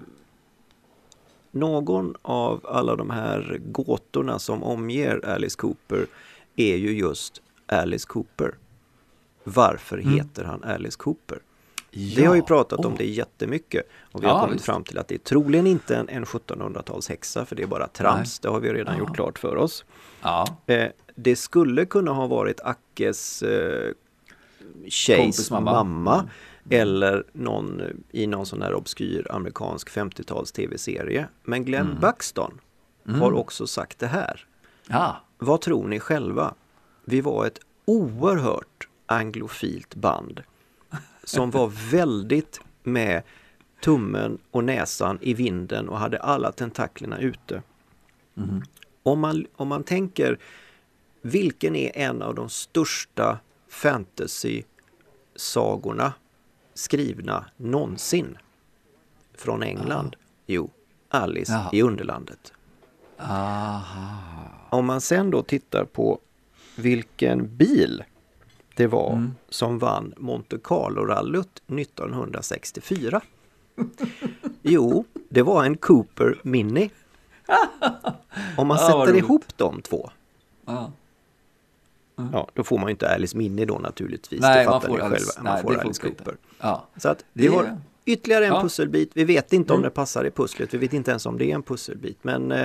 någon 1.52 2.16
av 2.22 2.66
alla 2.70 2.96
de 2.96 3.10
här 3.10 3.60
gåtorna 3.66 4.40
som 4.40 4.64
omger 4.64 5.26
Alice 5.26 5.58
Cooper 5.58 6.06
är 6.56 6.76
ju 6.76 6.92
just 6.98 7.42
Alice 7.66 8.08
Cooper. 8.08 8.56
Varför 9.44 9.98
Mm. 9.98 10.14
heter 10.14 10.44
han 10.44 10.64
Alice 10.64 10.98
Cooper? 10.98 11.40
Vi 11.92 12.26
har 12.26 12.36
ju 12.36 12.42
pratat 12.42 12.86
om 12.86 12.96
det 12.98 13.06
jättemycket 13.06 13.84
och 14.12 14.24
vi 14.24 14.28
har 14.28 14.34
Ja, 14.34 14.40
kommit 14.42 14.56
visst. 14.56 14.66
fram 14.66 14.84
till 14.84 14.98
att 14.98 15.08
det 15.08 15.16
är 15.16 15.20
troligen 15.20 15.68
inte 15.68 15.96
en, 15.96 16.10
en 16.10 16.26
1700-talshäxa 16.26 17.46
för 17.46 17.56
det 17.56 17.64
är 17.64 17.68
bara 17.68 17.88
trams. 17.88 18.40
Det 18.40 18.50
har 18.50 18.60
vi 18.60 18.74
redan 18.74 18.94
Ja. 18.94 19.00
gjort 19.00 19.16
klart 19.16 19.40
för 19.40 19.56
oss. 19.56 19.86
Ja. 20.22 20.48
Eh, 20.66 20.88
det 21.16 21.36
skulle 21.36 21.86
kunna 21.86 22.12
ha 22.12 22.28
varit 22.28 22.62
Ackes 22.62 23.44
eh, 23.44 23.92
tjejs 24.88 25.52
mamma. 25.52 25.72
mamma. 25.84 26.30
Eller 26.70 27.24
någon 27.34 27.82
i 28.12 28.28
någon 28.28 28.46
sån 28.46 28.62
här 28.62 28.74
obskyr 28.74 29.28
amerikansk 29.32 29.90
50-tals 29.90 30.52
tv-serie. 30.52 31.28
Men 31.44 31.66
Glenn 31.66 31.88
Mm. 31.88 32.00
Buxton 32.00 32.60
Mm. 33.08 33.22
har 33.22 33.32
också 33.34 33.68
sagt 33.68 34.00
det 34.00 34.08
här. 34.08 34.46
Ja. 34.88 35.18
Vad 35.38 35.62
tror 35.62 35.88
ni 35.88 36.00
själva? 36.00 36.54
Vi 37.06 37.22
var 37.22 37.46
ett 37.46 37.60
oerhört 37.86 38.88
anglofilt 39.06 39.96
band 39.96 40.44
som 41.24 41.52
var 41.52 41.68
väldigt 41.92 42.62
med 42.84 43.24
tummen 43.82 44.38
och 44.52 44.64
näsan 44.64 45.18
i 45.22 45.34
vinden 45.34 45.90
och 45.90 46.00
hade 46.00 46.20
alla 46.20 46.52
tentaklerna 46.52 47.20
ute. 47.20 47.62
Mhm. 48.34 48.64
Om, 49.04 49.20
man, 49.20 49.46
om 49.56 49.68
man 49.68 49.84
tänker 49.84 50.40
vilken 51.22 51.76
är 51.76 51.92
en 51.98 52.22
av 52.22 52.36
de 52.36 52.50
största 52.50 53.40
fantasy-sagorna 53.70 56.14
skrivna 56.80 57.46
någonsin 57.58 58.38
från 59.34 59.64
England? 59.64 60.16
Jo, 60.48 60.70
Alice 61.10 61.52
Jaha. 61.52 61.70
i 61.74 61.82
Underlandet. 61.82 62.54
Aha. 63.18 64.18
Om 64.70 64.86
man 64.86 65.02
sen 65.02 65.32
då 65.32 65.44
tittar 65.44 65.86
på 65.86 66.20
vilken 66.76 67.58
bil 67.58 68.04
det 68.76 68.88
var 68.88 69.12
Mm. 69.14 69.36
som 69.50 69.80
vann 69.80 70.14
Monte 70.18 70.58
Carlo-rallyt 70.58 71.62
1964. 71.68 73.22
jo, 74.62 75.06
det 75.30 75.42
var 75.42 75.64
en 75.66 75.78
Cooper 75.78 76.40
Mini. 76.44 76.92
Om 78.58 78.68
man 78.68 78.78
vad 78.78 78.80
sätter 79.08 79.18
ihop 79.18 79.46
de 79.58 79.82
två, 79.82 80.10
Ja. 82.20 82.30
ja, 82.34 82.48
då 82.54 82.64
får 82.64 82.78
man 82.78 82.88
ju 82.88 82.92
inte 82.92 83.10
Alice 83.16 83.38
Mini 83.38 83.66
då 83.66 83.78
naturligtvis. 83.78 84.42
Nej, 84.42 84.64
det 84.66 84.70
man 84.70 84.82
får 84.82 84.88
Alice- 85.00 85.10
själva. 85.10 85.44
Man 85.44 85.54
nej, 85.54 85.62
får 85.64 85.80
Alice. 85.80 86.02
Cooper. 86.02 86.36
Ja. 86.60 86.88
Så 86.98 87.10
att 87.10 87.26
vi 87.34 87.48
Det- 87.48 87.54
har 87.56 87.78
ytterligare 88.06 88.46
en 88.46 88.54
Ja. 88.54 88.62
pusselbit. 88.62 89.12
Vi 89.14 89.24
vet 89.24 89.54
inte 89.54 89.74
om 89.74 89.80
Mm. 89.80 89.84
det 89.90 89.96
passar 89.96 90.26
i 90.26 90.32
pusslet. 90.32 90.74
Vi 90.74 90.78
vet 90.78 90.94
inte 90.94 91.12
ens 91.12 91.26
om 91.26 91.38
det 91.38 91.52
är 91.52 91.56
en 91.56 91.64
pusselbit. 91.64 92.18
Men 92.22 92.52
eh, 92.52 92.60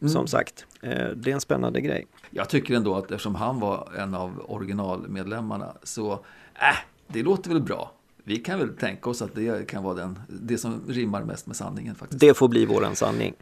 Mm. 0.00 0.12
som 0.12 0.26
sagt, 0.26 0.66
eh, 0.82 0.90
det 1.16 1.30
är 1.30 1.34
en 1.34 1.40
spännande 1.40 1.80
grej. 1.80 2.06
Jag 2.30 2.48
tycker 2.48 2.74
ändå 2.74 2.94
att 2.96 3.04
eftersom 3.04 3.34
han 3.34 3.60
var 3.60 3.88
en 3.98 4.14
av 4.14 4.42
originalmedlemmarna 4.48 5.72
så, 5.82 6.12
äh, 6.12 6.76
det 7.06 7.22
låter 7.22 7.50
väl 7.50 7.60
bra. 7.60 7.92
Vi 8.28 8.36
kan 8.36 8.58
väl 8.58 8.68
tänka 8.76 9.10
oss 9.10 9.22
att 9.22 9.34
det 9.34 9.66
kan 9.66 9.82
vara 9.82 9.94
den, 9.94 10.18
det 10.28 10.58
som 10.58 10.82
rimmar 10.88 11.24
mest 11.24 11.46
med 11.46 11.56
sanningen 11.56 11.94
faktiskt. 11.94 12.20
Det 12.20 12.34
får 12.34 12.48
bli 12.48 12.66
våran 12.66 12.96
sanning. 12.96 13.34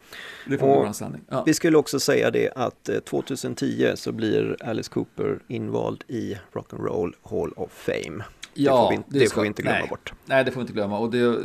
Det 0.47 0.59
får 0.59 0.67
bli 0.67 0.75
Och 0.75 0.81
våran 0.81 0.95
sanning. 0.95 1.21
Ja. 1.29 1.43
Vi 1.47 1.55
skulle 1.55 1.77
också 1.79 2.01
säga 2.01 2.31
det 2.31 2.51
att 2.57 2.89
eh, 2.89 2.99
2010 2.99 3.93
så 3.95 4.13
blir 4.13 4.57
Alice 4.65 4.91
Cooper 4.91 5.39
invald 5.49 6.05
i 6.09 6.37
Rock'n'Roll 6.53 7.13
Hall 7.23 7.53
of 7.57 7.71
Fame. 7.73 8.25
det 8.55 8.65
får 8.69 8.89
vi, 8.91 8.95
inte- 8.97 9.09
det 9.19 9.27
ska- 9.27 9.35
får 9.35 9.43
vi 9.43 9.49
inte 9.49 9.63
glömma 9.63 9.79
nej. 9.79 9.89
bort. 9.89 10.13
Nej, 10.25 10.45
det 10.45 10.51
får 10.51 10.61
vi 10.61 10.63
inte 10.63 10.73
glömma. 10.73 10.99
Och 10.99 11.11
det 11.11 11.19
är 11.19 11.39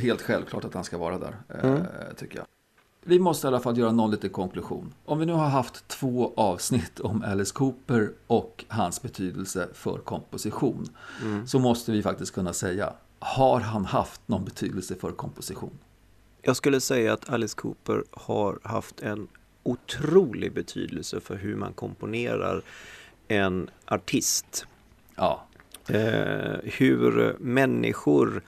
helt 0.00 0.22
självklart 0.22 0.64
att 0.64 0.74
han 0.74 0.84
ska 0.84 0.98
vara 0.98 1.18
där, 1.18 1.36
eh, 1.48 1.70
Mm. 1.70 1.82
tycker 2.16 2.36
jag. 2.38 2.46
Vi 3.04 3.18
måste 3.18 3.46
i 3.46 3.48
alla 3.48 3.60
fall 3.60 3.78
göra 3.78 3.92
någon 3.92 4.10
liten 4.10 4.30
konklusion. 4.30 4.94
Om 5.04 5.18
vi 5.18 5.26
nu 5.26 5.32
har 5.32 5.48
haft 5.48 5.88
två 5.88 6.32
avsnitt 6.36 7.00
om 7.00 7.22
Alice 7.26 7.54
Cooper 7.54 8.10
och 8.26 8.64
hans 8.68 9.02
betydelse 9.02 9.68
för 9.74 9.98
komposition, 9.98 10.88
Mm. 11.22 11.46
så 11.46 11.58
måste 11.58 11.92
vi 11.92 12.02
faktiskt 12.02 12.34
kunna 12.34 12.52
säga, 12.52 12.92
har 13.18 13.60
han 13.60 13.84
haft 13.84 14.20
någon 14.26 14.44
betydelse 14.44 14.94
för 14.94 15.12
komposition? 15.12 15.78
Jag 16.42 16.56
skulle 16.56 16.80
säga 16.80 17.12
att 17.12 17.30
Alice 17.30 17.56
Cooper 17.56 18.04
har 18.10 18.58
haft 18.62 19.00
en 19.00 19.28
otrolig 19.62 20.52
betydelse 20.54 21.20
för 21.20 21.36
hur 21.36 21.56
man 21.56 21.72
komponerar 21.72 22.62
en 23.28 23.70
artist. 23.86 24.66
Ja. 25.14 25.44
Eh, 25.88 26.56
hur 26.64 27.36
människor 27.38 28.42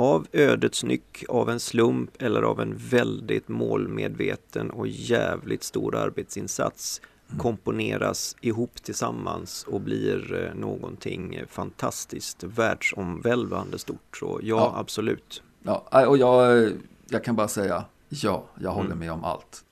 av 0.00 0.26
ödets 0.32 0.84
nyck, 0.84 1.24
av 1.28 1.50
en 1.50 1.60
slump 1.60 2.22
eller 2.22 2.42
av 2.42 2.60
en 2.60 2.74
väldigt 2.76 3.48
målmedveten 3.48 4.70
och 4.70 4.88
jävligt 4.88 5.62
stor 5.62 5.96
arbetsinsats 5.96 7.00
komponeras 7.38 8.36
ihop 8.40 8.82
tillsammans 8.82 9.64
och 9.68 9.80
blir 9.80 10.44
eh, 10.46 10.60
någonting 10.60 11.40
fantastiskt 11.48 12.44
världsomvälvande 12.44 13.78
stort. 13.78 14.16
Så 14.16 14.40
ja, 14.42 14.56
Ja. 14.56 14.74
absolut. 14.76 15.42
Ja, 15.62 16.06
och 16.06 16.18
jag, 16.18 16.70
jag 17.08 17.24
kan 17.24 17.36
bara 17.36 17.48
säga 17.48 17.84
ja, 18.08 18.44
jag 18.60 18.70
håller 18.70 18.86
Mm. 18.86 18.98
med 18.98 19.12
om 19.12 19.24
allt. 19.24 19.64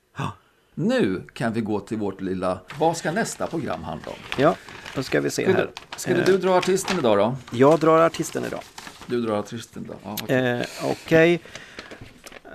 Nu 0.73 1.23
kan 1.33 1.53
vi 1.53 1.61
gå 1.61 1.79
till 1.79 1.97
vårt 1.97 2.21
lilla, 2.21 2.59
vad 2.79 2.97
ska 2.97 3.11
nästa 3.11 3.47
program 3.47 3.83
handla 3.83 4.07
om? 4.11 4.17
Ja, 4.37 4.55
då 4.95 5.03
ska 5.03 5.21
vi 5.21 5.29
se 5.29 5.41
Skulle, 5.43 5.57
här. 5.57 5.69
skulle 5.97 6.19
Eh, 6.19 6.25
du 6.25 6.37
dra 6.37 6.57
artisten 6.57 6.99
idag 6.99 7.17
då? 7.17 7.35
Jag 7.57 7.79
drar 7.79 7.99
artisten 8.05 8.43
idag. 8.45 8.61
Du 9.09 9.21
drar 9.21 9.39
artisten 9.39 9.83
idag? 9.85 9.97
Ja, 10.03 10.17
okej. 10.23 10.59
Eh, 10.59 10.65
Okej. 10.91 11.41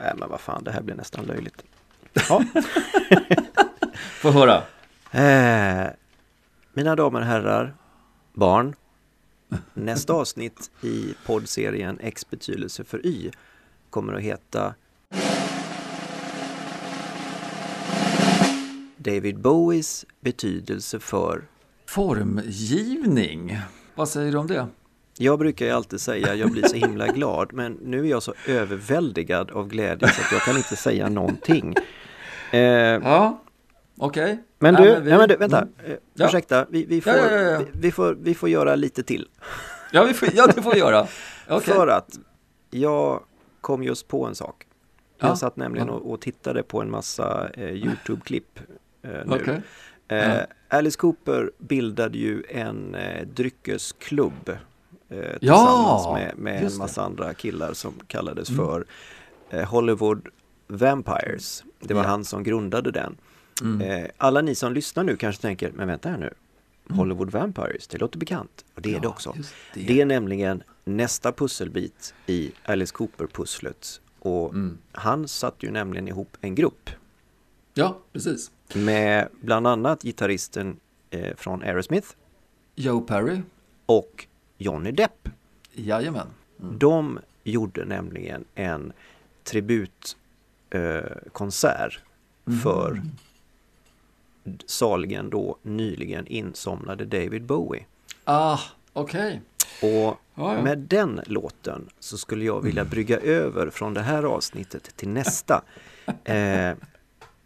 Nej 0.01 0.13
men 0.17 0.29
vad 0.29 0.41
fan, 0.41 0.65
det 0.65 0.73
här 0.73 0.83
blir 0.83 0.95
nästan 0.95 1.25
löjligt. 1.25 1.65
Ja. 2.29 2.45
Få 4.21 4.31
höra. 4.31 4.63
Eh, 5.11 5.91
mina 6.73 6.97
damer 6.97 7.21
och 7.21 7.27
herrar, 7.27 7.75
barn. 8.33 8.75
Nästa 9.75 10.13
avsnitt 10.21 10.71
i 10.83 11.15
poddserien 11.27 11.99
X 12.01 12.31
betydelse 12.31 12.85
för 12.85 13.07
Y 13.07 13.31
kommer 13.91 14.13
att 14.15 14.23
heta 14.23 14.75
David 18.97 19.39
Bowies 19.39 20.05
betydelse 20.21 21.01
för 21.01 21.45
Formgivning. 21.87 23.59
Vad 23.95 24.09
säger 24.09 24.33
du 24.33 24.39
om 24.39 24.47
det? 24.47 24.67
Jag 25.19 25.39
brukar 25.39 25.67
ju 25.67 25.73
alltid 25.73 26.01
säga 26.01 26.35
jag 26.35 26.51
blir 26.51 26.63
så 26.67 26.77
himla 26.77 27.07
glad 27.13 27.53
men 27.53 27.73
nu 27.73 28.01
är 28.07 28.11
jag 28.11 28.23
så 28.23 28.35
överväldigad 28.49 29.51
av 29.51 29.69
glädje 29.69 30.09
så 30.09 30.21
att 30.23 30.33
jag 30.33 30.41
kan 30.41 30.57
inte 30.57 30.77
säga 30.77 31.09
någonting. 31.09 31.75
Eh, 32.53 32.61
Ja. 32.61 33.41
Okej. 33.99 34.39
Men 34.59 34.75
Ja, 34.75 34.81
du, 34.81 35.01
vi- 35.01 35.11
nej, 35.11 35.19
men 35.19 35.29
du 35.29 35.37
vänta, 35.37 35.59
Mm. 35.59 35.73
eh, 35.85 35.97
Ja. 36.15 36.27
ursäkta, 36.27 36.67
vi, 36.71 36.85
vi, 36.85 37.01
får, 37.01 37.13
Ja, 37.13 37.31
ja, 37.31 37.37
ja, 37.41 37.51
ja. 37.51 37.59
Vi, 37.59 37.67
vi, 37.75 37.93
får, 37.93 38.15
vi 38.21 38.35
får 38.35 38.49
göra 38.49 38.75
lite 38.75 39.03
till. 39.03 39.29
Ja, 39.93 40.05
vi 40.05 40.15
får, 40.15 40.29
ja, 40.35 40.47
det 40.47 40.63
får 40.63 40.73
vi 40.73 40.79
göra. 40.79 41.07
Okej. 41.49 41.75
För 41.75 41.87
att 41.89 42.19
jag 42.71 43.23
kom 43.61 43.83
just 43.83 44.09
på 44.09 44.27
en 44.27 44.35
sak. 44.35 44.67
Ja. 45.19 45.27
Jag 45.29 45.39
satt 45.39 45.57
nämligen 45.57 45.89
Ja. 45.89 45.95
och, 45.95 46.13
och 46.13 46.21
tittade 46.21 46.63
på 46.63 46.81
en 46.83 46.91
massa 46.91 47.49
eh, 47.55 47.71
YouTube-klipp 47.73 48.59
eh, 49.03 49.11
nu. 49.11 49.25
Okej. 49.43 49.61
Eh, 50.09 50.35
Ja. 50.35 50.47
Alice 50.69 50.99
Cooper 50.99 51.51
bildade 51.59 52.19
ju 52.19 52.43
en 52.49 52.95
eh, 52.95 53.27
dryckesklubb 53.27 54.57
eh, 55.23 55.39
tillsammans 55.39 56.07
med, 56.13 56.33
med 56.39 56.63
just 56.63 56.73
en 56.75 56.79
det. 56.79 56.85
massa 56.85 57.03
andra 57.03 57.35
killar 57.35 57.73
som 57.73 57.95
kallades 58.07 58.51
Mm. 58.51 58.67
för 58.67 58.85
eh, 59.51 59.65
Hollywood 59.69 60.29
Vampires. 60.67 61.65
Det 61.81 61.95
var 61.95 62.03
Ja. 62.03 62.09
han 62.09 62.25
som 62.25 62.43
grundade 62.43 62.91
den. 62.91 63.17
Mm. 63.63 63.81
Eh, 63.81 64.11
alla 64.17 64.41
ni 64.41 64.55
som 64.55 64.73
lyssnar 64.73 65.05
nu 65.05 65.17
kanske 65.17 65.43
tänker, 65.43 65.71
men 65.75 65.89
vänta 65.89 66.09
här 66.09 66.19
nu. 66.19 66.35
Hollywood 66.89 67.31
Vampires, 67.31 67.87
det 67.89 67.99
låter 67.99 68.19
bekant. 68.19 68.65
Och 68.75 68.83
det 68.83 68.89
är 68.89 68.93
det 68.93 68.97
Mm. 68.97 69.03
Ja, 69.05 69.11
också. 69.11 69.35
det. 69.75 69.81
Det 69.87 70.01
är 70.01 70.07
nämligen 70.07 70.63
nästa 70.85 71.33
pusselbit 71.33 72.15
i 72.27 72.53
Alice 72.65 72.95
Cooper-pusslet. 72.95 74.01
Och 74.19 74.51
Mm. 74.53 74.79
han 74.93 75.29
satte 75.29 75.67
ju 75.67 75.73
nämligen 75.73 76.09
ihop 76.09 76.37
en 76.41 76.55
grupp 76.55 76.91
Ja, 77.75 77.99
precis. 78.13 78.51
med 78.75 79.29
bland 79.41 79.67
annat 79.67 80.03
gitarristen 80.03 80.77
eh, 81.11 81.37
från 81.37 81.63
Aerosmith 81.63 82.09
Joe 82.75 83.01
Perry. 83.01 83.41
och 83.87 84.27
Johnny 84.59 84.93
Depp. 84.93 85.29
Jajamän. 85.73 86.27
De 86.57 87.19
gjorde 87.45 87.85
nämligen 87.85 88.45
en 88.55 88.93
tributkonsert 89.45 90.17
eh, 90.71 91.31
konsert 91.33 92.01
för 92.63 93.03
saligen 94.67 95.31
då 95.31 95.57
nyligen 95.63 96.27
insomnade 96.27 97.05
David 97.05 97.43
Bowie. 97.45 97.87
Ah, 98.25 98.59
okej. 98.93 99.41
Och 99.83 99.89
Ja, 100.37 100.55
ja. 100.55 100.63
med 100.63 100.79
den 100.79 101.21
låten 101.27 101.89
så 101.99 102.19
skulle 102.19 102.45
jag 102.45 102.61
vilja 102.63 102.85
brygga 102.85 103.19
över 103.19 103.71
från 103.71 103.95
det 103.95 104.01
här 104.03 104.23
avsnittet 104.23 104.97
till 104.97 105.09
nästa. 105.09 105.63
Eh, 106.25 106.77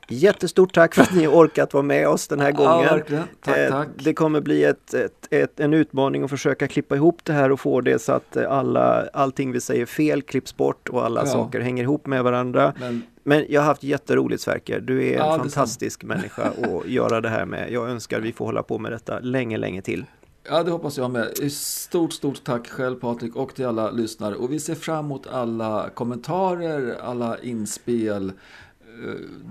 jättestort 0.09 0.75
tack 0.75 0.95
för 0.95 1.03
att 1.03 1.15
ni 1.15 1.27
orkat 1.27 1.75
vara 1.75 1.83
med 1.83 2.09
oss 2.09 2.29
den 2.29 2.41
här 2.41 2.49
Ja, 2.49 2.57
gången. 2.57 2.85
verkligen. 2.89 3.25
Tack, 3.45 3.57
Eh, 3.59 3.71
tack. 3.71 3.89
Det 4.05 4.15
kommer 4.15 4.41
bli 4.41 4.65
ett, 4.65 4.95
ett, 4.95 5.29
ett, 5.31 5.61
en 5.61 5.75
utmaning 5.75 6.25
att 6.25 6.31
försöka 6.31 6.69
klippa 6.69 6.97
ihop 6.97 7.21
det 7.25 7.33
här 7.33 7.53
och 7.53 7.61
få 7.61 7.81
det 7.81 7.99
så 8.03 8.13
att 8.13 8.37
eh, 8.37 8.53
alla, 8.53 9.09
allting 9.13 9.53
vi 9.53 9.61
säger 9.61 9.87
fel 9.87 10.23
klipps 10.23 10.57
bort 10.57 10.89
och 10.89 11.05
alla 11.05 11.21
Ja. 11.21 11.27
saker 11.27 11.61
hänger 11.61 11.83
ihop 11.83 12.07
med 12.07 12.25
varandra. 12.25 12.73
Men 12.81 13.03
Men 13.23 13.45
jag 13.49 13.61
har 13.61 13.67
haft 13.67 13.83
jätteroligt 13.83 14.43
Sverker. 14.43 14.81
Du 14.81 15.07
är 15.09 15.13
en 15.13 15.19
Ja, 15.19 15.37
fantastisk 15.39 16.05
människa 16.05 16.43
att 16.43 16.87
göra 16.91 17.21
det 17.21 17.29
här 17.29 17.45
med. 17.45 17.73
Jag 17.73 17.89
önskar 17.91 18.21
vi 18.21 18.33
får 18.33 18.45
hålla 18.45 18.63
på 18.63 18.79
med 18.79 18.93
detta 18.93 19.19
länge, 19.21 19.57
länge 19.57 19.83
till. 19.83 20.05
Ja, 20.51 20.63
det 20.63 20.71
hoppas 20.71 20.99
jag 20.99 21.11
med. 21.11 21.53
Stort, 21.53 22.13
stort 22.13 22.45
tack 22.45 22.69
själv 22.69 22.97
Patrik 22.97 23.37
och 23.37 23.55
till 23.55 23.67
alla 23.67 23.91
lyssnare. 23.91 24.35
Och 24.35 24.53
vi 24.53 24.61
ser 24.61 24.75
fram 24.75 25.05
emot 25.05 25.27
alla 25.27 25.89
kommentarer, 25.95 26.97
alla 27.03 27.39
inspel 27.39 28.33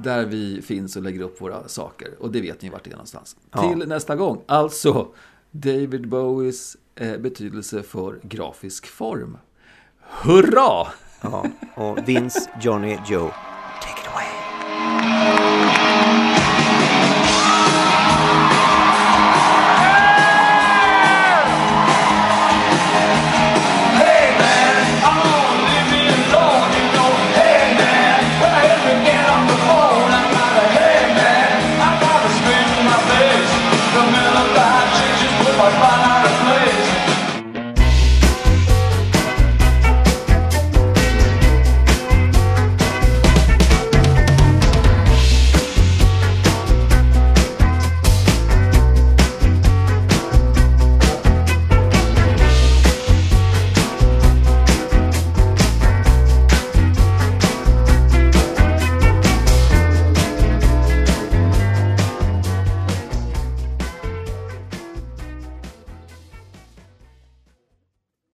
där 0.03 0.25
vi 0.25 0.61
finns 0.61 0.95
och 0.95 1.03
lägger 1.03 1.21
upp 1.21 1.41
våra 1.41 1.67
saker. 1.67 2.09
Och 2.19 2.31
det 2.31 2.41
vet 2.41 2.61
ni 2.61 2.69
vart 2.69 2.83
det 2.83 2.89
är 2.89 2.91
någonstans. 2.91 3.35
Ja. 3.51 3.69
Till 3.69 3.87
nästa 3.87 4.15
gång. 4.15 4.41
Alltså, 4.45 5.07
David 5.51 6.09
Bowies 6.09 6.77
eh, 6.95 7.17
betydelse 7.17 7.83
för 7.83 8.19
grafisk 8.23 8.87
form. 8.87 9.37
Hurra! 9.99 10.87
Ja, 11.21 11.45
och 11.75 11.97
Vince, 12.09 12.49
Johnny, 12.61 12.97
Joe. 13.07 13.31